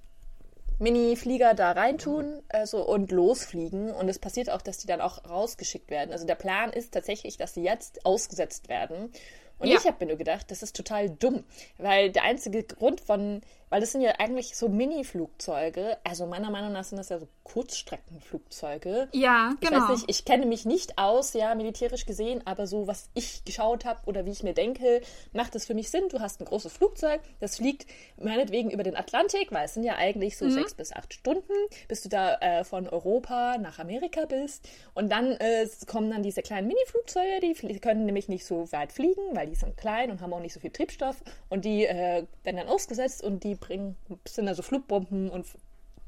Mini-Flieger 0.78 1.54
da 1.54 1.72
reintun 1.72 2.40
also, 2.48 2.86
und 2.86 3.10
losfliegen. 3.10 3.90
Und 3.90 4.08
es 4.08 4.18
passiert 4.18 4.50
auch, 4.50 4.62
dass 4.62 4.78
die 4.78 4.86
dann 4.86 5.00
auch 5.00 5.28
rausgeschickt 5.28 5.90
werden. 5.90 6.12
Also 6.12 6.26
der 6.26 6.36
Plan 6.36 6.72
ist 6.72 6.94
tatsächlich, 6.94 7.36
dass 7.36 7.54
sie 7.54 7.62
jetzt 7.62 8.06
ausgesetzt 8.06 8.68
werden. 8.68 9.10
Und 9.58 9.68
ja. 9.68 9.76
ich 9.76 9.86
habe 9.86 9.96
mir 10.00 10.10
nur 10.10 10.18
gedacht, 10.18 10.50
das 10.50 10.62
ist 10.62 10.76
total 10.76 11.10
dumm, 11.10 11.42
weil 11.78 12.12
der 12.12 12.22
einzige 12.22 12.62
Grund 12.62 13.00
von 13.00 13.40
weil 13.70 13.80
das 13.80 13.92
sind 13.92 14.00
ja 14.00 14.12
eigentlich 14.18 14.56
so 14.56 14.68
Mini-Flugzeuge. 14.68 15.98
Also 16.04 16.26
meiner 16.26 16.50
Meinung 16.50 16.72
nach 16.72 16.84
sind 16.84 16.98
das 16.98 17.08
ja 17.08 17.18
so 17.18 17.28
Kurzstreckenflugzeuge. 17.44 19.08
Ja, 19.12 19.54
genau. 19.60 19.76
Ich 19.76 19.82
weiß 19.82 19.90
nicht, 19.90 20.10
ich 20.10 20.24
kenne 20.24 20.46
mich 20.46 20.66
nicht 20.66 20.98
aus, 20.98 21.32
ja, 21.32 21.54
militärisch 21.54 22.06
gesehen, 22.06 22.42
aber 22.46 22.66
so, 22.66 22.86
was 22.86 23.08
ich 23.14 23.44
geschaut 23.44 23.84
habe 23.84 24.00
oder 24.06 24.26
wie 24.26 24.30
ich 24.30 24.42
mir 24.42 24.54
denke, 24.54 25.00
macht 25.32 25.54
es 25.54 25.66
für 25.66 25.74
mich 25.74 25.90
Sinn. 25.90 26.08
Du 26.08 26.20
hast 26.20 26.40
ein 26.40 26.44
großes 26.44 26.72
Flugzeug, 26.72 27.20
das 27.40 27.56
fliegt 27.56 27.86
meinetwegen 28.16 28.70
über 28.70 28.82
den 28.82 28.96
Atlantik, 28.96 29.50
weil 29.50 29.64
es 29.64 29.74
sind 29.74 29.84
ja 29.84 29.96
eigentlich 29.96 30.36
so 30.36 30.44
mhm. 30.44 30.52
sechs 30.52 30.74
bis 30.74 30.92
acht 30.92 31.14
Stunden, 31.14 31.52
bis 31.88 32.02
du 32.02 32.08
da 32.08 32.34
äh, 32.36 32.64
von 32.64 32.88
Europa 32.88 33.56
nach 33.58 33.78
Amerika 33.78 34.26
bist. 34.26 34.68
Und 34.94 35.10
dann 35.10 35.32
äh, 35.32 35.66
kommen 35.86 36.10
dann 36.10 36.22
diese 36.22 36.42
kleinen 36.42 36.68
Mini-Flugzeuge, 36.68 37.40
die 37.40 37.78
können 37.80 38.04
nämlich 38.04 38.28
nicht 38.28 38.44
so 38.44 38.70
weit 38.72 38.92
fliegen, 38.92 39.22
weil 39.34 39.46
die 39.46 39.54
sind 39.54 39.76
klein 39.76 40.10
und 40.10 40.20
haben 40.20 40.32
auch 40.32 40.40
nicht 40.40 40.52
so 40.52 40.60
viel 40.60 40.70
Triebstoff. 40.70 41.16
Und 41.48 41.64
die 41.64 41.86
äh, 41.86 42.26
werden 42.42 42.56
dann 42.56 42.68
ausgesetzt 42.68 43.22
und 43.22 43.42
die 43.44 43.57
bringen, 43.58 43.96
sind 44.26 44.46
da 44.46 44.54
so 44.54 44.62
Flugbomben 44.62 45.30
und 45.30 45.46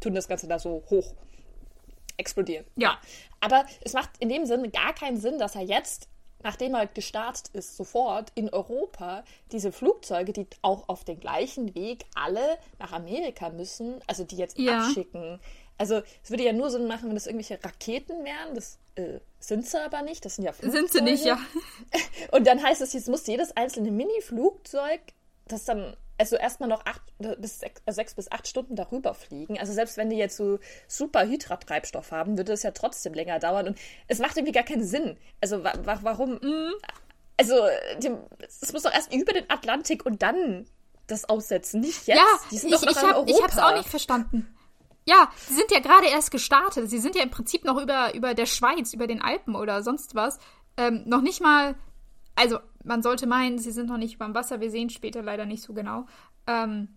tun 0.01 0.15
das 0.15 0.29
Ganze 0.29 0.49
da 0.49 0.59
so 0.59 0.83
hoch 0.91 1.15
explodieren. 2.17 2.65
Ja. 2.77 2.99
Aber 3.41 3.65
es 3.81 3.93
macht 3.95 4.11
in 4.19 4.29
dem 4.29 4.47
Sinne 4.47 4.71
gar 4.71 4.95
keinen 4.95 5.17
Sinn, 5.17 5.39
dass 5.39 5.55
er 5.55 5.63
jetzt, 5.63 6.09
nachdem 6.43 6.75
er 6.75 6.87
gestartet 6.87 7.49
ist, 7.55 7.77
sofort 7.77 8.31
in 8.35 8.51
Europa 8.51 9.25
diese 9.53 9.73
Flugzeuge, 9.73 10.33
die 10.33 10.47
auch 10.63 10.89
auf 10.89 11.05
den 11.05 11.19
gleichen 11.19 11.75
Weg 11.75 12.05
alle 12.15 12.59
nach 12.79 12.93
Amerika 12.93 13.51
müssen, 13.51 14.01
also 14.07 14.25
die 14.25 14.37
jetzt 14.37 14.59
ja. 14.59 14.87
abschicken. 14.87 15.41
Also 15.79 16.03
es 16.23 16.31
würde 16.31 16.45
ja 16.45 16.53
nur 16.53 16.71
Sinn 16.71 16.87
machen, 16.87 17.09
wenn 17.09 17.15
das 17.15 17.27
irgendwelche 17.27 17.63
Raketen 17.65 18.25
wären. 18.25 18.55
Das 18.55 18.79
äh, 18.97 19.21
sind 19.39 19.67
sie 19.67 19.83
aber 19.83 20.03
nicht. 20.03 20.23
Das 20.25 20.37
sind 20.37 20.45
ja 20.45 20.53
Flugzeuge. 20.53 20.89
Sind 20.89 20.93
sie 20.93 21.01
nicht, 21.03 21.25
ja. 21.25 21.39
Und 22.33 22.47
dann 22.47 22.63
heißt 22.63 22.83
es, 22.83 22.93
jetzt 22.93 23.09
muss 23.09 23.27
jedes 23.27 23.57
einzelne 23.57 23.91
Mini-Flugzeug, 23.91 25.01
das 25.49 25.65
dann 25.65 25.97
also 26.21 26.37
erstmal 26.37 26.69
noch 26.69 26.85
acht 26.85 27.01
bis 27.39 27.61
sechs, 27.61 27.81
äh, 27.87 27.93
sechs, 27.93 28.15
bis 28.15 28.31
acht 28.31 28.47
Stunden 28.47 28.77
darüber 28.77 29.15
fliegen. 29.15 29.59
Also 29.59 29.73
selbst 29.73 29.97
wenn 29.97 30.11
die 30.11 30.17
jetzt 30.17 30.37
so 30.37 30.59
super 30.87 31.27
Hydra-Treibstoff 31.27 32.13
haben, 32.13 32.37
würde 32.37 32.53
es 32.53 32.63
ja 32.63 32.73
trotzdem 32.73 33.15
länger 33.15 33.39
dauern. 33.39 33.69
Und 33.69 33.79
es 34.07 34.19
macht 34.19 34.37
irgendwie 34.37 34.53
gar 34.53 34.63
keinen 34.63 34.85
Sinn. 34.85 35.17
Also 35.41 35.65
wa 35.65 35.73
wa 35.83 35.99
warum? 36.03 36.33
Mhm. 36.43 36.75
Also 37.39 37.55
es 38.47 38.73
muss 38.75 38.83
doch 38.83 38.93
erst 38.93 39.15
über 39.15 39.33
den 39.33 39.49
Atlantik 39.49 40.05
und 40.05 40.21
dann 40.21 40.67
das 41.07 41.27
aussetzen, 41.27 41.81
nicht 41.81 42.07
jetzt. 42.07 42.19
Ja, 42.19 42.27
die 42.51 42.59
sind 42.59 42.71
ich, 42.71 42.81
doch 42.81 42.85
noch 42.85 42.93
ich, 42.93 43.03
hab, 43.03 43.29
ich 43.29 43.43
hab's 43.43 43.59
auch 43.59 43.75
nicht 43.75 43.89
verstanden. 43.89 44.55
Ja, 45.07 45.33
sie 45.49 45.55
sind 45.55 45.71
ja 45.71 45.81
gerade 45.81 46.07
erst 46.09 46.31
gestartet. 46.31 46.91
Sie 46.91 46.99
sind 46.99 47.17
ja 47.17 47.23
im 47.23 47.31
Prinzip 47.31 47.65
noch 47.65 47.81
über, 47.81 48.15
über 48.15 48.35
der 48.35 48.45
Schweiz, 48.45 48.93
über 48.93 49.07
den 49.07 49.23
Alpen 49.23 49.57
oder 49.57 49.83
sonst 49.83 50.15
was. 50.15 50.39
Ähm, 50.77 51.03
noch 51.07 51.23
nicht 51.23 51.41
mal 51.41 51.77
also 52.35 52.59
man 52.85 53.03
sollte 53.03 53.27
meinen, 53.27 53.59
sie 53.59 53.71
sind 53.71 53.89
noch 53.89 53.99
nicht 53.99 54.15
über 54.15 54.25
dem 54.25 54.35
Wasser. 54.35 54.61
Wir 54.61 54.71
sehen 54.71 54.91
später 54.91 55.23
leider 55.23 55.47
nicht 55.47 55.63
so 55.63 55.73
genau. 55.73 56.07
Ähm, 56.47 56.89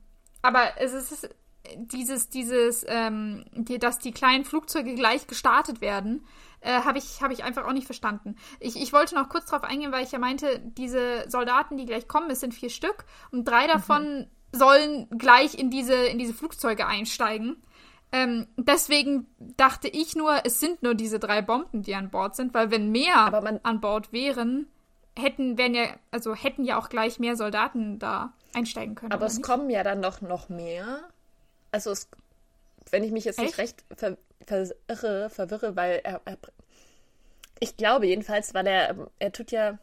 aber 0.41 0.79
es 0.79 0.93
ist 0.93 1.29
dieses, 1.75 2.29
dieses, 2.29 2.85
ähm, 2.87 3.45
die, 3.53 3.79
dass 3.79 3.99
die 3.99 4.11
kleinen 4.11 4.45
Flugzeuge 4.45 4.95
gleich 4.95 5.27
gestartet 5.27 5.81
werden, 5.81 6.25
äh, 6.61 6.81
habe 6.81 6.97
ich, 6.97 7.21
hab 7.21 7.31
ich 7.31 7.43
einfach 7.43 7.65
auch 7.65 7.73
nicht 7.73 7.85
verstanden. 7.85 8.35
Ich, 8.59 8.75
ich 8.75 8.93
wollte 8.93 9.15
noch 9.15 9.29
kurz 9.29 9.45
darauf 9.45 9.63
eingehen, 9.63 9.91
weil 9.91 10.03
ich 10.03 10.11
ja 10.11 10.19
meinte, 10.19 10.59
diese 10.77 11.25
Soldaten, 11.29 11.77
die 11.77 11.85
gleich 11.85 12.07
kommen, 12.07 12.29
es 12.29 12.39
sind 12.39 12.53
vier 12.53 12.69
Stück 12.69 13.05
und 13.31 13.45
drei 13.45 13.67
davon 13.67 14.19
mhm. 14.19 14.27
sollen 14.51 15.07
gleich 15.17 15.55
in 15.55 15.69
diese, 15.69 15.95
in 15.95 16.19
diese 16.19 16.33
Flugzeuge 16.33 16.87
einsteigen. 16.87 17.61
Ähm, 18.11 18.47
deswegen 18.57 19.27
dachte 19.57 19.87
ich 19.87 20.15
nur, 20.15 20.45
es 20.45 20.59
sind 20.59 20.83
nur 20.83 20.93
diese 20.93 21.17
drei 21.17 21.41
Bomben, 21.41 21.81
die 21.81 21.95
an 21.95 22.11
Bord 22.11 22.35
sind, 22.35 22.53
weil 22.53 22.69
wenn 22.69 22.91
mehr 22.91 23.33
an 23.63 23.81
Bord 23.81 24.13
wären, 24.13 24.67
hätten, 25.17 25.57
wären 25.57 25.73
ja, 25.75 25.95
also 26.11 26.35
hätten 26.35 26.63
ja 26.63 26.77
auch 26.77 26.89
gleich 26.89 27.19
mehr 27.19 27.35
Soldaten 27.35 27.99
da 27.99 28.33
einsteigen 28.53 28.95
können. 28.95 29.11
Aber 29.11 29.25
es 29.25 29.35
nicht? 29.35 29.45
kommen 29.45 29.69
ja 29.69 29.83
dann 29.83 29.99
noch, 29.99 30.21
noch 30.21 30.49
mehr. 30.49 31.01
Also 31.71 31.91
es, 31.91 32.07
wenn 32.91 33.03
ich 33.03 33.11
mich 33.11 33.25
jetzt 33.25 33.39
Echt? 33.39 33.47
nicht 33.47 33.57
recht 33.57 33.83
ver, 33.95 34.17
verirre, 34.45 35.29
verwirre, 35.29 35.75
weil 35.75 36.01
er, 36.03 36.21
er, 36.25 36.37
ich 37.59 37.77
glaube 37.77 38.07
jedenfalls, 38.07 38.53
weil 38.53 38.67
er, 38.67 39.07
er 39.19 39.31
tut 39.31 39.51
ja, 39.51 39.77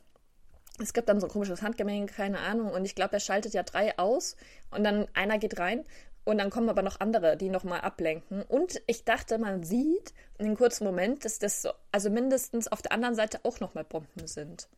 es 0.79 0.93
gibt 0.93 1.09
dann 1.09 1.21
so 1.21 1.27
ein 1.27 1.33
komisches 1.33 1.62
Handgemenge, 1.62 2.07
keine 2.07 2.38
Ahnung, 2.38 2.73
und 2.73 2.85
ich 2.85 2.95
glaube, 2.95 3.14
er 3.14 3.21
schaltet 3.21 3.55
ja 3.55 3.62
drei 3.62 3.99
aus 3.99 4.37
und 4.71 4.85
dann 4.85 5.09
einer 5.14 5.38
geht 5.38 5.59
rein 5.59 5.85
und 6.25 6.38
dann 6.38 6.51
kommen 6.51 6.69
aber 6.69 6.83
noch 6.83 7.01
andere, 7.01 7.37
die 7.37 7.49
nochmal 7.49 7.81
ablenken. 7.81 8.43
Und 8.43 8.81
ich 8.87 9.05
dachte, 9.05 9.38
man 9.38 9.62
sieht 9.62 10.12
in 10.38 10.47
einem 10.47 10.57
kurzen 10.57 10.85
Moment, 10.85 11.25
dass 11.25 11.38
das 11.38 11.62
so, 11.62 11.71
also 11.93 12.11
mindestens 12.11 12.69
auf 12.69 12.83
der 12.83 12.93
anderen 12.93 13.14
Seite 13.14 13.40
auch 13.43 13.61
nochmal 13.61 13.85
Bomben 13.85 14.27
sind. 14.27 14.69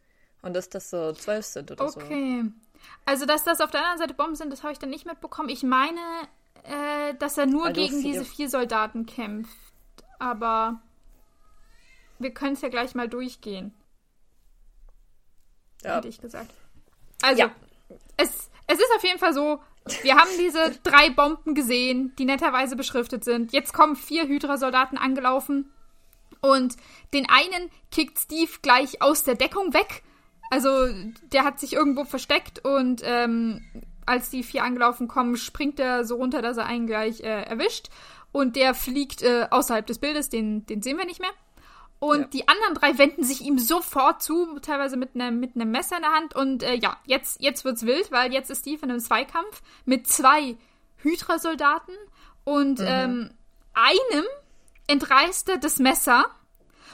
Und 0.42 0.54
dass 0.54 0.68
das 0.68 0.90
so 0.90 1.12
zwölf 1.12 1.46
sind 1.46 1.70
oder 1.70 1.84
okay. 1.84 1.92
so. 1.92 2.00
Okay. 2.00 2.44
Also, 3.04 3.26
dass 3.26 3.44
das 3.44 3.60
auf 3.60 3.70
der 3.70 3.80
anderen 3.80 3.98
Seite 3.98 4.14
Bomben 4.14 4.34
sind, 4.34 4.52
das 4.52 4.62
habe 4.62 4.72
ich 4.72 4.78
dann 4.78 4.90
nicht 4.90 5.06
mitbekommen. 5.06 5.48
Ich 5.48 5.62
meine, 5.62 6.00
äh, 6.64 7.14
dass 7.18 7.38
er 7.38 7.46
nur 7.46 7.66
also 7.66 7.80
gegen 7.80 8.00
vier. 8.00 8.12
diese 8.12 8.24
vier 8.24 8.48
Soldaten 8.48 9.06
kämpft. 9.06 9.56
Aber 10.18 10.80
wir 12.18 12.32
können 12.32 12.54
es 12.54 12.60
ja 12.60 12.68
gleich 12.68 12.94
mal 12.94 13.08
durchgehen. 13.08 13.72
Ja. 15.82 15.96
Hätte 15.96 16.08
ich 16.08 16.20
gesagt. 16.20 16.52
Also, 17.22 17.42
ja. 17.42 17.50
es, 18.16 18.50
es 18.66 18.78
ist 18.78 18.92
auf 18.96 19.04
jeden 19.04 19.18
Fall 19.18 19.34
so, 19.34 19.60
wir 20.02 20.16
haben 20.16 20.30
diese 20.38 20.72
drei 20.82 21.10
Bomben 21.10 21.54
gesehen, 21.54 22.14
die 22.18 22.24
netterweise 22.24 22.74
beschriftet 22.74 23.24
sind. 23.24 23.52
Jetzt 23.52 23.72
kommen 23.72 23.94
vier 23.94 24.26
Hydra-Soldaten 24.26 24.98
angelaufen. 24.98 25.72
Und 26.40 26.76
den 27.14 27.28
einen 27.28 27.70
kickt 27.92 28.18
Steve 28.18 28.50
gleich 28.62 29.00
aus 29.00 29.22
der 29.22 29.36
Deckung 29.36 29.72
weg 29.74 30.02
also 30.52 30.86
der 31.32 31.44
hat 31.44 31.58
sich 31.58 31.72
irgendwo 31.72 32.04
versteckt 32.04 32.62
und 32.62 33.00
ähm, 33.06 33.64
als 34.04 34.28
die 34.28 34.42
vier 34.42 34.64
angelaufen 34.64 35.08
kommen, 35.08 35.38
springt 35.38 35.80
er 35.80 36.04
so 36.04 36.16
runter, 36.16 36.42
dass 36.42 36.58
er 36.58 36.66
einen 36.66 36.86
gleich 36.86 37.20
äh, 37.20 37.44
erwischt. 37.44 37.88
Und 38.32 38.54
der 38.54 38.74
fliegt 38.74 39.22
äh, 39.22 39.46
außerhalb 39.50 39.86
des 39.86 39.98
Bildes, 39.98 40.28
den, 40.28 40.66
den 40.66 40.82
sehen 40.82 40.98
wir 40.98 41.06
nicht 41.06 41.20
mehr. 41.20 41.30
Und 42.00 42.20
ja. 42.20 42.26
die 42.26 42.48
anderen 42.48 42.74
drei 42.74 42.98
wenden 42.98 43.24
sich 43.24 43.40
ihm 43.40 43.58
sofort 43.58 44.22
zu, 44.22 44.58
teilweise 44.60 44.98
mit 44.98 45.14
einem 45.14 45.40
mit 45.40 45.56
einem 45.56 45.70
Messer 45.70 45.96
in 45.96 46.02
der 46.02 46.12
Hand. 46.12 46.36
Und 46.36 46.62
äh, 46.62 46.74
ja, 46.74 46.98
jetzt, 47.06 47.40
jetzt 47.40 47.64
wird's 47.64 47.86
wild, 47.86 48.12
weil 48.12 48.30
jetzt 48.30 48.50
ist 48.50 48.60
Steve 48.60 48.82
in 48.82 48.90
einem 48.90 49.00
Zweikampf 49.00 49.62
mit 49.86 50.06
zwei 50.06 50.58
Hydra-Soldaten. 50.98 51.94
Und 52.44 52.78
mhm. 52.78 52.86
ähm, 52.86 53.30
einem 53.72 54.26
entreißt 54.86 55.48
er 55.48 55.56
das 55.56 55.78
Messer 55.78 56.26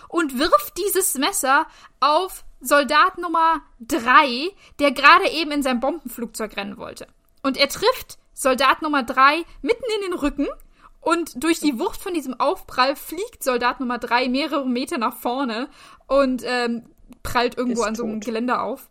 und 0.06 0.38
wirft 0.38 0.78
dieses 0.78 1.16
Messer 1.18 1.66
auf 1.98 2.44
Soldat 2.60 3.18
Nummer 3.18 3.60
3, 3.80 4.50
der 4.78 4.90
gerade 4.92 5.30
eben 5.30 5.50
in 5.50 5.62
sein 5.62 5.80
Bombenflugzeug 5.80 6.56
rennen 6.56 6.76
wollte. 6.76 7.06
Und 7.42 7.56
er 7.56 7.68
trifft 7.68 8.18
Soldat 8.32 8.82
Nummer 8.82 9.02
3 9.02 9.44
mitten 9.62 9.84
in 9.96 10.10
den 10.10 10.18
Rücken 10.18 10.48
und 11.00 11.42
durch 11.42 11.60
die 11.60 11.78
Wucht 11.78 12.00
von 12.00 12.14
diesem 12.14 12.38
Aufprall 12.38 12.96
fliegt 12.96 13.42
Soldat 13.42 13.80
Nummer 13.80 13.98
3 13.98 14.28
mehrere 14.28 14.66
Meter 14.66 14.98
nach 14.98 15.16
vorne 15.16 15.68
und 16.06 16.42
ähm, 16.44 16.90
prallt 17.22 17.56
irgendwo 17.56 17.82
Ist 17.82 17.88
an 17.88 17.94
so 17.94 18.04
einem 18.04 18.20
tot. 18.20 18.26
Geländer 18.26 18.62
auf. 18.62 18.90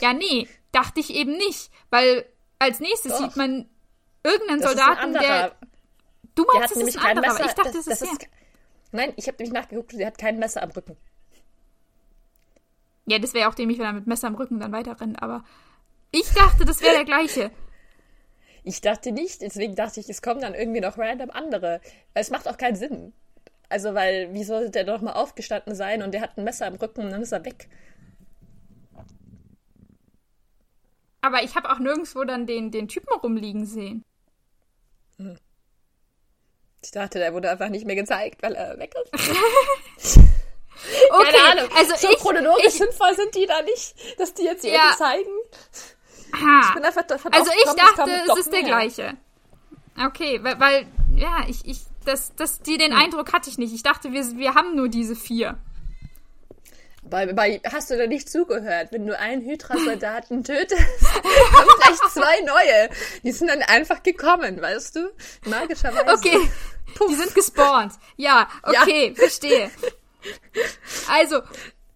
Ja, 0.00 0.12
nee, 0.12 0.48
dachte 0.72 1.00
ich 1.00 1.14
eben 1.14 1.32
nicht, 1.36 1.70
weil 1.90 2.26
als 2.58 2.80
nächstes 2.80 3.12
Doch. 3.12 3.20
sieht 3.20 3.36
man 3.36 3.68
irgendeinen 4.22 4.60
das 4.60 4.72
Soldaten, 4.72 5.12
der. 5.14 5.52
Du 6.34 6.44
meinst, 6.52 6.76
es 6.76 6.82
ist 6.82 6.98
ein 6.98 7.16
anderer, 7.18 7.32
Messer, 7.34 7.46
ich 7.46 7.52
dachte, 7.52 7.72
das, 7.72 7.84
das 7.84 8.02
ist, 8.02 8.12
ist 8.12 8.28
Nein, 8.90 9.12
ich 9.16 9.26
habe 9.26 9.38
nämlich 9.38 9.52
nachgeguckt, 9.52 9.92
sie 9.92 10.04
hat 10.06 10.18
kein 10.18 10.38
Messer 10.38 10.62
am 10.62 10.70
Rücken. 10.70 10.96
Ja, 13.06 13.18
das 13.18 13.34
wäre 13.34 13.48
auch 13.48 13.54
dämlich, 13.54 13.78
wenn 13.78 13.86
er 13.86 13.92
mit 13.92 14.06
Messer 14.06 14.28
am 14.28 14.36
Rücken 14.36 14.60
dann 14.60 14.72
weiterrennt, 14.72 15.22
aber 15.22 15.44
ich 16.12 16.28
dachte, 16.34 16.64
das 16.64 16.80
wäre 16.82 16.94
der 16.94 17.04
gleiche. 17.04 17.50
Ich 18.64 18.80
dachte 18.80 19.10
nicht, 19.10 19.42
deswegen 19.42 19.74
dachte 19.74 19.98
ich, 19.98 20.08
es 20.08 20.22
kommen 20.22 20.40
dann 20.40 20.54
irgendwie 20.54 20.78
noch 20.78 20.96
random 20.96 21.30
andere. 21.30 21.80
Es 22.14 22.30
macht 22.30 22.46
auch 22.46 22.56
keinen 22.56 22.76
Sinn. 22.76 23.12
Also, 23.68 23.92
weil, 23.94 24.32
wie 24.34 24.44
soll 24.44 24.70
der 24.70 24.84
doch 24.84 25.00
mal 25.00 25.14
aufgestanden 25.14 25.74
sein 25.74 26.00
und 26.00 26.14
der 26.14 26.20
hat 26.20 26.38
ein 26.38 26.44
Messer 26.44 26.66
am 26.66 26.76
Rücken 26.76 27.00
und 27.00 27.10
dann 27.10 27.22
ist 27.22 27.32
er 27.32 27.44
weg. 27.44 27.68
Aber 31.22 31.42
ich 31.42 31.56
habe 31.56 31.72
auch 31.72 31.80
nirgendwo 31.80 32.22
dann 32.22 32.46
den, 32.46 32.70
den 32.70 32.86
Typen 32.86 33.12
rumliegen 33.20 33.66
sehen. 33.66 34.04
Hm. 35.16 35.36
Ich 36.84 36.92
dachte, 36.92 37.18
der 37.18 37.34
wurde 37.34 37.50
einfach 37.50 37.68
nicht 37.68 37.86
mehr 37.86 37.96
gezeigt, 37.96 38.42
weil 38.42 38.54
er 38.54 38.78
weg 38.78 38.94
ist. 39.96 40.20
Okay, 41.10 41.30
Keine 41.30 41.60
Ahnung. 41.60 41.76
Also 41.76 41.94
so 41.96 42.10
ich, 42.10 42.18
chronologisch 42.18 42.66
ich, 42.66 42.74
sinnvoll 42.74 43.14
sind 43.14 43.34
die 43.34 43.46
da 43.46 43.62
nicht, 43.62 43.94
dass 44.18 44.34
die 44.34 44.44
jetzt 44.44 44.64
jeden 44.64 44.76
ja. 44.76 44.94
zeigen. 44.96 45.30
Ich 46.34 46.74
bin 46.74 46.84
einfach 46.84 47.02
davon 47.02 47.32
Also 47.32 47.50
ich 47.52 47.72
dachte, 47.74 48.10
es 48.28 48.38
ist 48.38 48.52
der 48.52 48.62
gleiche. 48.62 49.16
Okay, 50.06 50.42
weil, 50.42 50.58
weil 50.58 50.86
ja, 51.14 51.44
ich, 51.46 51.66
ich, 51.66 51.80
das, 52.04 52.34
das, 52.36 52.60
die, 52.60 52.78
den 52.78 52.92
hm. 52.92 52.98
Eindruck 52.98 53.32
hatte 53.32 53.50
ich 53.50 53.58
nicht. 53.58 53.74
Ich 53.74 53.82
dachte, 53.82 54.12
wir, 54.12 54.24
wir 54.36 54.54
haben 54.54 54.74
nur 54.74 54.88
diese 54.88 55.14
vier. 55.14 55.58
Bei, 57.02 57.30
bei, 57.32 57.60
hast 57.70 57.90
du 57.90 57.98
da 57.98 58.06
nicht 58.06 58.30
zugehört? 58.30 58.88
Wenn 58.92 59.06
du 59.06 59.18
einen 59.18 59.42
Hydra-Soldaten 59.42 60.44
tötest, 60.44 60.80
kommen 61.22 61.68
gleich 61.78 61.98
zwei 62.10 62.40
neue. 62.46 62.88
Die 63.22 63.32
sind 63.32 63.48
dann 63.48 63.62
einfach 63.62 64.02
gekommen, 64.02 64.62
weißt 64.62 64.96
du? 64.96 65.10
Magischerweise. 65.44 66.14
Okay, 66.14 66.38
Puff. 66.94 67.08
die 67.08 67.14
sind 67.16 67.34
gespawnt. 67.34 67.92
Ja, 68.16 68.48
okay, 68.62 69.08
ja. 69.08 69.14
verstehe. 69.14 69.70
Also, 71.08 71.40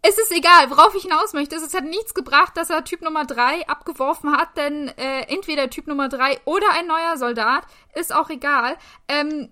es 0.03 0.18
ist 0.18 0.31
egal, 0.33 0.70
worauf 0.70 0.95
ich 0.95 1.03
hinaus 1.03 1.33
möchte. 1.33 1.57
Es 1.57 1.74
hat 1.74 1.85
nichts 1.85 2.14
gebracht, 2.14 2.57
dass 2.57 2.70
er 2.70 2.85
Typ 2.85 3.03
Nummer 3.03 3.24
3 3.24 3.66
abgeworfen 3.68 4.37
hat, 4.37 4.57
denn 4.57 4.89
äh, 4.89 5.22
entweder 5.29 5.68
Typ 5.68 5.89
Nummer 5.89 6.09
3 6.09 6.41
oder 6.45 6.70
ein 6.72 6.87
neuer 6.87 7.16
Soldat, 7.16 7.64
ist 7.95 8.14
auch 8.14 8.31
egal, 8.31 8.77
ähm, 9.09 9.51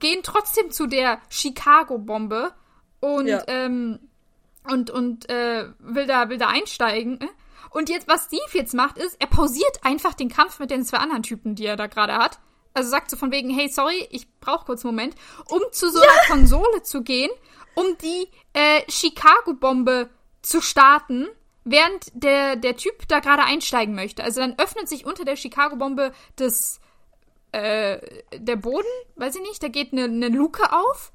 gehen 0.00 0.22
trotzdem 0.22 0.70
zu 0.70 0.86
der 0.86 1.20
Chicago-Bombe 1.28 2.52
und, 3.00 3.28
ja. 3.28 3.42
ähm, 3.46 4.00
und, 4.64 4.90
und 4.90 5.30
äh, 5.30 5.68
will, 5.78 6.06
da, 6.06 6.28
will 6.28 6.38
da 6.38 6.48
einsteigen. 6.48 7.18
Und 7.70 7.88
jetzt, 7.88 8.08
was 8.08 8.24
Steve 8.24 8.42
jetzt 8.54 8.74
macht, 8.74 8.98
ist, 8.98 9.16
er 9.20 9.26
pausiert 9.26 9.84
einfach 9.84 10.14
den 10.14 10.28
Kampf 10.28 10.58
mit 10.58 10.70
den 10.70 10.84
zwei 10.84 10.98
anderen 10.98 11.22
Typen, 11.22 11.54
die 11.54 11.66
er 11.66 11.76
da 11.76 11.86
gerade 11.86 12.14
hat. 12.14 12.38
Also 12.74 12.90
sagt 12.90 13.10
so 13.10 13.16
von 13.16 13.32
wegen, 13.32 13.50
hey, 13.50 13.68
sorry, 13.68 14.06
ich 14.10 14.28
brauche 14.40 14.64
kurz 14.66 14.84
einen 14.84 14.94
Moment, 14.94 15.14
um 15.48 15.60
zu 15.72 15.90
so 15.90 16.00
einer 16.00 16.12
ja. 16.12 16.20
Konsole 16.28 16.82
zu 16.82 17.02
gehen, 17.02 17.30
um 17.78 17.96
die 17.98 18.28
äh, 18.54 18.82
Chicago-Bombe 18.88 20.10
zu 20.42 20.60
starten, 20.60 21.28
während 21.64 22.06
der, 22.12 22.56
der 22.56 22.76
Typ 22.76 23.06
da 23.08 23.20
gerade 23.20 23.44
einsteigen 23.44 23.94
möchte. 23.94 24.24
Also 24.24 24.40
dann 24.40 24.58
öffnet 24.58 24.88
sich 24.88 25.06
unter 25.06 25.24
der 25.24 25.36
Chicago-Bombe 25.36 26.12
das, 26.36 26.80
äh, 27.52 27.98
der 28.34 28.56
Boden, 28.56 28.88
weiß 29.16 29.36
ich 29.36 29.42
nicht, 29.42 29.62
da 29.62 29.68
geht 29.68 29.92
eine, 29.92 30.04
eine 30.04 30.28
Luke 30.28 30.72
auf 30.72 31.12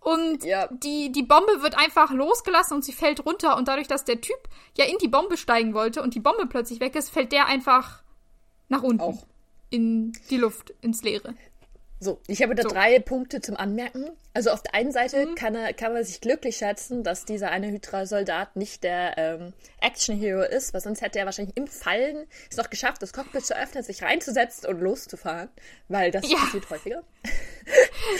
und 0.00 0.44
ja. 0.44 0.68
die, 0.70 1.12
die 1.12 1.22
Bombe 1.22 1.62
wird 1.62 1.78
einfach 1.78 2.10
losgelassen 2.10 2.74
und 2.74 2.84
sie 2.84 2.92
fällt 2.92 3.24
runter. 3.24 3.56
Und 3.56 3.68
dadurch, 3.68 3.86
dass 3.86 4.04
der 4.04 4.20
Typ 4.20 4.48
ja 4.76 4.84
in 4.84 4.98
die 4.98 5.08
Bombe 5.08 5.36
steigen 5.36 5.74
wollte 5.74 6.02
und 6.02 6.14
die 6.14 6.20
Bombe 6.20 6.46
plötzlich 6.46 6.80
weg 6.80 6.96
ist, 6.96 7.10
fällt 7.10 7.30
der 7.30 7.46
einfach 7.46 8.02
nach 8.68 8.82
unten. 8.82 9.00
Auch. 9.00 9.26
In 9.70 10.12
die 10.28 10.36
Luft, 10.36 10.74
ins 10.80 11.02
Leere. 11.02 11.34
So, 12.02 12.20
ich 12.26 12.42
habe 12.42 12.56
da 12.56 12.64
so. 12.64 12.68
drei 12.68 12.98
Punkte 12.98 13.40
zum 13.40 13.56
Anmerken. 13.56 14.10
Also 14.34 14.50
auf 14.50 14.60
der 14.60 14.74
einen 14.74 14.90
Seite 14.90 15.24
mhm. 15.24 15.34
kann, 15.36 15.54
er, 15.54 15.72
kann 15.72 15.92
man 15.92 16.02
sich 16.02 16.20
glücklich 16.20 16.56
schätzen, 16.56 17.04
dass 17.04 17.24
dieser 17.24 17.52
eine 17.52 17.68
Hydra-Soldat 17.68 18.56
nicht 18.56 18.82
der 18.82 19.16
ähm, 19.18 19.52
Action-Hero 19.80 20.42
ist, 20.42 20.74
weil 20.74 20.80
sonst 20.80 21.00
hätte 21.00 21.20
er 21.20 21.26
wahrscheinlich 21.26 21.56
im 21.56 21.68
Fallen 21.68 22.26
es 22.50 22.56
noch 22.56 22.70
geschafft, 22.70 23.02
das 23.02 23.12
Cockpit 23.12 23.46
zu 23.46 23.56
öffnen, 23.56 23.84
sich 23.84 24.02
reinzusetzen 24.02 24.68
und 24.68 24.80
loszufahren, 24.80 25.48
weil 25.86 26.10
das 26.10 26.28
ja. 26.28 26.38
passiert 26.38 26.70
häufiger. 26.70 27.02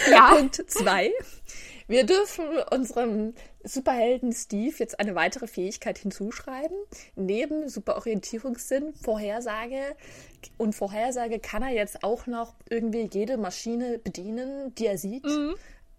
Ja. 0.08 0.34
Punkt 0.36 0.62
zwei. 0.70 1.10
Wir 1.88 2.04
dürfen 2.04 2.44
unserem 2.70 3.34
Superhelden 3.64 4.32
Steve 4.32 4.74
jetzt 4.78 4.98
eine 5.00 5.14
weitere 5.14 5.46
Fähigkeit 5.46 5.98
hinzuschreiben. 5.98 6.76
Neben 7.16 7.68
Superorientierungssinn, 7.68 8.94
Vorhersage 8.94 9.96
und 10.58 10.74
Vorhersage 10.74 11.38
kann 11.38 11.62
er 11.62 11.70
jetzt 11.70 12.02
auch 12.04 12.26
noch 12.26 12.54
irgendwie 12.68 13.08
jede 13.12 13.36
Maschine 13.36 13.98
bedienen, 13.98 14.74
die 14.74 14.86
er 14.86 14.98
sieht. 14.98 15.24
Mhm. 15.24 15.54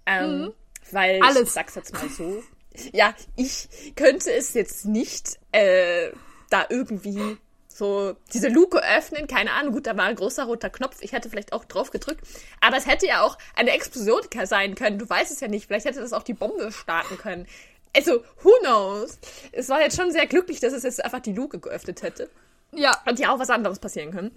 Ähm, 0.06 0.42
mhm. 0.42 0.54
Weil, 0.92 1.22
Alles. 1.22 1.44
ich 1.44 1.50
sag's 1.52 1.76
jetzt 1.76 1.94
mal 1.94 2.10
so, 2.10 2.44
ja, 2.92 3.14
ich 3.36 3.70
könnte 3.96 4.32
es 4.32 4.54
jetzt 4.54 4.86
nicht 4.86 5.40
äh, 5.52 6.10
da 6.50 6.66
irgendwie 6.70 7.38
so 7.74 8.16
diese 8.34 8.50
Luke 8.50 8.82
öffnen, 8.84 9.28
keine 9.28 9.52
Ahnung, 9.52 9.74
gut, 9.74 9.88
da 9.88 9.98
war 9.98 10.06
ein 10.06 10.16
großer 10.16 10.44
roter 10.44 10.70
Knopf, 10.70 10.98
ich 11.02 11.12
hätte 11.12 11.30
vielleicht 11.30 11.54
auch 11.54 11.66
drauf 11.66 11.92
gedrückt, 11.92 12.22
aber 12.62 12.78
es 12.78 12.86
hätte 12.86 13.08
ja 13.08 13.22
auch 13.22 13.38
eine 13.56 13.72
Explosion 13.72 14.22
sein 14.46 14.76
können, 14.76 15.00
du 15.00 15.10
weißt 15.10 15.32
es 15.32 15.40
ja 15.40 15.48
nicht, 15.48 15.68
vielleicht 15.68 15.86
hätte 15.86 16.00
das 16.00 16.14
auch 16.14 16.24
die 16.24 16.34
Bombe 16.34 16.72
starten 16.72 17.18
können. 17.18 17.48
Also, 17.96 18.24
who 18.42 18.52
knows? 18.62 19.20
Es 19.52 19.70
war 19.70 19.82
jetzt 19.82 19.98
schon 19.98 20.12
sehr 20.12 20.26
glücklich, 20.26 20.60
dass 20.60 20.74
es 20.74 20.84
jetzt 20.84 21.04
einfach 21.04 21.20
die 21.20 21.34
Luke 21.34 21.60
geöffnet 21.60 22.02
hätte. 22.02 22.30
Ja. 22.72 22.92
Und 23.06 23.20
ja 23.20 23.32
auch 23.32 23.38
was 23.38 23.52
anderes 23.52 23.78
passieren 23.78 24.12
können. 24.12 24.32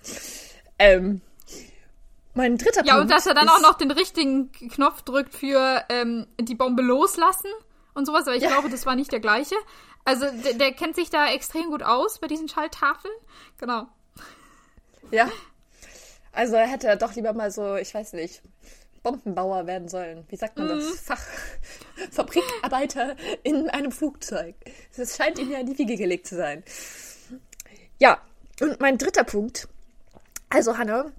Ähm, 0.79 1.23
mein 2.35 2.59
dritter 2.59 2.81
Punkt. 2.81 2.89
Ja, 2.89 3.01
und 3.01 3.11
dass 3.11 3.27
er 3.27 3.33
dann 3.33 3.49
auch 3.49 3.63
noch 3.63 3.75
den 3.75 3.91
richtigen 3.91 4.53
Knopf 4.53 5.03
drückt 5.03 5.35
für 5.35 5.83
ähm, 5.89 6.27
die 6.39 6.55
Bombe 6.55 6.83
loslassen 6.83 7.51
und 7.95 8.05
sowas, 8.05 8.27
aber 8.27 8.37
ich 8.37 8.43
ja. 8.43 8.51
glaube, 8.51 8.69
das 8.69 8.85
war 8.85 8.95
nicht 8.95 9.11
der 9.11 9.21
gleiche. 9.21 9.55
Also 10.07 10.31
der, 10.31 10.55
der, 10.55 10.73
kennt 10.73 10.95
sich 10.95 11.11
da 11.11 11.33
extrem 11.33 11.71
gut 11.71 11.83
aus 11.83 12.21
bei 12.21 12.29
diesen 12.29 12.49
Schalltafeln. 12.49 13.13
Genau. 13.59 13.89
Ja. 15.11 15.29
Also 16.33 16.55
er 16.55 16.69
hätte 16.69 16.97
doch 16.97 17.17
lieber 17.17 17.33
mal 17.33 17.51
so, 17.51 17.75
ich 17.75 17.93
weiß 17.93 18.13
nicht, 18.13 18.41
Bombenbauer 19.03 19.67
werden 19.67 19.89
sollen. 19.89 20.25
Wie 20.29 20.37
sagt 20.37 20.59
man 20.59 20.69
das? 20.69 20.85
Mhm. 20.85 20.95
Fach 20.95 21.23
Fabrikarbeiter 22.13 23.17
in 23.43 23.69
einem 23.69 23.91
Flugzeug. 23.91 24.55
Das 24.97 25.17
scheint 25.17 25.41
ihm 25.41 25.51
ja 25.51 25.59
in 25.59 25.67
die 25.67 25.77
Wiege 25.77 25.97
gelegt 25.97 26.29
zu 26.29 26.37
sein. 26.37 26.63
Ja, 27.99 28.21
und 28.61 28.79
mein 28.81 28.99
dritter 28.99 29.25
Punkt. 29.25 29.67
Also, 30.51 30.79
Hanna, 30.79 31.11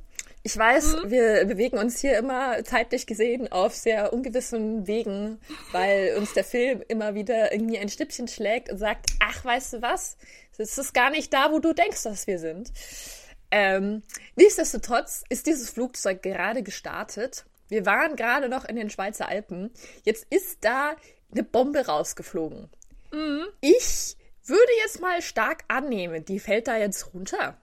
ich 0.47 0.57
weiß, 0.57 0.95
mhm. 0.95 1.11
wir 1.11 1.43
bewegen 1.43 1.77
uns 1.77 1.99
hier 1.99 2.17
immer 2.17 2.63
zeitlich 2.63 3.05
gesehen 3.05 3.51
auf 3.51 3.75
sehr 3.75 4.13
ungewissen 4.13 4.87
Wegen, 4.87 5.41
weil 5.73 6.15
uns 6.17 6.33
der 6.35 6.45
Film 6.45 6.81
immer 6.87 7.15
wieder 7.15 7.51
irgendwie 7.51 7.77
ein 7.77 7.89
Schnippchen 7.89 8.29
schlägt 8.29 8.71
und 8.71 8.77
sagt, 8.77 9.07
ach, 9.19 9.43
weißt 9.43 9.73
du 9.73 9.81
was? 9.81 10.15
Es 10.57 10.77
ist 10.77 10.93
gar 10.93 11.09
nicht 11.09 11.33
da, 11.33 11.51
wo 11.51 11.59
du 11.59 11.73
denkst, 11.73 12.01
dass 12.03 12.27
wir 12.27 12.39
sind. 12.39 12.71
Ähm, 13.51 14.03
nichtsdestotrotz 14.37 15.25
ist 15.27 15.47
dieses 15.47 15.69
Flugzeug 15.69 16.23
gerade 16.23 16.63
gestartet. 16.63 17.45
Wir 17.67 17.85
waren 17.85 18.15
gerade 18.15 18.47
noch 18.47 18.63
in 18.63 18.77
den 18.77 18.89
Schweizer 18.89 19.27
Alpen. 19.27 19.71
Jetzt 20.05 20.27
ist 20.29 20.59
da 20.61 20.95
eine 21.29 21.43
Bombe 21.43 21.87
rausgeflogen. 21.87 22.69
Mhm. 23.11 23.47
Ich 23.59 24.15
würde 24.45 24.71
jetzt 24.81 25.01
mal 25.01 25.21
stark 25.21 25.65
annehmen, 25.67 26.23
die 26.23 26.39
fällt 26.39 26.69
da 26.69 26.77
jetzt 26.77 27.13
runter. 27.13 27.57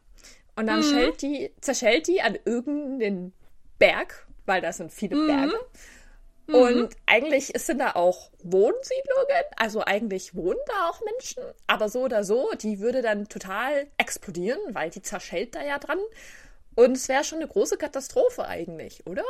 Und 0.57 0.67
dann 0.67 0.81
mhm. 0.81 1.17
die, 1.21 1.53
zerschellt 1.61 2.07
die 2.07 2.23
an 2.23 2.39
irgendeinen 2.45 3.33
Berg, 3.79 4.27
weil 4.47 4.61
da 4.61 4.73
sind 4.73 4.93
viele 4.93 5.17
mhm. 5.17 5.27
Berge. 5.27 5.61
Mhm. 6.47 6.55
Und 6.55 6.97
eigentlich 7.07 7.53
sind 7.57 7.79
da 7.79 7.93
auch 7.93 8.31
Wohnsiedlungen, 8.43 9.45
also 9.57 9.81
eigentlich 9.81 10.35
wohnen 10.35 10.59
da 10.67 10.91
auch 10.91 11.01
Menschen, 11.03 11.43
aber 11.67 11.89
so 11.89 12.03
oder 12.03 12.23
so, 12.23 12.51
die 12.61 12.81
würde 12.81 13.01
dann 13.01 13.29
total 13.29 13.87
explodieren, 13.97 14.59
weil 14.73 14.91
die 14.91 15.01
zerschellt 15.01 15.55
da 15.55 15.65
ja 15.65 15.79
dran. 15.79 15.99
Und 16.75 16.93
es 16.97 17.09
wäre 17.09 17.25
schon 17.25 17.39
eine 17.39 17.49
große 17.49 17.79
Katastrophe 17.79 18.47
eigentlich, 18.47 19.07
oder? 19.07 19.25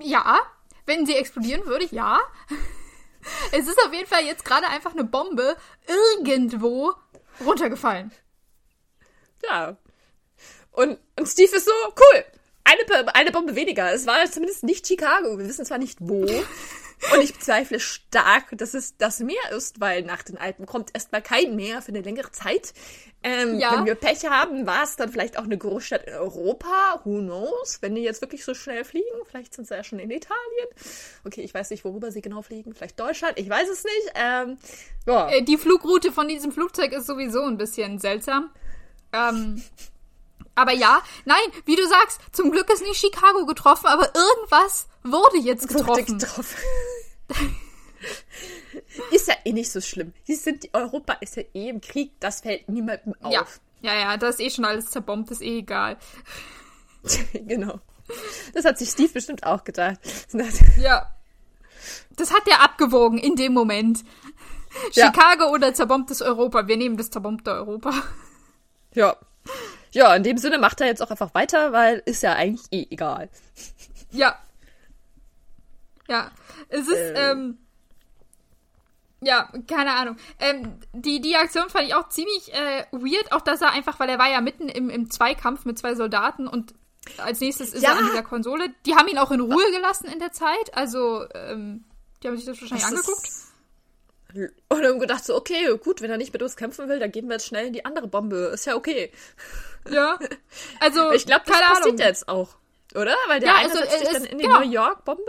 Ja, 0.00 0.38
wenn 0.86 1.06
sie 1.06 1.16
explodieren 1.16 1.64
würde, 1.66 1.86
ja. 1.90 2.20
Es 3.52 3.66
ist 3.66 3.78
auf 3.86 3.90
jeden 3.90 4.06
Fall 4.06 4.22
jetzt 4.26 4.44
gerade 4.44 4.66
einfach 4.66 4.92
eine 4.92 5.04
Bombe 5.04 5.56
irgendwo 5.86 6.92
runtergefallen. 7.42 8.12
Ja. 9.42 9.76
Und, 10.72 10.98
und 11.18 11.26
Steve 11.26 11.56
ist 11.56 11.66
so, 11.66 11.72
cool, 11.72 12.24
eine, 12.64 13.14
eine 13.14 13.30
Bombe 13.30 13.54
weniger. 13.54 13.92
Es 13.92 14.06
war 14.06 14.24
zumindest 14.30 14.64
nicht 14.64 14.86
Chicago. 14.86 15.38
Wir 15.38 15.46
wissen 15.46 15.64
zwar 15.64 15.78
nicht 15.78 15.98
wo. 16.00 16.24
Und 17.12 17.20
ich 17.20 17.34
bezweifle 17.34 17.80
stark, 17.80 18.46
dass 18.52 18.72
es 18.72 18.96
das 18.96 19.20
Meer 19.20 19.50
ist, 19.54 19.80
weil 19.80 20.02
nach 20.02 20.22
den 20.22 20.38
Alpen 20.38 20.64
kommt 20.64 20.90
erstmal 20.94 21.20
kein 21.20 21.54
Meer 21.54 21.82
für 21.82 21.88
eine 21.88 22.00
längere 22.00 22.30
Zeit. 22.30 22.72
Ähm, 23.22 23.58
ja. 23.58 23.76
Wenn 23.76 23.84
wir 23.84 23.94
Pech 23.94 24.24
haben, 24.28 24.66
war 24.66 24.84
es 24.84 24.96
dann 24.96 25.10
vielleicht 25.10 25.38
auch 25.38 25.44
eine 25.44 25.58
Großstadt 25.58 26.04
in 26.04 26.14
Europa. 26.14 27.00
Who 27.04 27.18
knows? 27.18 27.78
Wenn 27.80 27.94
die 27.94 28.02
jetzt 28.02 28.22
wirklich 28.22 28.44
so 28.44 28.54
schnell 28.54 28.84
fliegen. 28.84 29.04
Vielleicht 29.26 29.54
sind 29.54 29.66
sie 29.66 29.74
ja 29.74 29.84
schon 29.84 29.98
in 29.98 30.10
Italien. 30.10 30.68
Okay, 31.24 31.42
ich 31.42 31.52
weiß 31.52 31.70
nicht, 31.70 31.84
worüber 31.84 32.10
sie 32.10 32.22
genau 32.22 32.42
fliegen. 32.42 32.74
Vielleicht 32.74 32.98
Deutschland. 32.98 33.38
Ich 33.38 33.48
weiß 33.48 33.68
es 33.68 33.84
nicht. 33.84 34.12
Ähm, 34.14 34.58
ja. 35.06 35.28
Äh, 35.30 35.42
die 35.42 35.58
Flugroute 35.58 36.12
von 36.12 36.28
diesem 36.28 36.52
Flugzeug 36.52 36.92
ist 36.92 37.06
sowieso 37.06 37.42
ein 37.42 37.58
bisschen 37.58 37.98
seltsam. 37.98 38.50
Ähm, 39.14 39.62
aber 40.54 40.72
ja, 40.72 41.02
nein, 41.24 41.38
wie 41.64 41.76
du 41.76 41.86
sagst, 41.86 42.20
zum 42.32 42.50
Glück 42.50 42.70
ist 42.70 42.82
nicht 42.82 43.00
Chicago 43.00 43.46
getroffen, 43.46 43.86
aber 43.86 44.10
irgendwas 44.14 44.88
wurde 45.02 45.38
jetzt 45.38 45.68
getroffen. 45.68 45.88
Wurde 45.88 46.04
getroffen. 46.04 46.58
ist 49.10 49.28
ja 49.28 49.34
eh 49.44 49.52
nicht 49.52 49.70
so 49.70 49.80
schlimm. 49.80 50.12
Die 50.28 50.34
sind, 50.34 50.68
Europa 50.72 51.14
ist 51.14 51.36
ja 51.36 51.42
eh 51.54 51.68
im 51.68 51.80
Krieg, 51.80 52.12
das 52.20 52.40
fällt 52.40 52.68
niemandem 52.68 53.14
auf. 53.20 53.32
Ja, 53.32 53.46
ja, 53.82 53.94
ja 53.94 54.16
das 54.16 54.36
ist 54.36 54.40
eh 54.40 54.50
schon 54.50 54.64
alles 54.64 54.90
zerbombt, 54.90 55.30
ist 55.30 55.42
eh 55.42 55.58
egal. 55.58 55.96
genau. 57.32 57.80
Das 58.52 58.64
hat 58.64 58.78
sich 58.78 58.90
Steve 58.90 59.12
bestimmt 59.12 59.44
auch 59.44 59.64
gedacht. 59.64 59.98
ja. 60.78 61.10
Das 62.16 62.32
hat 62.32 62.46
er 62.48 62.62
abgewogen 62.62 63.18
in 63.18 63.34
dem 63.36 63.52
Moment. 63.52 64.04
Ja. 64.92 65.06
Chicago 65.06 65.50
oder 65.52 65.74
zerbombtes 65.74 66.22
Europa. 66.22 66.66
Wir 66.66 66.76
nehmen 66.76 66.96
das 66.96 67.10
zerbombte 67.10 67.52
Europa. 67.52 67.92
Ja. 68.94 69.16
Ja, 69.92 70.14
in 70.14 70.22
dem 70.22 70.38
Sinne 70.38 70.58
macht 70.58 70.80
er 70.80 70.88
jetzt 70.88 71.02
auch 71.02 71.10
einfach 71.10 71.34
weiter, 71.34 71.72
weil 71.72 72.02
ist 72.04 72.22
ja 72.22 72.32
eigentlich 72.32 72.66
eh 72.72 72.86
egal. 72.90 73.28
Ja. 74.10 74.38
Ja. 76.08 76.30
Es 76.68 76.88
ist, 76.88 76.96
ähm, 76.96 77.16
ähm 77.16 77.58
ja, 79.20 79.48
keine 79.66 79.92
Ahnung. 79.94 80.16
Ähm, 80.38 80.78
die, 80.92 81.20
die 81.20 81.36
Aktion 81.36 81.70
fand 81.70 81.86
ich 81.86 81.94
auch 81.94 82.08
ziemlich 82.08 82.52
äh, 82.52 82.84
weird, 82.92 83.32
auch 83.32 83.40
dass 83.40 83.60
er 83.60 83.70
einfach, 83.70 83.98
weil 83.98 84.08
er 84.08 84.18
war 84.18 84.30
ja 84.30 84.40
mitten 84.40 84.68
im, 84.68 84.90
im 84.90 85.10
Zweikampf 85.10 85.64
mit 85.64 85.78
zwei 85.78 85.94
Soldaten 85.94 86.46
und 86.46 86.74
als 87.18 87.40
nächstes 87.40 87.72
ist 87.72 87.82
ja. 87.82 87.90
er 87.90 87.98
an 87.98 88.06
dieser 88.06 88.22
Konsole. 88.22 88.74
Die 88.86 88.94
haben 88.94 89.08
ihn 89.08 89.18
auch 89.18 89.30
in 89.30 89.40
Ruhe 89.40 89.70
gelassen 89.72 90.06
in 90.06 90.18
der 90.18 90.32
Zeit, 90.32 90.74
also 90.74 91.24
ähm, 91.34 91.84
die 92.22 92.28
haben 92.28 92.36
sich 92.36 92.46
das 92.46 92.60
wahrscheinlich 92.60 92.84
das 92.84 92.92
angeguckt. 92.92 93.26
Ist 93.26 93.53
und 94.34 94.84
haben 94.84 94.98
gedacht 94.98 95.24
so, 95.24 95.36
okay, 95.36 95.76
gut, 95.78 96.00
wenn 96.00 96.10
er 96.10 96.16
nicht 96.16 96.32
mit 96.32 96.42
uns 96.42 96.56
kämpfen 96.56 96.88
will, 96.88 96.98
dann 96.98 97.12
gehen 97.12 97.26
wir 97.28 97.34
jetzt 97.34 97.46
schnell 97.46 97.66
in 97.66 97.72
die 97.72 97.84
andere 97.84 98.08
Bombe. 98.08 98.36
Ist 98.54 98.66
ja 98.66 98.74
okay. 98.76 99.12
Ja. 99.88 100.18
Also, 100.80 101.10
ich 101.12 101.26
glaube, 101.26 101.42
das 101.46 101.58
passiert 101.58 101.86
Ahnung. 101.86 101.98
jetzt 101.98 102.28
auch, 102.28 102.56
oder? 102.94 103.14
Weil 103.28 103.40
der 103.40 103.50
ja, 103.50 103.54
eine 103.56 103.70
also, 103.70 103.78
setzt 103.78 103.98
sich 103.98 104.08
dann 104.08 104.24
in 104.24 104.38
die 104.38 104.44
genau. 104.44 104.60
New 104.60 104.70
York 104.70 105.04
Bombe. 105.04 105.22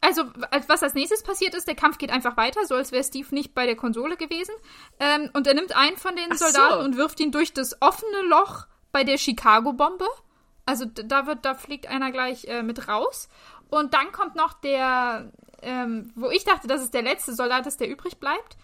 also 0.00 0.24
was 0.68 0.82
als 0.82 0.94
nächstes 0.94 1.22
passiert 1.22 1.54
ist, 1.54 1.66
der 1.66 1.74
Kampf 1.74 1.98
geht 1.98 2.10
einfach 2.10 2.36
weiter, 2.36 2.64
so 2.66 2.74
als 2.74 2.92
wäre 2.92 3.02
Steve 3.02 3.34
nicht 3.34 3.54
bei 3.54 3.66
der 3.66 3.76
Konsole 3.76 4.16
gewesen. 4.16 4.54
Ähm, 5.00 5.30
und 5.32 5.46
er 5.46 5.54
nimmt 5.54 5.76
einen 5.76 5.96
von 5.96 6.14
den 6.14 6.36
Soldaten 6.36 6.80
so. 6.80 6.84
und 6.84 6.96
wirft 6.96 7.20
ihn 7.20 7.32
durch 7.32 7.52
das 7.52 7.80
offene 7.82 8.22
Loch 8.28 8.66
bei 8.92 9.04
der 9.04 9.18
Chicago-Bombe. 9.18 10.06
Also 10.64 10.84
da 10.84 11.26
wird, 11.26 11.44
da 11.44 11.54
fliegt 11.54 11.86
einer 11.86 12.10
gleich 12.10 12.44
äh, 12.46 12.62
mit 12.62 12.88
raus. 12.88 13.28
Und 13.68 13.94
dann 13.94 14.12
kommt 14.12 14.36
noch 14.36 14.52
der, 14.52 15.32
ähm, 15.62 16.12
wo 16.14 16.30
ich 16.30 16.44
dachte, 16.44 16.66
dass 16.66 16.82
es 16.82 16.90
der 16.90 17.02
letzte 17.02 17.34
Soldat 17.34 17.66
ist, 17.66 17.80
der 17.80 17.90
übrig 17.90 18.18
bleibt. 18.18 18.56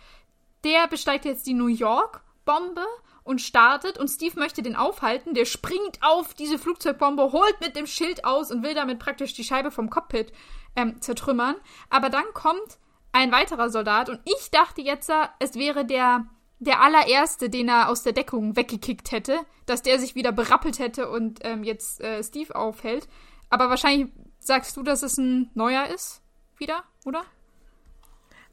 Der 0.64 0.86
besteigt 0.86 1.24
jetzt 1.24 1.47
die 1.47 1.55
New 1.55 1.66
York-Bombe 1.66 2.84
und 3.24 3.40
startet 3.40 3.99
und 3.99 4.09
Steve 4.09 4.38
möchte 4.38 4.62
den 4.62 4.76
aufhalten. 4.76 5.34
Der 5.34 5.45
springt 5.45 5.99
auf 6.01 6.34
diese 6.34 6.59
Flugzeugbombe, 6.59 7.32
holt 7.32 7.61
mit 7.61 7.76
dem 7.76 7.86
Schild 7.86 8.24
aus 8.24 8.51
und 8.51 8.62
will 8.62 8.74
damit 8.74 8.99
praktisch 8.99 9.34
die 9.34 9.45
Scheibe 9.45 9.70
vom 9.70 9.90
Cockpit 9.90 10.32
ähm, 10.76 11.01
zertrümmern. 11.01 11.57
Aber 11.90 12.11
dann 12.11 12.24
kommt 12.34 12.78
ein 13.12 13.32
weiterer 13.32 13.70
Soldat 13.70 14.09
und 14.09 14.20
ich 14.24 14.51
dachte 14.51 14.80
jetzt, 14.80 15.11
es 15.38 15.55
wäre 15.55 15.84
der, 15.84 16.26
der 16.59 16.80
allererste, 16.80 17.51
den 17.51 17.68
er 17.68 17.88
aus 17.88 18.03
der 18.03 18.12
Deckung 18.12 18.57
weggekickt 18.57 19.12
hätte, 19.12 19.38
dass 19.66 19.82
der 19.82 19.99
sich 19.99 20.14
wieder 20.14 20.32
berappelt 20.32 20.78
hätte 20.78 21.11
und 21.11 21.40
ähm, 21.43 21.62
jetzt 21.62 22.01
äh, 22.01 22.22
Steve 22.24 22.55
aufhält. 22.57 23.09
Aber 23.51 23.68
wahrscheinlich 23.68 24.09
sagst 24.38 24.76
du, 24.76 24.82
dass 24.82 25.03
es 25.03 25.18
ein 25.18 25.51
neuer 25.55 25.86
ist, 25.86 26.21
wieder, 26.62 26.84
oder? 27.04 27.24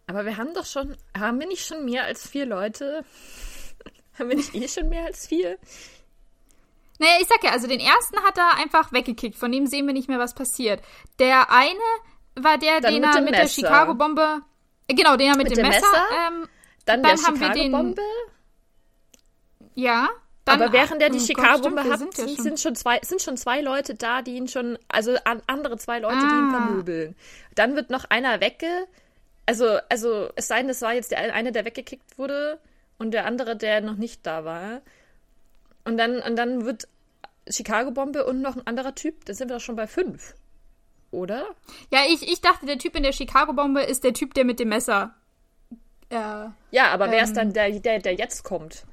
Aber 0.07 0.26
wir 0.26 0.38
haben 0.38 0.53
doch 0.53 0.66
schon, 0.66 0.97
haben 1.18 1.39
wir 1.39 1.47
nicht 1.47 1.66
schon 1.66 1.86
mehr 1.86 2.05
als 2.05 2.28
vier 2.28 2.45
Leute? 2.45 3.05
Haben 4.18 4.30
wir 4.30 4.36
nicht 4.36 4.53
eh 4.53 4.68
schon 4.68 4.89
mehr 4.89 5.05
als 5.05 5.28
vier? 5.28 5.57
Naja, 6.97 7.14
ich 7.22 7.28
sag 7.28 7.41
ja, 7.41 7.51
also 7.51 7.68
den 7.68 7.80
ersten 7.80 8.22
hat 8.24 8.38
er 8.38 8.57
einfach 8.57 8.91
weggekickt. 8.91 9.38
Von 9.38 9.53
dem 9.53 9.66
sehen 9.66 9.88
wir 9.88 9.93
nicht 9.93 10.10
mehr, 10.10 10.20
was 10.20 10.36
passiert. 10.36 10.82
Der 11.20 11.49
eine 11.49 11.80
war 12.36 12.57
der, 12.57 12.82
Dann 12.82 12.95
den 12.95 13.03
er 13.03 13.22
mit 13.22 13.32
Messer. 13.32 13.38
der 13.38 13.47
Chicago-Bombe. 13.47 14.41
Äh, 14.88 14.95
genau, 14.95 15.16
den 15.16 15.30
er 15.30 15.38
mit, 15.38 15.47
mit 15.47 15.57
dem, 15.57 15.68
Messer. 15.68 15.88
Messer 15.89 16.05
ähm, 16.28 16.49
dann, 16.84 17.03
dann 17.03 17.26
haben 17.26 17.39
wir 17.39 17.49
den. 17.49 17.95
Ja. 19.76 20.10
Dann, 20.50 20.62
Aber 20.64 20.74
während 20.74 21.00
er 21.00 21.12
die 21.12 21.20
Chicago-Bombe 21.20 21.84
hat, 21.84 22.00
sind, 22.00 22.16
sind, 22.16 22.41
sind, 22.41 22.60
schon 22.60 22.76
zwei, 22.76 23.00
sind 23.04 23.22
schon 23.22 23.38
zwei 23.38 23.62
Leute 23.62 23.93
da, 23.93 24.24
die 24.24 24.36
ihn 24.36 24.47
schon, 24.47 24.80
also 24.88 25.16
an, 25.26 25.43
andere 25.45 25.78
zwei 25.78 26.00
Leute, 26.00 26.18
ah. 26.18 26.20
die 26.20 26.26
ihn 26.26 26.56
ah. 26.56 26.66
vermöbeln. 26.66 27.16
Dann 27.54 27.76
wird 27.76 27.91
noch 27.91 28.06
einer 28.06 28.41
wegge. 28.41 28.88
Also, 29.45 29.78
also 29.89 30.30
es 30.36 30.47
sei 30.47 30.62
denn, 30.62 30.70
es 30.72 30.82
war 30.82 30.93
jetzt 30.93 31.12
der 31.12 31.36
eine, 31.36 31.52
der 31.52 31.66
weggekickt 31.66 32.18
wurde 32.18 32.60
und 32.97 33.12
der 33.12 33.28
andere, 33.28 33.56
der 33.56 33.82
noch 33.82 33.95
nicht 33.95 34.26
da 34.26 34.43
war. 34.43 34.82
Und 35.86 35.97
dann, 35.97 36.20
und 36.20 36.36
dann 36.36 36.66
wird 36.66 36.88
Chicago-Bombe 37.47 38.26
und 38.26 38.41
noch 38.41 38.56
ein 38.56 38.66
anderer 38.66 38.95
Typ. 38.95 39.26
Dann 39.26 39.36
sind 39.36 39.50
wir 39.50 39.58
doch 39.58 39.64
schon 39.64 39.76
bei 39.76 39.86
fünf. 39.86 40.34
Oder? 41.12 41.45
Ja, 41.91 42.00
ich, 42.08 42.28
ich 42.28 42.41
dachte, 42.41 42.66
der 42.66 42.80
Typ 42.80 42.95
in 42.95 43.04
der 43.04 43.14
Chicago-Bombe 43.14 43.84
ist 43.84 44.04
der 44.04 44.14
Typ, 44.14 44.34
der 44.34 44.45
mit 44.45 44.60
dem 44.60 44.70
Messer. 44.70 45.14
Äh, 46.10 46.16
ja, 46.72 46.88
aber 46.91 47.06
ähm, 47.06 47.12
wer 47.12 47.24
ist 47.24 47.38
dann 47.38 47.50
ähm, 47.50 47.54
der, 47.54 47.80
der, 47.80 48.00
der 48.00 48.16
jetzt 48.16 48.43
kommt? 48.43 48.84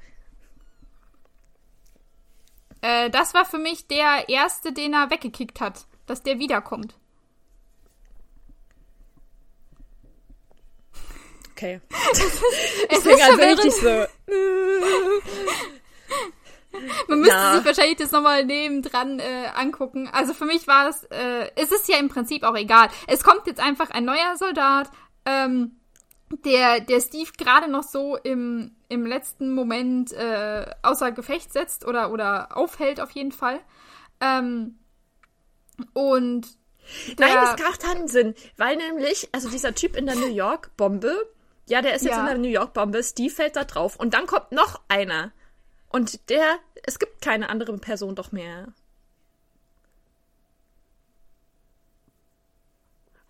Äh, 2.86 3.10
das 3.10 3.34
war 3.34 3.44
für 3.44 3.58
mich 3.58 3.88
der 3.88 4.28
erste, 4.28 4.72
den 4.72 4.94
er 4.94 5.10
weggekickt 5.10 5.60
hat. 5.60 5.86
Dass 6.06 6.22
der 6.22 6.38
wiederkommt. 6.38 6.94
Okay. 11.50 11.80
es 12.88 13.04
ist 13.04 13.22
also 13.22 13.42
richtig 13.42 13.72
so. 13.72 13.88
Man 17.08 17.20
müsste 17.20 17.34
ja. 17.34 17.56
sich 17.56 17.64
wahrscheinlich 17.64 17.96
das 17.96 18.12
nochmal 18.12 18.44
nebendran 18.44 19.18
äh, 19.18 19.46
angucken. 19.56 20.08
Also 20.12 20.32
für 20.34 20.44
mich 20.44 20.68
war 20.68 20.88
es, 20.88 21.02
äh, 21.04 21.50
es 21.56 21.72
ist 21.72 21.88
ja 21.88 21.96
im 21.98 22.08
Prinzip 22.08 22.44
auch 22.44 22.54
egal. 22.54 22.88
Es 23.08 23.24
kommt 23.24 23.46
jetzt 23.46 23.60
einfach 23.60 23.90
ein 23.90 24.04
neuer 24.04 24.36
Soldat, 24.36 24.90
ähm, 25.24 25.80
der, 26.44 26.80
der 26.80 27.00
Steve 27.00 27.30
gerade 27.36 27.70
noch 27.70 27.84
so 27.84 28.16
im, 28.16 28.72
im 28.88 29.06
letzten 29.06 29.54
Moment 29.54 30.12
äh, 30.12 30.66
außer 30.82 31.12
Gefecht 31.12 31.52
setzt 31.52 31.86
oder, 31.86 32.10
oder 32.10 32.56
aufhält 32.56 33.00
auf 33.00 33.10
jeden 33.12 33.32
Fall. 33.32 33.60
Ähm, 34.20 34.78
und 35.92 36.46
der, 37.18 37.26
Nein, 37.26 37.34
das 37.34 37.62
macht 37.62 37.82
keinen 37.82 38.08
Sinn, 38.08 38.34
weil 38.56 38.76
nämlich, 38.76 39.28
also 39.32 39.48
dieser 39.48 39.74
Typ 39.74 39.96
in 39.96 40.06
der 40.06 40.14
New 40.16 40.32
York-Bombe, 40.32 41.14
ja, 41.68 41.82
der 41.82 41.94
ist 41.94 42.02
jetzt 42.02 42.12
ja. 42.12 42.20
in 42.20 42.26
der 42.26 42.38
New 42.38 42.48
York-Bombe, 42.48 43.02
Steve 43.02 43.34
fällt 43.34 43.56
da 43.56 43.64
drauf 43.64 43.96
und 43.96 44.14
dann 44.14 44.26
kommt 44.26 44.52
noch 44.52 44.80
einer. 44.88 45.32
Und 45.88 46.28
der, 46.30 46.58
es 46.84 46.98
gibt 46.98 47.22
keine 47.22 47.48
andere 47.48 47.76
Person 47.78 48.14
doch 48.14 48.32
mehr. 48.32 48.72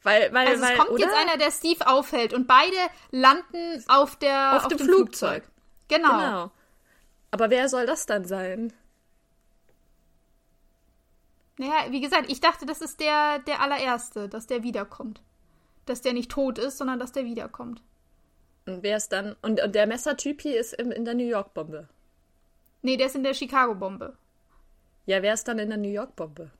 Weil, 0.06 0.32
weil, 0.32 0.46
also 0.46 0.62
weil, 0.62 0.72
es 0.74 0.78
kommt 0.78 0.90
oder? 0.90 1.00
jetzt 1.00 1.14
einer, 1.16 1.36
der 1.36 1.50
Steve 1.50 1.84
aufhält 1.84 2.32
und 2.32 2.46
beide 2.46 2.76
landen 3.10 3.82
auf 3.88 4.14
der 4.14 4.56
auf, 4.56 4.62
auf 4.62 4.68
dem, 4.68 4.78
dem 4.78 4.86
Flugzeug. 4.86 5.42
Flugzeug. 5.42 5.52
Genau. 5.88 6.10
genau. 6.10 6.50
Aber 7.32 7.50
wer 7.50 7.68
soll 7.68 7.86
das 7.86 8.06
dann 8.06 8.24
sein? 8.24 8.72
Naja, 11.58 11.90
wie 11.90 12.00
gesagt, 12.00 12.30
ich 12.30 12.40
dachte, 12.40 12.66
das 12.66 12.82
ist 12.82 13.00
der, 13.00 13.40
der 13.40 13.60
allererste, 13.60 14.28
dass 14.28 14.46
der 14.46 14.62
wiederkommt. 14.62 15.22
Dass 15.86 16.02
der 16.02 16.12
nicht 16.12 16.30
tot 16.30 16.58
ist, 16.58 16.78
sondern 16.78 17.00
dass 17.00 17.10
der 17.10 17.24
wiederkommt. 17.24 17.82
Und 18.64 18.84
wer 18.84 18.98
ist 18.98 19.08
dann. 19.08 19.34
Und, 19.42 19.60
und 19.60 19.74
der 19.74 19.88
Messertyp 19.88 20.40
hier 20.40 20.60
ist 20.60 20.72
in, 20.74 20.92
in 20.92 21.04
der 21.04 21.14
New 21.14 21.26
York-Bombe. 21.26 21.88
Nee, 22.82 22.96
der 22.96 23.06
ist 23.06 23.16
in 23.16 23.24
der 23.24 23.34
Chicago-Bombe. 23.34 24.16
Ja, 25.06 25.20
wer 25.20 25.34
ist 25.34 25.48
dann 25.48 25.58
in 25.58 25.68
der 25.68 25.78
New 25.78 25.90
York-Bombe? 25.90 26.52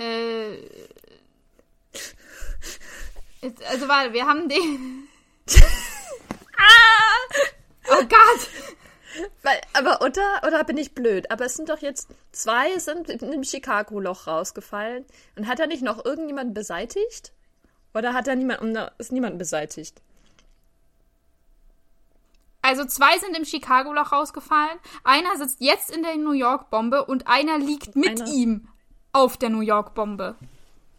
Äh. 0.00 0.56
also 3.68 3.88
warte, 3.88 4.12
wir 4.14 4.26
haben 4.26 4.48
den. 4.48 5.08
ah! 6.56 7.12
Oh 7.90 8.02
Gott! 8.08 8.48
Weil, 9.42 9.60
aber 9.74 10.00
oder, 10.02 10.40
oder 10.46 10.64
bin 10.64 10.78
ich 10.78 10.94
blöd? 10.94 11.30
Aber 11.30 11.44
es 11.44 11.56
sind 11.56 11.68
doch 11.68 11.80
jetzt 11.80 12.08
zwei 12.32 12.78
sind 12.78 13.10
in 13.10 13.30
dem 13.30 13.44
Chicago-Loch 13.44 14.26
rausgefallen. 14.26 15.04
Und 15.36 15.46
hat 15.46 15.60
er 15.60 15.66
nicht 15.66 15.82
noch 15.82 16.04
irgendjemanden 16.04 16.54
beseitigt? 16.54 17.32
Oder 17.92 18.14
hat 18.14 18.28
er 18.28 18.36
niemand, 18.36 18.92
ist 18.98 19.12
niemand 19.12 19.38
beseitigt? 19.38 20.00
Also 22.62 22.84
zwei 22.84 23.18
sind 23.18 23.36
im 23.36 23.44
Chicago-Loch 23.44 24.12
rausgefallen. 24.12 24.78
Einer 25.02 25.36
sitzt 25.36 25.60
jetzt 25.60 25.94
in 25.94 26.02
der 26.02 26.16
New 26.16 26.32
York-Bombe 26.32 27.04
und 27.04 27.26
einer 27.26 27.58
liegt 27.58 27.96
mit 27.96 28.20
einer? 28.20 28.32
ihm 28.32 28.68
auf 29.12 29.36
der 29.36 29.50
New 29.50 29.60
York-Bombe. 29.60 30.36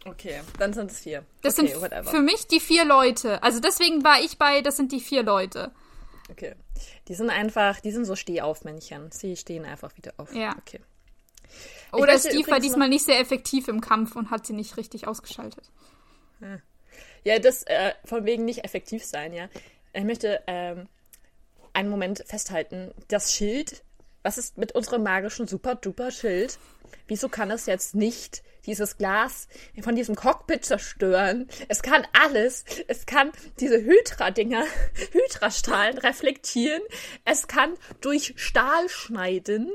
Okay, 0.04 0.40
dann 0.58 0.72
sind 0.72 0.90
es 0.90 1.00
vier. 1.00 1.24
Das 1.42 1.58
okay, 1.58 1.68
sind 1.68 1.80
whatever. 1.80 2.10
für 2.10 2.20
mich 2.20 2.46
die 2.48 2.60
vier 2.60 2.84
Leute. 2.84 3.42
Also 3.42 3.60
deswegen 3.60 4.02
war 4.02 4.20
ich 4.20 4.36
bei, 4.36 4.60
das 4.60 4.76
sind 4.76 4.90
die 4.90 5.00
vier 5.00 5.22
Leute. 5.22 5.70
Okay. 6.30 6.54
Die 7.08 7.14
sind 7.14 7.30
einfach, 7.30 7.80
die 7.80 7.92
sind 7.92 8.04
so 8.04 8.16
Stehaufmännchen. 8.16 9.12
Sie 9.12 9.36
stehen 9.36 9.64
einfach 9.64 9.96
wieder 9.96 10.14
auf. 10.16 10.34
Ja. 10.34 10.56
Okay. 10.58 10.80
Oder 11.92 12.18
Steve 12.18 12.50
war 12.50 12.58
diesmal 12.58 12.88
nicht 12.88 13.04
sehr 13.04 13.20
effektiv 13.20 13.68
im 13.68 13.80
Kampf 13.80 14.16
und 14.16 14.30
hat 14.30 14.46
sie 14.46 14.54
nicht 14.54 14.76
richtig 14.76 15.06
ausgeschaltet. 15.06 15.70
Ja, 17.24 17.38
das 17.38 17.62
äh, 17.64 17.92
von 18.04 18.24
wegen 18.24 18.44
nicht 18.44 18.64
effektiv 18.64 19.04
sein, 19.04 19.32
ja. 19.32 19.48
Ich 19.92 20.04
möchte 20.04 20.42
ähm, 20.46 20.88
einen 21.72 21.90
Moment 21.90 22.24
festhalten. 22.26 22.92
Das 23.08 23.32
Schild, 23.32 23.82
was 24.22 24.38
ist 24.38 24.58
mit 24.58 24.72
unserem 24.72 25.02
magischen 25.02 25.46
Super-Duper-Schild? 25.46 26.58
Wieso 27.08 27.28
kann 27.28 27.50
es 27.50 27.66
jetzt 27.66 27.94
nicht 27.94 28.42
dieses 28.64 28.96
Glas 28.96 29.48
von 29.82 29.96
diesem 29.96 30.14
Cockpit 30.14 30.64
zerstören? 30.64 31.48
Es 31.68 31.82
kann 31.82 32.06
alles. 32.12 32.64
Es 32.88 33.06
kann 33.06 33.32
diese 33.58 33.82
Hydra-Dinger, 33.82 34.64
Hydra-Strahlen 35.12 35.98
reflektieren. 35.98 36.82
Es 37.24 37.48
kann 37.48 37.74
durch 38.00 38.34
Stahl 38.36 38.88
schneiden. 38.88 39.72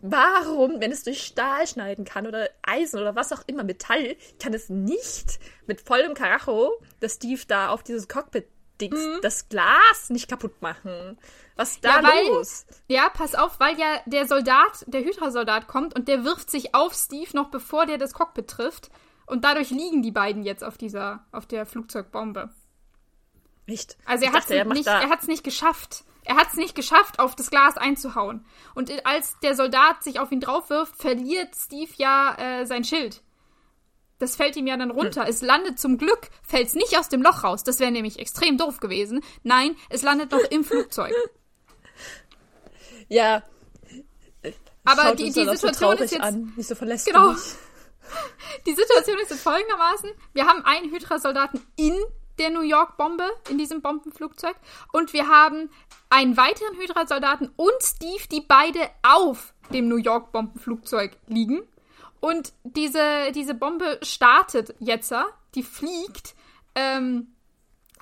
Warum, 0.00 0.80
wenn 0.80 0.90
es 0.90 1.04
durch 1.04 1.22
Stahl 1.22 1.66
schneiden 1.66 2.04
kann 2.04 2.26
oder 2.26 2.50
Eisen 2.62 2.98
oder 2.98 3.14
was 3.14 3.32
auch 3.32 3.42
immer, 3.46 3.62
Metall, 3.62 4.16
kann 4.40 4.52
es 4.52 4.68
nicht 4.68 5.38
mit 5.66 5.80
vollem 5.80 6.14
Karacho, 6.14 6.72
das 6.98 7.14
Steve 7.14 7.42
da 7.46 7.68
auf 7.68 7.84
dieses 7.84 8.08
Cockpit 8.08 8.46
Dings, 8.80 8.98
mhm. 8.98 9.20
das 9.22 9.48
Glas 9.48 10.10
nicht 10.10 10.28
kaputt 10.28 10.60
machen. 10.60 11.18
Was 11.56 11.72
ist 11.72 11.84
da 11.84 12.00
ja, 12.00 12.02
weil, 12.02 12.26
los? 12.28 12.66
Ja, 12.88 13.08
pass 13.10 13.34
auf, 13.34 13.60
weil 13.60 13.78
ja 13.78 14.00
der 14.06 14.26
Soldat, 14.26 14.84
der 14.86 15.02
Hydra-Soldat 15.02 15.68
kommt 15.68 15.94
und 15.94 16.08
der 16.08 16.24
wirft 16.24 16.50
sich 16.50 16.74
auf 16.74 16.94
Steve 16.94 17.30
noch 17.34 17.50
bevor 17.50 17.86
der 17.86 17.98
das 17.98 18.14
Cockpit 18.14 18.48
trifft. 18.48 18.90
Und 19.26 19.44
dadurch 19.44 19.70
liegen 19.70 20.02
die 20.02 20.10
beiden 20.10 20.42
jetzt 20.42 20.64
auf 20.64 20.76
dieser, 20.76 21.24
auf 21.32 21.46
der 21.46 21.64
Flugzeugbombe. 21.64 22.50
Nicht. 23.66 23.96
Also 24.04 24.24
er 24.24 24.32
hat 24.32 24.50
es 24.50 24.66
nicht, 24.66 24.86
er 24.86 25.08
hat's 25.08 25.28
nicht 25.28 25.44
geschafft. 25.44 26.04
Er 26.24 26.36
hat 26.36 26.48
es 26.48 26.54
nicht 26.54 26.74
geschafft, 26.74 27.18
auf 27.18 27.34
das 27.34 27.50
Glas 27.50 27.76
einzuhauen. 27.76 28.44
Und 28.74 28.92
als 29.04 29.38
der 29.40 29.54
Soldat 29.56 30.04
sich 30.04 30.20
auf 30.20 30.30
ihn 30.30 30.40
draufwirft, 30.40 30.96
verliert 30.96 31.54
Steve 31.56 31.90
ja 31.96 32.36
äh, 32.38 32.64
sein 32.64 32.84
Schild. 32.84 33.22
Das 34.22 34.36
fällt 34.36 34.54
ihm 34.54 34.68
ja 34.68 34.76
dann 34.76 34.92
runter. 34.92 35.22
Hm. 35.24 35.30
Es 35.30 35.42
landet 35.42 35.80
zum 35.80 35.98
Glück, 35.98 36.28
fällt 36.46 36.68
es 36.68 36.74
nicht 36.76 36.96
aus 36.96 37.08
dem 37.08 37.22
Loch 37.22 37.42
raus. 37.42 37.64
Das 37.64 37.80
wäre 37.80 37.90
nämlich 37.90 38.20
extrem 38.20 38.56
doof 38.56 38.78
gewesen. 38.78 39.20
Nein, 39.42 39.74
es 39.90 40.02
landet 40.02 40.30
noch 40.30 40.44
im 40.50 40.64
Flugzeug. 40.64 41.12
Ja. 43.08 43.42
Aber 44.84 45.14
die, 45.14 45.24
die 45.24 45.32
Situation 45.32 45.98
so 45.98 46.04
ist 46.04 46.12
jetzt. 46.12 46.22
An. 46.22 46.52
Wieso 46.56 46.74
verlässt 46.74 47.04
genau. 47.04 47.34
Die 48.66 48.74
Situation 48.74 49.18
ist 49.18 49.30
jetzt 49.30 49.42
folgendermaßen. 49.42 50.10
Wir 50.32 50.46
haben 50.46 50.64
einen 50.64 50.90
Hydra-Soldaten 50.90 51.60
in 51.76 51.94
der 52.38 52.48
New 52.48 52.62
York-Bombe, 52.62 53.28
in 53.50 53.58
diesem 53.58 53.82
Bombenflugzeug. 53.82 54.56
Und 54.92 55.12
wir 55.12 55.28
haben 55.28 55.68
einen 56.08 56.38
weiteren 56.38 56.74
Hydra-Soldaten 56.78 57.50
und 57.56 57.82
Steve, 57.82 58.26
die 58.30 58.40
beide 58.40 58.88
auf 59.02 59.52
dem 59.74 59.88
New 59.88 59.98
York-Bombenflugzeug 59.98 61.18
liegen. 61.26 61.68
Und 62.22 62.52
diese, 62.62 63.32
diese 63.34 63.52
Bombe 63.52 63.98
startet 64.00 64.76
jetzt, 64.78 65.12
die 65.56 65.64
fliegt. 65.64 66.36
Ähm, 66.76 67.34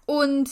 und 0.05 0.51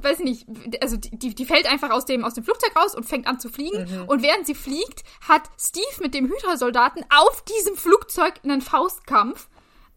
weiß 0.00 0.20
nicht, 0.20 0.46
also 0.80 0.96
die, 0.96 1.34
die 1.34 1.44
fällt 1.44 1.66
einfach 1.66 1.90
aus 1.90 2.04
dem, 2.04 2.24
aus 2.24 2.34
dem 2.34 2.44
Flugzeug 2.44 2.76
raus 2.76 2.94
und 2.94 3.04
fängt 3.04 3.26
an 3.26 3.40
zu 3.40 3.48
fliegen. 3.48 3.88
Mhm. 3.90 4.04
Und 4.04 4.22
während 4.22 4.46
sie 4.46 4.54
fliegt, 4.54 5.02
hat 5.26 5.42
Steve 5.58 5.84
mit 6.00 6.14
dem 6.14 6.28
Hydra-Soldaten 6.28 7.04
auf 7.10 7.44
diesem 7.44 7.74
Flugzeug 7.74 8.34
einen 8.44 8.60
Faustkampf. 8.60 9.48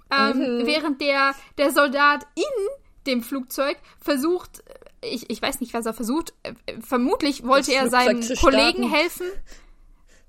Ähm, 0.10 0.40
mhm. 0.40 0.66
Während 0.66 1.00
der, 1.00 1.36
der 1.60 1.70
Soldat 1.70 2.26
in 2.34 3.06
dem 3.06 3.22
Flugzeug 3.22 3.78
versucht, 4.00 4.64
ich, 5.02 5.30
ich 5.30 5.44
weiß 5.44 5.62
nicht, 5.62 5.76
was 5.76 5.86
er 5.86 5.94
versucht, 5.94 6.34
äh, 6.42 6.54
vermutlich 6.82 7.46
wollte 7.46 7.72
das 7.72 7.84
er 7.84 7.90
seinem 7.90 8.38
Kollegen 8.38 8.90
helfen. 8.90 9.28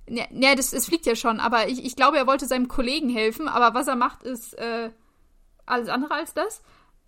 Ja, 0.09 0.25
ja 0.31 0.55
das, 0.55 0.71
das 0.71 0.87
fliegt 0.87 1.07
ja 1.07 1.17
schon, 1.17 1.41
aber 1.41 1.69
ich, 1.69 1.85
ich 1.85 1.97
glaube, 1.97 2.19
er 2.19 2.27
wollte 2.27 2.47
seinem 2.47 2.69
Kollegen 2.69 3.09
helfen, 3.09 3.49
aber 3.49 3.79
was 3.79 3.87
er 3.89 3.97
macht, 3.97 4.23
ist 4.23 4.55
äh, 4.55 4.91
alles 5.67 5.89
andere 5.89 6.15
als 6.15 6.35
das 6.35 6.63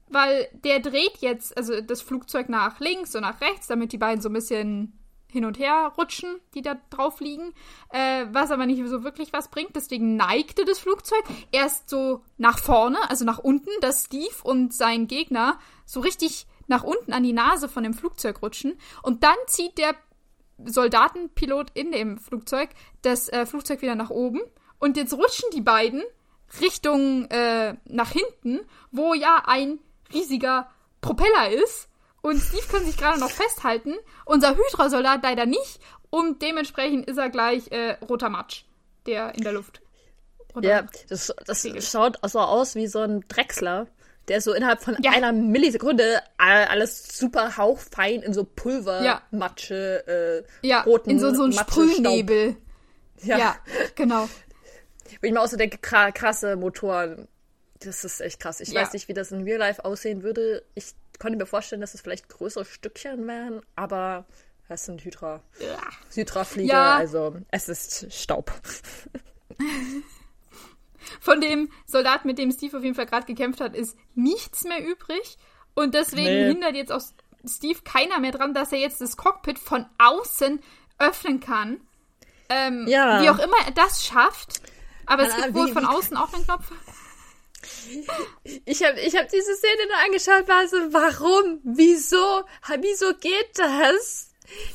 weil 0.09 0.49
der 0.53 0.80
dreht 0.80 1.18
jetzt, 1.18 1.57
also 1.57 1.80
das 1.80 2.03
Flugzeug 2.03 2.49
nach 2.49 2.80
links 2.80 3.14
und 3.14 3.22
nach 3.22 3.40
rechts, 3.40 3.66
damit 3.66 3.92
die 3.92 3.99
beiden 3.99 4.20
so 4.20 4.28
ein 4.28 4.34
bisschen 4.34 4.99
hin 5.30 5.44
und 5.44 5.59
her 5.59 5.92
rutschen, 5.99 6.40
die 6.55 6.62
da 6.62 6.76
drauf 6.90 7.20
liegen, 7.20 7.53
äh, 7.90 8.26
was 8.30 8.51
aber 8.51 8.64
nicht 8.64 8.82
so 8.86 9.03
wirklich 9.03 9.32
was 9.32 9.49
bringt. 9.49 9.74
Deswegen 9.74 10.16
neigte 10.16 10.64
das 10.64 10.78
Flugzeug 10.78 11.24
erst 11.51 11.90
so 11.90 12.22
nach 12.38 12.59
vorne, 12.59 12.99
also 13.11 13.24
nach 13.24 13.38
unten, 13.38 13.70
dass 13.80 14.05
Steve 14.05 14.34
und 14.44 14.72
sein 14.72 15.09
Gegner 15.09 15.59
so 15.84 16.01
richtig 16.01 16.47
nach 16.68 16.84
unten 16.84 17.12
an 17.12 17.22
die 17.22 17.32
Nase 17.32 17.68
von 17.68 17.82
dem 17.82 17.94
Flugzeug 17.94 18.40
rutschen. 18.42 18.78
Und 19.03 19.24
dann 19.24 19.36
zieht 19.47 19.78
der 19.78 19.94
Soldatenpilot 20.64 21.70
in 21.74 21.92
dem 21.92 22.18
Flugzeug 22.18 22.70
das 23.02 23.28
äh, 23.28 23.46
Flugzeug 23.46 23.82
wieder 23.82 23.94
nach 23.94 24.11
oben. 24.11 24.40
Und 24.78 24.96
jetzt 24.96 25.14
rutschen 25.14 25.48
die 25.54 25.61
beiden 25.61 26.02
Richtung 26.61 27.26
äh, 27.30 27.74
nach 27.84 28.11
hinten, 28.11 28.61
wo 28.90 29.14
ja 29.14 29.42
ein 29.46 29.78
riesiger 30.12 30.70
Propeller 31.00 31.50
ist. 31.50 31.88
Und 32.22 32.40
Steve 32.40 32.66
kann 32.70 32.84
sich 32.84 32.96
gerade 32.96 33.20
noch 33.20 33.30
festhalten. 33.30 33.94
Unser 34.24 34.57
Hydra-Soldat 34.57 35.22
leider 35.22 35.46
nicht. 35.46 35.80
Und 36.11 36.42
dementsprechend 36.42 37.07
ist 37.07 37.18
er 37.18 37.30
gleich 37.30 37.70
äh, 37.70 37.92
roter 38.09 38.28
Matsch, 38.28 38.64
der 39.07 39.34
in 39.34 39.42
der 39.42 39.52
Luft. 39.52 39.80
Ja, 40.62 40.86
das, 41.09 41.34
das 41.44 41.68
schaut 41.90 42.18
so 42.26 42.40
aus 42.40 42.74
wie 42.74 42.86
so 42.86 43.00
ein 43.00 43.24
Drechsler, 43.28 43.86
der 44.29 44.41
so 44.41 44.53
innerhalb 44.53 44.83
von 44.83 44.97
ja. 45.03 45.12
einer 45.12 45.33
Millisekunde 45.33 46.20
alles 46.37 47.16
super 47.16 47.57
hauchfein 47.57 48.22
in 48.22 48.35
so 48.35 48.45
Pulvermatsche, 48.45 50.05
ja. 50.07 50.12
äh, 50.12 50.43
ja, 50.62 50.83
roten 50.83 51.11
in 51.11 51.18
so, 51.18 51.33
so 51.35 51.45
einen 51.45 51.53
Sprühnebel. 51.53 52.57
Ja. 53.22 53.39
ja, 53.39 53.57
genau. 53.95 54.29
Wo 55.20 55.27
ich 55.27 55.33
mir 55.33 55.41
auch 55.41 55.47
so 55.47 55.57
denke, 55.57 55.79
krasse 55.79 56.57
Motoren 56.57 57.29
das 57.81 58.05
ist 58.05 58.20
echt 58.20 58.41
krass. 58.41 58.61
Ich 58.61 58.70
ja. 58.70 58.81
weiß 58.81 58.93
nicht, 58.93 59.09
wie 59.09 59.14
das 59.14 59.33
in 59.33 59.43
Real 59.43 59.59
Life 59.59 59.85
aussehen 59.85 60.22
würde. 60.22 60.64
Ich 60.74 60.95
konnte 61.18 61.39
mir 61.39 61.47
vorstellen, 61.47 61.81
dass 61.81 61.95
es 61.95 62.01
vielleicht 62.01 62.29
größere 62.29 62.64
Stückchen 62.64 63.27
wären, 63.27 63.61
aber 63.74 64.27
das 64.68 64.85
sind 64.85 65.05
Hydra. 65.05 65.43
Ja. 65.61 65.79
Hydra-Flieger, 66.14 66.95
also 66.95 67.37
es 67.51 67.68
ist 67.68 68.12
Staub. 68.12 68.53
Von 71.27 71.41
dem 71.41 71.72
Soldaten, 71.87 72.29
mit 72.29 72.39
dem 72.39 72.53
Steve 72.53 72.77
auf 72.77 72.85
jeden 72.85 72.95
Fall 72.95 73.07
gerade 73.07 73.27
gekämpft 73.27 73.61
hat, 73.61 73.74
ist 73.74 73.97
nichts 74.14 74.62
mehr 74.62 74.87
übrig. 74.87 75.39
Und 75.74 75.93
deswegen 75.93 76.22
nee. 76.22 76.47
hindert 76.47 76.77
jetzt 76.77 76.93
auch 76.93 77.03
Steve 77.45 77.81
keiner 77.83 78.20
mehr 78.20 78.31
dran, 78.31 78.55
dass 78.55 78.70
er 78.70 78.79
jetzt 78.79 79.01
das 79.01 79.16
Cockpit 79.16 79.59
von 79.59 79.87
außen 79.99 80.62
öffnen 81.01 81.41
kann. 81.41 81.81
Ähm, 82.49 82.87
ja. 82.87 83.20
Wie 83.20 83.29
auch 83.29 83.41
immer 83.41 83.57
er 83.66 83.72
das 83.72 84.07
schafft. 84.07 84.61
Aber 85.05 85.24
es 85.24 85.35
gibt 85.35 85.53
wohl 85.55 85.66
von 85.72 85.85
außen 85.85 86.16
auch 86.16 86.33
einen 86.33 86.45
Knopf. 86.45 86.70
Ich 88.64 88.85
habe 88.85 89.01
ich 89.01 89.16
hab 89.16 89.29
diese 89.29 89.57
Szene 89.57 89.87
nur 89.89 89.99
angeschaut, 90.05 90.47
war 90.47 90.68
so, 90.68 90.77
warum? 90.93 91.59
Wieso? 91.64 92.45
Wieso 92.81 93.14
geht 93.14 93.59
das? 93.59 94.26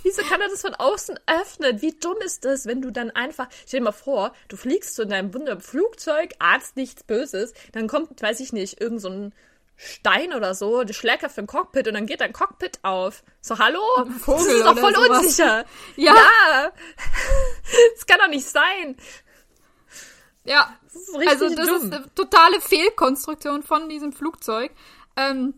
Wieso 0.03 0.23
kann 0.23 0.41
er 0.41 0.49
das 0.49 0.61
von 0.61 0.73
außen 0.75 1.19
öffnen? 1.27 1.81
Wie 1.81 1.93
dumm 1.93 2.17
ist 2.23 2.45
das, 2.45 2.65
wenn 2.65 2.81
du 2.81 2.91
dann 2.91 3.11
einfach, 3.11 3.47
stell 3.65 3.79
dir 3.79 3.85
mal 3.85 3.91
vor, 3.91 4.33
du 4.47 4.57
fliegst 4.57 4.95
zu 4.95 5.05
deinem 5.05 5.33
wunderbaren 5.33 5.61
Flugzeug, 5.61 6.33
Arzt 6.39 6.75
nichts 6.75 7.03
Böses, 7.03 7.53
dann 7.71 7.87
kommt, 7.87 8.21
weiß 8.21 8.39
ich 8.39 8.53
nicht, 8.53 8.81
irgend 8.81 9.01
so 9.01 9.09
ein 9.09 9.33
Stein 9.83 10.33
oder 10.33 10.53
so, 10.53 10.83
der 10.83 10.93
schlägt 10.93 11.25
auf 11.25 11.33
den 11.33 11.47
Cockpit 11.47 11.87
und 11.87 11.95
dann 11.95 12.05
geht 12.05 12.21
dein 12.21 12.33
Cockpit 12.33 12.79
auf. 12.83 13.23
So, 13.41 13.57
hallo? 13.57 13.81
Vogel 14.19 14.45
das 14.45 14.55
ist 14.55 14.65
doch 14.65 14.77
voll 14.77 14.93
sowas. 14.93 15.19
unsicher. 15.19 15.65
Ja. 15.95 16.13
ja. 16.13 16.71
Das 17.95 18.05
kann 18.05 18.19
doch 18.19 18.27
nicht 18.27 18.47
sein. 18.47 18.97
Ja, 20.43 20.75
das 20.83 21.27
also 21.27 21.55
das 21.55 21.67
dumm. 21.67 21.75
ist 21.77 21.93
eine 21.93 22.15
totale 22.15 22.59
Fehlkonstruktion 22.61 23.63
von 23.63 23.89
diesem 23.89 24.11
Flugzeug. 24.11 24.71
Ähm, 25.15 25.55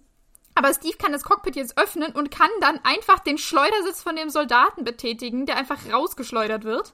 aber 0.56 0.74
Steve 0.74 0.97
kann 0.97 1.12
das 1.12 1.24
Cockpit 1.24 1.56
jetzt 1.56 1.78
öffnen 1.78 2.12
und 2.12 2.32
kann 2.32 2.49
dann 2.62 2.80
einfach 2.84 3.20
den 3.20 3.38
Schleudersitz 3.38 4.01
von 4.01 4.16
dem 4.16 4.30
Soldaten 4.30 4.84
betätigen, 4.84 5.45
der 5.45 5.58
einfach 5.58 5.80
rausgeschleudert 5.91 6.64
wird. 6.64 6.93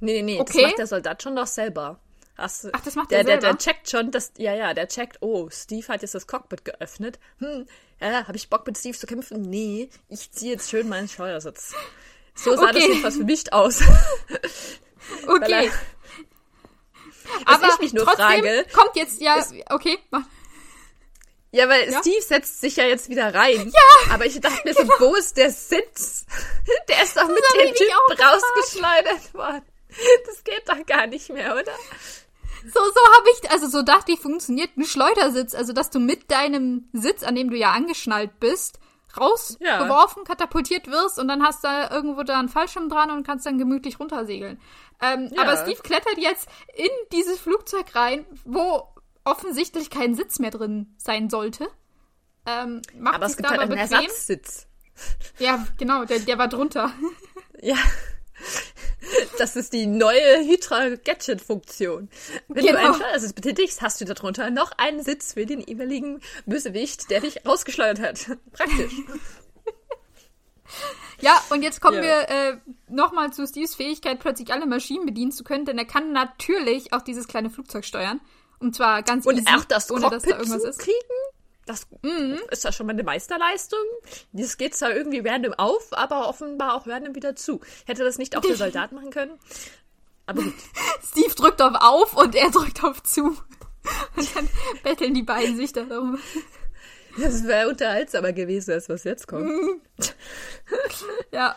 Nee, 0.00 0.22
nee, 0.22 0.34
nee, 0.34 0.40
okay. 0.40 0.52
das 0.52 0.62
macht 0.62 0.78
der 0.78 0.86
Soldat 0.86 1.22
schon 1.22 1.36
doch 1.36 1.46
selber. 1.46 2.00
Hast, 2.36 2.70
Ach, 2.72 2.80
das 2.80 2.94
macht 2.94 3.10
der, 3.10 3.22
der, 3.22 3.36
der, 3.36 3.50
der 3.50 3.58
checkt 3.58 3.90
schon, 3.90 4.10
dass, 4.10 4.32
ja, 4.38 4.54
ja, 4.54 4.72
der 4.72 4.88
checkt, 4.88 5.18
oh, 5.20 5.50
Steve 5.50 5.86
hat 5.88 6.00
jetzt 6.00 6.14
das 6.14 6.26
Cockpit 6.26 6.64
geöffnet. 6.64 7.18
Hm, 7.38 7.66
ja, 8.00 8.26
habe 8.26 8.36
ich 8.36 8.48
Bock 8.48 8.66
mit 8.66 8.78
Steve 8.78 8.96
zu 8.96 9.06
kämpfen? 9.06 9.42
Nee, 9.42 9.90
ich 10.08 10.32
ziehe 10.32 10.52
jetzt 10.52 10.70
schön 10.70 10.88
meinen 10.88 11.08
Schleudersitz. 11.08 11.74
So 12.34 12.56
sah 12.56 12.62
okay. 12.62 12.72
das 12.72 12.82
jedenfalls 12.82 13.16
für 13.16 13.24
mich 13.24 13.52
aus. 13.52 13.82
okay. 15.26 15.70
Aber 17.44 17.68
ich 17.68 17.78
mich 17.78 17.92
nur 17.92 18.04
trotzdem 18.04 18.24
frage, 18.24 18.66
kommt 18.72 18.96
jetzt 18.96 19.20
ja, 19.20 19.44
okay, 19.68 19.98
mach. 20.10 20.22
Ja, 21.52 21.68
weil 21.68 21.90
ja? 21.90 21.98
Steve 22.00 22.22
setzt 22.22 22.60
sich 22.60 22.76
ja 22.76 22.84
jetzt 22.84 23.08
wieder 23.08 23.34
rein. 23.34 23.72
Ja! 23.72 24.14
Aber 24.14 24.26
ich 24.26 24.40
dachte 24.40 24.60
mir 24.64 24.74
genau. 24.74 24.94
so, 24.98 25.04
wo 25.06 25.14
ist 25.16 25.36
der 25.36 25.50
Sitz? 25.50 26.26
Der 26.88 27.02
ist 27.02 27.16
doch 27.16 27.26
mit 27.26 27.42
dem 27.58 27.74
Typ 27.74 27.90
rausgeschleudert 28.10 29.34
worden. 29.34 29.64
Das 30.26 30.44
geht 30.44 30.68
doch 30.68 30.86
gar 30.86 31.08
nicht 31.08 31.30
mehr, 31.30 31.54
oder? 31.54 31.72
So, 32.62 32.80
so 32.80 33.00
habe 33.16 33.28
ich, 33.32 33.50
also 33.50 33.66
so 33.68 33.82
dachte 33.82 34.12
ich, 34.12 34.20
funktioniert 34.20 34.76
ein 34.76 34.84
Schleudersitz. 34.84 35.54
Also, 35.54 35.72
dass 35.72 35.90
du 35.90 35.98
mit 35.98 36.30
deinem 36.30 36.88
Sitz, 36.92 37.24
an 37.24 37.34
dem 37.34 37.50
du 37.50 37.56
ja 37.56 37.72
angeschnallt 37.72 38.38
bist, 38.38 38.78
rausgeworfen, 39.18 40.22
ja. 40.22 40.24
katapultiert 40.24 40.86
wirst 40.86 41.18
und 41.18 41.26
dann 41.26 41.42
hast 41.42 41.64
du 41.64 41.68
da 41.68 41.90
irgendwo 41.90 42.22
da 42.22 42.38
einen 42.38 42.48
Fallschirm 42.48 42.88
dran 42.88 43.10
und 43.10 43.26
kannst 43.26 43.44
dann 43.46 43.58
gemütlich 43.58 43.98
runtersegeln. 43.98 44.60
Ähm, 45.02 45.30
ja. 45.34 45.42
Aber 45.42 45.56
Steve 45.56 45.82
klettert 45.82 46.18
jetzt 46.18 46.48
in 46.76 46.90
dieses 47.10 47.40
Flugzeug 47.40 47.94
rein, 47.94 48.24
wo 48.44 48.86
offensichtlich 49.30 49.90
kein 49.90 50.14
Sitz 50.14 50.38
mehr 50.38 50.50
drin 50.50 50.94
sein 50.98 51.30
sollte. 51.30 51.68
Ähm, 52.46 52.82
macht 52.98 53.16
aber 53.16 53.26
es 53.26 53.36
gibt 53.36 53.48
halt 53.48 53.60
einen 53.60 53.70
bequem. 53.70 53.92
Ersatzsitz. 53.92 54.66
Ja, 55.38 55.66
genau, 55.78 56.04
der, 56.04 56.20
der 56.20 56.38
war 56.38 56.48
drunter. 56.48 56.92
Ja. 57.62 57.76
Das 59.36 59.54
ist 59.54 59.74
die 59.74 59.86
neue 59.86 60.38
Hydra-Gadget-Funktion. 60.46 62.08
Wenn 62.48 62.64
genau. 62.64 62.78
du 62.78 62.84
einen 62.86 62.94
Schleudersitz 62.94 63.32
betätigst, 63.34 63.82
hast 63.82 64.00
du 64.00 64.06
darunter 64.06 64.48
noch 64.50 64.72
einen 64.78 65.02
Sitz 65.02 65.34
für 65.34 65.44
den 65.44 65.60
jeweiligen 65.60 66.22
Bösewicht, 66.46 67.10
der 67.10 67.20
dich 67.20 67.44
rausgeschleudert 67.44 68.00
hat. 68.00 68.38
Praktisch. 68.52 68.94
Ja, 71.20 71.38
und 71.50 71.62
jetzt 71.62 71.80
kommen 71.82 71.96
ja. 71.96 72.02
wir 72.02 72.28
äh, 72.30 72.56
nochmal 72.88 73.30
zu 73.32 73.46
Steves 73.46 73.74
Fähigkeit, 73.74 74.20
plötzlich 74.20 74.52
alle 74.52 74.66
Maschinen 74.66 75.04
bedienen 75.04 75.32
zu 75.32 75.44
können, 75.44 75.66
denn 75.66 75.76
er 75.76 75.84
kann 75.84 76.12
natürlich 76.12 76.94
auch 76.94 77.02
dieses 77.02 77.28
kleine 77.28 77.50
Flugzeug 77.50 77.84
steuern. 77.84 78.20
Und 78.60 78.76
zwar 78.76 79.02
ganz 79.02 79.26
und 79.26 79.36
easy, 79.36 79.48
auch 79.56 79.64
das 79.64 79.90
ohne 79.90 80.02
Cockpit 80.02 80.16
dass 80.16 80.30
da 80.30 80.38
irgendwas 80.38 80.64
ist. 80.64 80.78
Kriegen? 80.78 80.96
Das 81.66 81.86
mhm. 82.02 82.38
ist 82.50 82.64
ja 82.64 82.72
schon 82.72 82.86
mal 82.86 82.92
eine 82.92 83.02
Meisterleistung. 83.02 83.84
Das 84.32 84.56
geht 84.56 84.74
zwar 84.74 84.92
irgendwie 84.92 85.20
random 85.20 85.54
auf, 85.54 85.92
aber 85.92 86.28
offenbar 86.28 86.74
auch 86.74 86.86
random 86.86 87.14
wieder 87.14 87.36
zu. 87.36 87.60
Hätte 87.86 88.04
das 88.04 88.18
nicht 88.18 88.36
auch 88.36 88.42
der 88.42 88.56
Soldat 88.56 88.92
machen 88.92 89.10
können? 89.10 89.38
Aber 90.26 90.42
gut. 90.42 90.54
Steve 91.10 91.34
drückt 91.34 91.62
auf 91.62 91.74
auf 91.80 92.16
und 92.16 92.34
er 92.34 92.50
drückt 92.52 92.84
auf 92.84 93.02
zu. 93.02 93.36
Und 94.16 94.36
dann 94.36 94.48
betteln 94.82 95.14
die 95.14 95.22
beiden 95.22 95.56
sich 95.56 95.72
darum. 95.72 96.18
Das 97.18 97.44
wäre 97.44 97.68
unterhaltsamer 97.68 98.32
gewesen, 98.32 98.72
als 98.72 98.88
was 98.88 99.04
jetzt 99.04 99.26
kommt. 99.26 99.50
ja. 101.32 101.56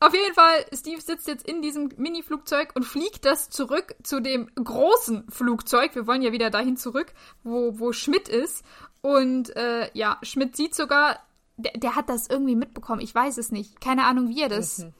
Auf 0.00 0.12
jeden 0.12 0.34
Fall, 0.34 0.66
Steve 0.72 1.00
sitzt 1.00 1.28
jetzt 1.28 1.46
in 1.48 1.62
diesem 1.62 1.90
Mini-Flugzeug 1.96 2.72
und 2.74 2.84
fliegt 2.84 3.24
das 3.24 3.48
zurück 3.48 3.94
zu 4.02 4.20
dem 4.20 4.50
großen 4.54 5.30
Flugzeug. 5.30 5.94
Wir 5.94 6.06
wollen 6.06 6.22
ja 6.22 6.32
wieder 6.32 6.50
dahin 6.50 6.76
zurück, 6.76 7.12
wo, 7.42 7.78
wo 7.78 7.92
Schmidt 7.92 8.28
ist. 8.28 8.64
Und 9.00 9.54
äh, 9.56 9.90
ja, 9.94 10.18
Schmidt 10.22 10.56
sieht 10.56 10.74
sogar, 10.74 11.20
der, 11.56 11.72
der, 11.72 11.94
hat 11.94 12.08
das 12.08 12.28
irgendwie 12.28 12.56
mitbekommen. 12.56 13.00
Ich 13.00 13.14
weiß 13.14 13.38
es 13.38 13.52
nicht. 13.52 13.80
Keine 13.80 14.04
Ahnung, 14.06 14.28
wie 14.28 14.42
er 14.42 14.48
das 14.48 14.78
mhm. 14.78 14.94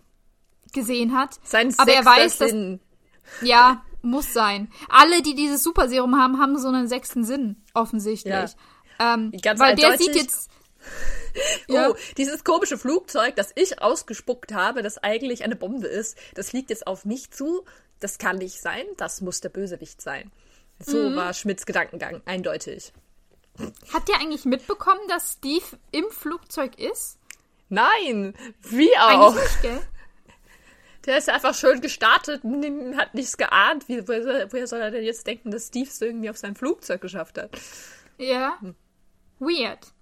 gesehen 0.72 1.16
hat. 1.16 1.38
Sein 1.42 1.74
Aber 1.76 1.92
er 1.92 2.04
weiß, 2.04 2.38
dass. 2.38 2.52
Ja, 3.42 3.82
Muss 4.04 4.34
sein. 4.34 4.70
Alle, 4.90 5.22
die 5.22 5.34
dieses 5.34 5.62
Superserum 5.62 6.16
haben, 6.16 6.38
haben 6.38 6.58
so 6.58 6.68
einen 6.68 6.88
sechsten 6.88 7.24
Sinn, 7.24 7.56
offensichtlich. 7.72 8.32
Ja. 9.00 9.14
Ähm, 9.14 9.32
weil 9.56 9.74
der 9.76 9.96
sieht 9.98 10.14
jetzt. 10.14 10.50
ja. 11.68 11.90
Oh, 11.90 11.96
dieses 12.16 12.44
komische 12.44 12.78
Flugzeug, 12.78 13.36
das 13.36 13.52
ich 13.54 13.80
ausgespuckt 13.82 14.52
habe, 14.52 14.82
das 14.82 14.98
eigentlich 14.98 15.44
eine 15.44 15.56
Bombe 15.56 15.86
ist, 15.86 16.16
das 16.34 16.52
liegt 16.52 16.70
jetzt 16.70 16.86
auf 16.86 17.04
mich 17.04 17.30
zu. 17.30 17.64
Das 18.00 18.18
kann 18.18 18.36
nicht 18.36 18.60
sein, 18.60 18.84
das 18.96 19.20
muss 19.20 19.40
der 19.40 19.48
Bösewicht 19.48 20.02
sein. 20.02 20.30
So 20.78 21.10
mhm. 21.10 21.16
war 21.16 21.32
Schmidts 21.32 21.66
Gedankengang, 21.66 22.20
eindeutig. 22.24 22.92
Hat 23.92 24.08
der 24.08 24.16
eigentlich 24.16 24.44
mitbekommen, 24.44 25.00
dass 25.08 25.34
Steve 25.34 25.64
im 25.92 26.10
Flugzeug 26.10 26.78
ist? 26.78 27.18
Nein, 27.68 28.34
wie 28.62 28.96
auch. 28.98 29.34
Eigentlich 29.34 29.42
nicht, 29.42 29.62
gell? 29.62 29.80
Der 31.06 31.18
ist 31.18 31.28
einfach 31.28 31.54
schön 31.54 31.80
gestartet 31.80 32.44
und 32.44 32.96
hat 32.96 33.14
nichts 33.14 33.36
geahnt. 33.36 33.88
Wie, 33.88 34.06
woher, 34.08 34.50
woher 34.50 34.66
soll 34.66 34.80
er 34.80 34.90
denn 34.90 35.04
jetzt 35.04 35.26
denken, 35.26 35.50
dass 35.50 35.68
Steve 35.68 35.88
es 35.88 36.00
irgendwie 36.00 36.30
auf 36.30 36.38
sein 36.38 36.54
Flugzeug 36.54 37.00
geschafft 37.00 37.36
hat? 37.38 37.50
Ja. 38.16 38.58
Hm. 38.60 38.74
Weird. 39.38 39.92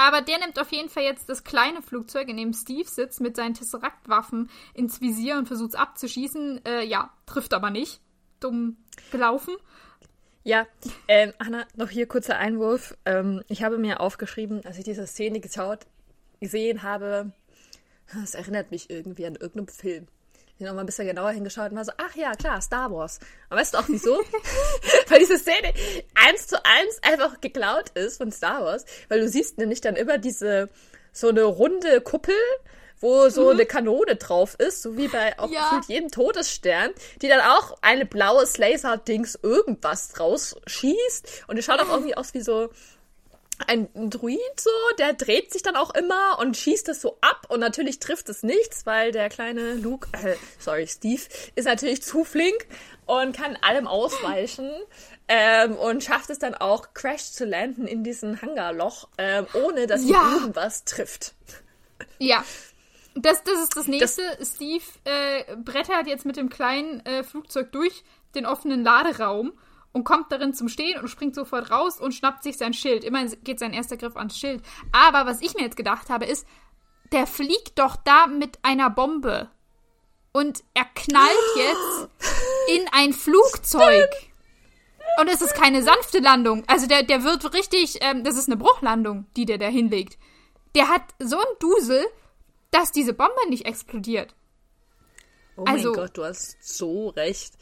Aber 0.00 0.22
der 0.22 0.38
nimmt 0.38 0.58
auf 0.58 0.72
jeden 0.72 0.88
Fall 0.88 1.02
jetzt 1.02 1.28
das 1.28 1.44
kleine 1.44 1.82
Flugzeug, 1.82 2.30
in 2.30 2.38
dem 2.38 2.54
Steve 2.54 2.88
sitzt, 2.88 3.20
mit 3.20 3.36
seinen 3.36 3.52
Tesseract-Waffen 3.52 4.48
ins 4.72 5.02
Visier 5.02 5.36
und 5.36 5.46
versucht 5.46 5.70
es 5.70 5.74
abzuschießen. 5.74 6.64
Äh, 6.64 6.84
ja, 6.86 7.12
trifft 7.26 7.52
aber 7.52 7.68
nicht. 7.68 8.00
Dumm 8.40 8.78
gelaufen. 9.12 9.54
Ja, 10.42 10.66
ähm, 11.06 11.34
Anna, 11.36 11.66
noch 11.76 11.90
hier 11.90 12.06
kurzer 12.06 12.38
Einwurf. 12.38 12.96
Ähm, 13.04 13.42
ich 13.48 13.62
habe 13.62 13.76
mir 13.76 14.00
aufgeschrieben, 14.00 14.64
als 14.64 14.78
ich 14.78 14.84
diese 14.84 15.06
Szene 15.06 15.38
geschaut, 15.38 15.80
gesehen 16.40 16.82
habe, 16.82 17.32
das 18.14 18.32
erinnert 18.32 18.70
mich 18.70 18.88
irgendwie 18.88 19.26
an 19.26 19.34
irgendeinen 19.34 19.68
Film 19.68 20.08
ich 20.60 20.66
noch 20.66 20.74
mal 20.74 20.80
ein 20.80 20.86
bisschen 20.86 21.06
genauer 21.06 21.30
hingeschaut 21.30 21.70
und 21.70 21.76
war 21.76 21.84
so, 21.84 21.92
ach 21.96 22.14
ja, 22.14 22.34
klar, 22.34 22.60
Star 22.60 22.90
Wars. 22.92 23.18
Und 23.48 23.56
weißt 23.56 23.74
du 23.74 23.78
auch 23.78 23.88
wieso? 23.88 24.20
weil 25.08 25.18
diese 25.18 25.38
Szene 25.38 25.72
eins 26.14 26.46
zu 26.46 26.56
eins 26.56 26.98
einfach 27.02 27.40
geklaut 27.40 27.90
ist 27.94 28.18
von 28.18 28.30
Star 28.30 28.62
Wars, 28.62 28.84
weil 29.08 29.20
du 29.20 29.28
siehst 29.28 29.58
nämlich 29.58 29.80
dann 29.80 29.96
immer 29.96 30.18
diese, 30.18 30.68
so 31.12 31.28
eine 31.28 31.42
runde 31.44 32.00
Kuppel, 32.02 32.34
wo 33.00 33.30
so 33.30 33.44
mhm. 33.44 33.50
eine 33.50 33.66
Kanone 33.66 34.16
drauf 34.16 34.54
ist, 34.58 34.82
so 34.82 34.96
wie 34.98 35.08
bei 35.08 35.38
auch 35.38 35.50
ja. 35.50 35.80
jedem 35.88 36.10
Todesstern, 36.10 36.90
die 37.22 37.28
dann 37.28 37.40
auch 37.40 37.78
eine 37.80 38.04
blaue 38.04 38.44
Laser-Dings 38.44 39.38
irgendwas 39.42 40.08
draus 40.08 40.56
schießt. 40.66 41.44
Und 41.48 41.56
die 41.56 41.62
schaut 41.62 41.80
auch 41.80 41.88
irgendwie 41.88 42.16
aus 42.16 42.34
wie 42.34 42.42
so 42.42 42.68
ein, 43.66 43.88
Druid 44.10 44.38
so, 44.58 44.70
der 44.98 45.12
dreht 45.14 45.52
sich 45.52 45.62
dann 45.62 45.76
auch 45.76 45.94
immer 45.94 46.38
und 46.38 46.56
schießt 46.56 46.88
es 46.88 47.00
so 47.00 47.18
ab 47.20 47.46
und 47.48 47.60
natürlich 47.60 47.98
trifft 47.98 48.28
es 48.28 48.42
nichts, 48.42 48.86
weil 48.86 49.12
der 49.12 49.28
kleine 49.28 49.74
Luke, 49.74 50.08
äh, 50.12 50.36
sorry, 50.58 50.86
Steve, 50.86 51.22
ist 51.54 51.64
natürlich 51.64 52.02
zu 52.02 52.24
flink 52.24 52.66
und 53.06 53.36
kann 53.36 53.56
allem 53.62 53.86
ausweichen 53.86 54.70
ähm, 55.28 55.76
und 55.76 56.02
schafft 56.02 56.30
es 56.30 56.38
dann 56.38 56.54
auch, 56.54 56.94
Crash 56.94 57.32
zu 57.32 57.44
landen 57.44 57.86
in 57.86 58.02
diesem 58.02 58.40
Hangarloch, 58.42 59.08
ähm, 59.18 59.46
ohne 59.54 59.86
dass 59.86 60.02
ihn 60.02 60.10
ja. 60.10 60.32
irgendwas 60.34 60.84
trifft. 60.84 61.34
Ja. 62.18 62.44
Das, 63.14 63.42
das 63.42 63.60
ist 63.60 63.76
das 63.76 63.86
nächste. 63.86 64.22
Das 64.38 64.54
Steve 64.54 64.84
äh, 65.04 65.56
brettert 65.56 66.06
jetzt 66.06 66.24
mit 66.24 66.36
dem 66.36 66.48
kleinen 66.48 67.04
äh, 67.06 67.24
Flugzeug 67.24 67.72
durch 67.72 68.04
den 68.34 68.46
offenen 68.46 68.84
Laderaum 68.84 69.52
und 69.92 70.04
kommt 70.04 70.30
darin 70.30 70.54
zum 70.54 70.68
Stehen 70.68 71.00
und 71.00 71.08
springt 71.08 71.34
sofort 71.34 71.70
raus 71.70 72.00
und 72.00 72.12
schnappt 72.12 72.42
sich 72.42 72.56
sein 72.56 72.74
Schild. 72.74 73.04
Immerhin 73.04 73.36
geht 73.42 73.58
sein 73.58 73.72
erster 73.72 73.96
Griff 73.96 74.16
ans 74.16 74.38
Schild. 74.38 74.62
Aber 74.92 75.26
was 75.26 75.40
ich 75.40 75.54
mir 75.54 75.62
jetzt 75.62 75.76
gedacht 75.76 76.10
habe, 76.10 76.26
ist, 76.26 76.46
der 77.12 77.26
fliegt 77.26 77.78
doch 77.78 77.96
da 77.96 78.26
mit 78.26 78.58
einer 78.62 78.90
Bombe. 78.90 79.50
Und 80.32 80.62
er 80.74 80.84
knallt 80.94 81.56
jetzt 81.56 82.08
in 82.68 82.86
ein 82.92 83.12
Flugzeug. 83.12 84.10
Und 85.18 85.28
es 85.28 85.42
ist 85.42 85.54
keine 85.54 85.82
sanfte 85.82 86.20
Landung. 86.20 86.62
Also 86.68 86.86
der, 86.86 87.02
der 87.02 87.24
wird 87.24 87.52
richtig, 87.52 87.98
ähm, 88.00 88.22
das 88.22 88.36
ist 88.36 88.48
eine 88.48 88.56
Bruchlandung, 88.56 89.26
die 89.36 89.44
der 89.44 89.58
da 89.58 89.66
hinlegt. 89.66 90.18
Der 90.76 90.88
hat 90.88 91.02
so 91.18 91.36
einen 91.36 91.58
Dusel, 91.58 92.06
dass 92.70 92.92
diese 92.92 93.12
Bombe 93.12 93.48
nicht 93.48 93.66
explodiert. 93.66 94.36
Oh 95.56 95.64
also, 95.64 95.90
mein 95.90 96.00
Gott, 96.00 96.16
du 96.16 96.24
hast 96.24 96.56
so 96.60 97.08
recht. 97.08 97.54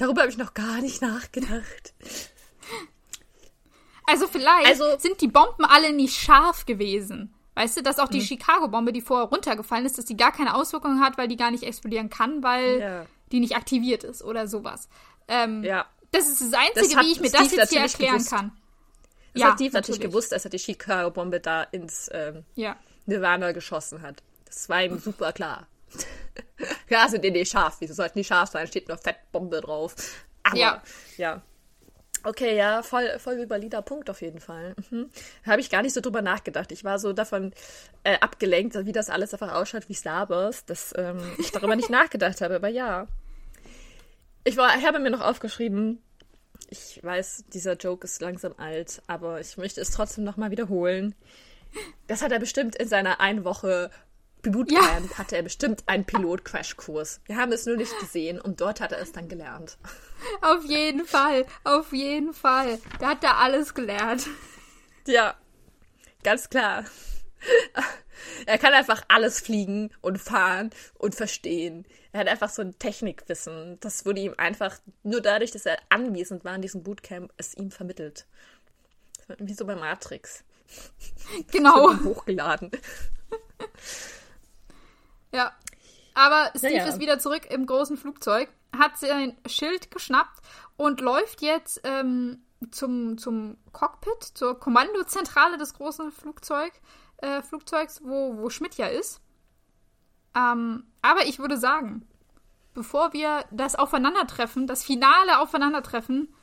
Darüber 0.00 0.22
habe 0.22 0.30
ich 0.30 0.38
noch 0.38 0.54
gar 0.54 0.80
nicht 0.80 1.02
nachgedacht. 1.02 1.92
Also 4.06 4.26
vielleicht 4.28 4.66
also, 4.66 4.98
sind 4.98 5.20
die 5.20 5.28
Bomben 5.28 5.66
alle 5.66 5.92
nicht 5.92 6.16
scharf 6.16 6.64
gewesen. 6.64 7.34
Weißt 7.54 7.76
du, 7.76 7.82
dass 7.82 7.98
auch 7.98 8.08
die 8.08 8.20
mhm. 8.20 8.24
Chicago-Bombe, 8.24 8.94
die 8.94 9.02
vorher 9.02 9.28
runtergefallen 9.28 9.84
ist, 9.84 9.98
dass 9.98 10.06
die 10.06 10.16
gar 10.16 10.32
keine 10.32 10.54
Auswirkungen 10.54 11.02
hat, 11.04 11.18
weil 11.18 11.28
die 11.28 11.36
gar 11.36 11.50
nicht 11.50 11.64
explodieren 11.64 12.08
kann, 12.08 12.42
weil 12.42 12.80
ja. 12.80 13.06
die 13.30 13.40
nicht 13.40 13.56
aktiviert 13.56 14.02
ist 14.02 14.22
oder 14.22 14.48
sowas. 14.48 14.88
Ähm, 15.28 15.62
ja. 15.64 15.84
Das 16.12 16.30
ist 16.30 16.40
das 16.40 16.54
Einzige, 16.54 16.94
das 16.94 17.04
wie 17.04 17.12
ich 17.12 17.20
mir 17.20 17.28
Steve 17.28 17.42
das 17.44 17.52
jetzt 17.52 17.70
hier 17.70 17.80
erklären 17.82 18.12
gewusst. 18.14 18.30
kann. 18.30 18.52
Das 19.34 19.42
ja, 19.42 19.48
hat 19.48 19.54
Steve 19.56 19.74
natürlich 19.74 20.00
gewusst, 20.00 20.32
als 20.32 20.44
er 20.44 20.50
die 20.50 20.58
Chicago-Bombe 20.58 21.40
da 21.40 21.64
ins 21.64 22.08
ähm, 22.14 22.44
ja. 22.54 22.76
Nirvana 23.04 23.52
geschossen 23.52 24.00
hat. 24.00 24.22
Das 24.46 24.66
war 24.70 24.82
ihm 24.82 24.98
super 25.04 25.34
klar. 25.34 25.66
Ja, 26.88 27.08
sind 27.08 27.24
die 27.24 27.30
nicht 27.30 27.50
scharf. 27.50 27.76
Wieso 27.80 27.94
sollten 27.94 28.18
die 28.18 28.24
scharf 28.24 28.50
sein? 28.50 28.66
Steht 28.66 28.88
nur 28.88 28.98
Fettbombe 28.98 29.60
drauf. 29.60 29.94
Aber, 30.42 30.56
ja. 30.56 30.82
ja. 31.16 31.42
Okay, 32.22 32.54
ja, 32.54 32.82
voll, 32.82 33.18
voll 33.18 33.48
valider 33.48 33.80
Punkt 33.80 34.10
auf 34.10 34.20
jeden 34.20 34.40
Fall. 34.40 34.74
Mhm. 34.90 35.08
Habe 35.46 35.60
ich 35.60 35.70
gar 35.70 35.82
nicht 35.82 35.94
so 35.94 36.02
drüber 36.02 36.20
nachgedacht. 36.20 36.70
Ich 36.70 36.84
war 36.84 36.98
so 36.98 37.14
davon 37.14 37.52
äh, 38.04 38.18
abgelenkt, 38.18 38.76
wie 38.84 38.92
das 38.92 39.08
alles 39.08 39.32
einfach 39.32 39.54
ausschaut 39.54 39.88
wie 39.88 39.94
Star 39.94 40.28
Wars, 40.28 40.66
dass 40.66 40.92
ähm, 40.96 41.18
ich 41.38 41.50
darüber 41.50 41.76
nicht 41.76 41.88
nachgedacht 41.88 42.42
habe. 42.42 42.56
Aber 42.56 42.68
ja. 42.68 43.06
Ich, 44.44 44.56
war, 44.56 44.76
ich 44.76 44.86
habe 44.86 44.98
mir 44.98 45.10
noch 45.10 45.22
aufgeschrieben, 45.22 46.02
ich 46.68 47.00
weiß, 47.02 47.44
dieser 47.52 47.74
Joke 47.74 48.04
ist 48.04 48.20
langsam 48.20 48.54
alt, 48.56 49.02
aber 49.06 49.40
ich 49.40 49.56
möchte 49.56 49.80
es 49.80 49.90
trotzdem 49.90 50.24
nochmal 50.24 50.50
wiederholen. 50.50 51.14
Das 52.06 52.22
hat 52.22 52.32
er 52.32 52.38
bestimmt 52.38 52.76
in 52.76 52.88
seiner 52.88 53.20
einen 53.20 53.44
Woche 53.44 53.90
Bootcamp 54.42 55.10
ja. 55.10 55.18
hatte 55.18 55.36
er 55.36 55.42
bestimmt 55.42 55.82
einen 55.86 56.04
Pilot-Crashkurs. 56.04 57.20
Wir 57.26 57.36
haben 57.36 57.52
es 57.52 57.66
nur 57.66 57.76
nicht 57.76 57.98
gesehen 58.00 58.40
und 58.40 58.60
dort 58.60 58.80
hat 58.80 58.92
er 58.92 59.00
es 59.00 59.12
dann 59.12 59.28
gelernt. 59.28 59.76
Auf 60.40 60.64
jeden 60.64 61.04
Fall, 61.06 61.46
auf 61.64 61.92
jeden 61.92 62.34
Fall. 62.34 62.78
Da 62.98 63.10
hat 63.10 63.24
er 63.24 63.38
alles 63.38 63.74
gelernt. 63.74 64.26
Ja, 65.06 65.34
ganz 66.22 66.48
klar. 66.50 66.84
Er 68.46 68.58
kann 68.58 68.74
einfach 68.74 69.02
alles 69.08 69.40
fliegen 69.40 69.90
und 70.02 70.18
fahren 70.18 70.70
und 70.94 71.14
verstehen. 71.14 71.86
Er 72.12 72.20
hat 72.20 72.28
einfach 72.28 72.50
so 72.50 72.62
ein 72.62 72.78
Technikwissen. 72.78 73.78
Das 73.80 74.04
wurde 74.04 74.20
ihm 74.20 74.34
einfach 74.36 74.78
nur 75.02 75.20
dadurch, 75.20 75.50
dass 75.52 75.66
er 75.66 75.78
anwesend 75.88 76.44
war 76.44 76.54
in 76.54 76.62
diesem 76.62 76.82
Bootcamp, 76.82 77.32
es 77.36 77.54
ihm 77.54 77.70
vermittelt. 77.70 78.26
Wie 79.38 79.54
so 79.54 79.64
bei 79.64 79.76
Matrix. 79.76 80.44
Genau. 81.50 81.94
Hochgeladen. 82.04 82.70
Ja. 85.32 85.52
Aber 86.14 86.50
Steve 86.56 86.74
ja, 86.74 86.84
ja. 86.84 86.88
ist 86.88 87.00
wieder 87.00 87.18
zurück 87.18 87.46
im 87.50 87.66
großen 87.66 87.96
Flugzeug, 87.96 88.48
hat 88.76 88.98
sein 88.98 89.36
Schild 89.46 89.90
geschnappt 89.90 90.40
und 90.76 91.00
läuft 91.00 91.40
jetzt 91.40 91.80
ähm, 91.84 92.42
zum, 92.70 93.16
zum 93.16 93.56
Cockpit, 93.72 94.22
zur 94.34 94.58
Kommandozentrale 94.58 95.56
des 95.56 95.74
großen 95.74 96.10
Flugzeug, 96.10 96.72
äh, 97.18 97.42
Flugzeugs, 97.42 98.02
wo, 98.04 98.36
wo 98.38 98.50
Schmidt 98.50 98.74
ja 98.74 98.86
ist. 98.86 99.20
Ähm, 100.34 100.84
aber 101.02 101.26
ich 101.26 101.38
würde 101.38 101.56
sagen, 101.56 102.06
bevor 102.74 103.12
wir 103.12 103.44
das 103.50 103.74
Aufeinandertreffen, 103.76 104.66
das 104.66 104.84
finale 104.84 105.38
Aufeinandertreffen 105.38 106.34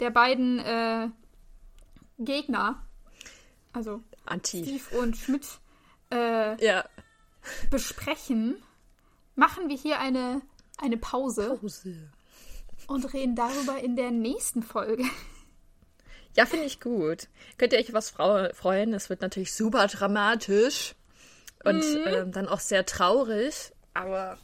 der 0.00 0.10
beiden 0.10 0.58
äh, 0.58 1.08
Gegner, 2.18 2.84
also 3.72 4.02
Anti. 4.26 4.62
Steve 4.64 4.98
und 5.02 5.16
Schmidt, 5.16 5.46
äh, 6.12 6.62
ja 6.64 6.84
besprechen, 7.70 8.62
machen 9.34 9.68
wir 9.68 9.76
hier 9.76 9.98
eine, 10.00 10.42
eine 10.78 10.96
Pause, 10.96 11.58
Pause 11.60 12.10
und 12.86 13.12
reden 13.12 13.36
darüber 13.36 13.78
in 13.78 13.96
der 13.96 14.10
nächsten 14.10 14.62
Folge. 14.62 15.04
Ja, 16.36 16.46
finde 16.46 16.64
ich 16.66 16.80
gut. 16.80 17.28
Könnt 17.58 17.72
ihr 17.72 17.78
euch 17.78 17.92
was 17.92 18.10
freuen? 18.10 18.92
Es 18.92 19.08
wird 19.08 19.20
natürlich 19.20 19.54
super 19.54 19.86
dramatisch 19.86 20.94
und 21.64 21.76
mhm. 21.76 22.06
ähm, 22.06 22.32
dann 22.32 22.48
auch 22.48 22.60
sehr 22.60 22.84
traurig, 22.84 23.72
aber 23.94 24.38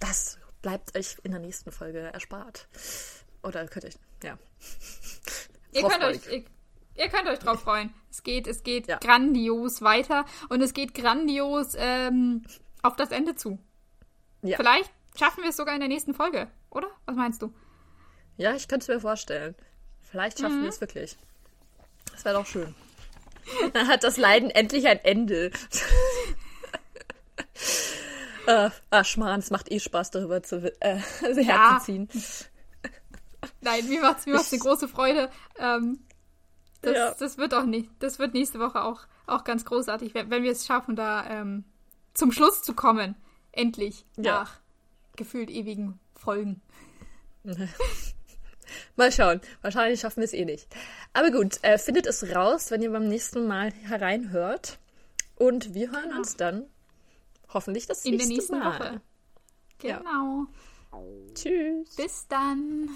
das 0.00 0.38
bleibt 0.62 0.96
euch 0.96 1.16
in 1.22 1.30
der 1.30 1.40
nächsten 1.40 1.70
Folge 1.70 2.00
erspart. 2.00 2.68
Oder 3.42 3.66
könnt 3.66 3.84
ihr, 3.84 3.92
ja. 4.22 4.38
Ihr 5.72 5.88
könnt 5.88 6.04
euch, 6.04 6.26
ihr, 6.30 6.44
Ihr 6.94 7.08
könnt 7.08 7.28
euch 7.28 7.38
drauf 7.38 7.60
freuen. 7.60 7.92
Es 8.10 8.22
geht, 8.22 8.46
es 8.46 8.62
geht 8.62 8.86
ja. 8.86 8.98
grandios 8.98 9.82
weiter 9.82 10.26
und 10.48 10.60
es 10.60 10.74
geht 10.74 10.94
grandios 10.94 11.74
ähm, 11.76 12.44
auf 12.82 12.96
das 12.96 13.10
Ende 13.10 13.34
zu. 13.34 13.58
Ja. 14.42 14.56
Vielleicht 14.56 14.90
schaffen 15.16 15.42
wir 15.42 15.50
es 15.50 15.56
sogar 15.56 15.74
in 15.74 15.80
der 15.80 15.88
nächsten 15.88 16.14
Folge, 16.14 16.48
oder? 16.70 16.88
Was 17.06 17.16
meinst 17.16 17.42
du? 17.42 17.52
Ja, 18.36 18.54
ich 18.54 18.68
könnte 18.68 18.84
es 18.84 18.88
mir 18.88 19.00
vorstellen. 19.00 19.54
Vielleicht 20.00 20.38
schaffen 20.40 20.58
mhm. 20.58 20.62
wir 20.64 20.68
es 20.68 20.80
wirklich. 20.80 21.16
Das 22.12 22.24
wäre 22.24 22.34
doch 22.34 22.46
schön. 22.46 22.74
Dann 23.72 23.88
hat 23.88 24.04
das 24.04 24.16
Leiden 24.16 24.50
endlich 24.50 24.86
ein 24.86 24.98
Ende. 24.98 25.50
äh, 28.46 28.70
ah, 28.90 29.04
Schmarrn, 29.04 29.40
es 29.40 29.50
macht 29.50 29.70
eh 29.70 29.80
Spaß, 29.80 30.10
darüber 30.10 30.42
zu, 30.42 30.72
äh, 30.80 30.96
herzuziehen. 31.20 32.08
Nein, 33.60 33.88
mir 33.88 34.02
macht 34.02 34.20
es 34.20 34.26
mir 34.26 34.34
macht's 34.34 34.52
eine 34.52 34.60
große 34.60 34.88
Freude. 34.88 35.30
Ähm, 35.58 36.00
das, 36.82 36.96
ja. 36.96 37.14
das 37.18 37.38
wird 37.38 37.54
auch 37.54 37.64
nicht. 37.64 37.90
Das 38.00 38.18
wird 38.18 38.34
nächste 38.34 38.58
Woche 38.58 38.82
auch, 38.82 39.00
auch 39.26 39.44
ganz 39.44 39.64
großartig, 39.64 40.14
wenn, 40.14 40.30
wenn 40.30 40.42
wir 40.42 40.52
es 40.52 40.66
schaffen, 40.66 40.96
da 40.96 41.24
ähm, 41.28 41.64
zum 42.14 42.32
Schluss 42.32 42.62
zu 42.62 42.74
kommen. 42.74 43.14
Endlich. 43.52 44.04
Ja. 44.16 44.40
Nach 44.40 44.60
gefühlt 45.16 45.50
ewigen 45.50 46.00
Folgen. 46.14 46.60
Mal 48.96 49.12
schauen. 49.12 49.40
Wahrscheinlich 49.60 50.00
schaffen 50.00 50.18
wir 50.20 50.24
es 50.24 50.32
eh 50.32 50.44
nicht. 50.44 50.66
Aber 51.12 51.30
gut, 51.30 51.62
äh, 51.62 51.78
findet 51.78 52.06
es 52.06 52.34
raus, 52.34 52.70
wenn 52.70 52.82
ihr 52.82 52.90
beim 52.90 53.08
nächsten 53.08 53.46
Mal 53.46 53.72
hereinhört. 53.72 54.78
Und 55.36 55.74
wir 55.74 55.90
hören 55.90 56.04
genau. 56.04 56.18
uns 56.18 56.36
dann 56.36 56.66
hoffentlich 57.52 57.86
das 57.86 58.04
In 58.04 58.16
nächste 58.16 58.56
Mal. 58.56 58.72
In 58.72 58.78
der 58.78 58.80
nächsten 58.80 58.80
Mal. 58.80 58.90
Woche. 58.90 59.00
Genau. 59.78 60.46
Ja. 60.92 61.34
Tschüss. 61.34 61.96
Bis 61.96 62.26
dann. 62.28 62.88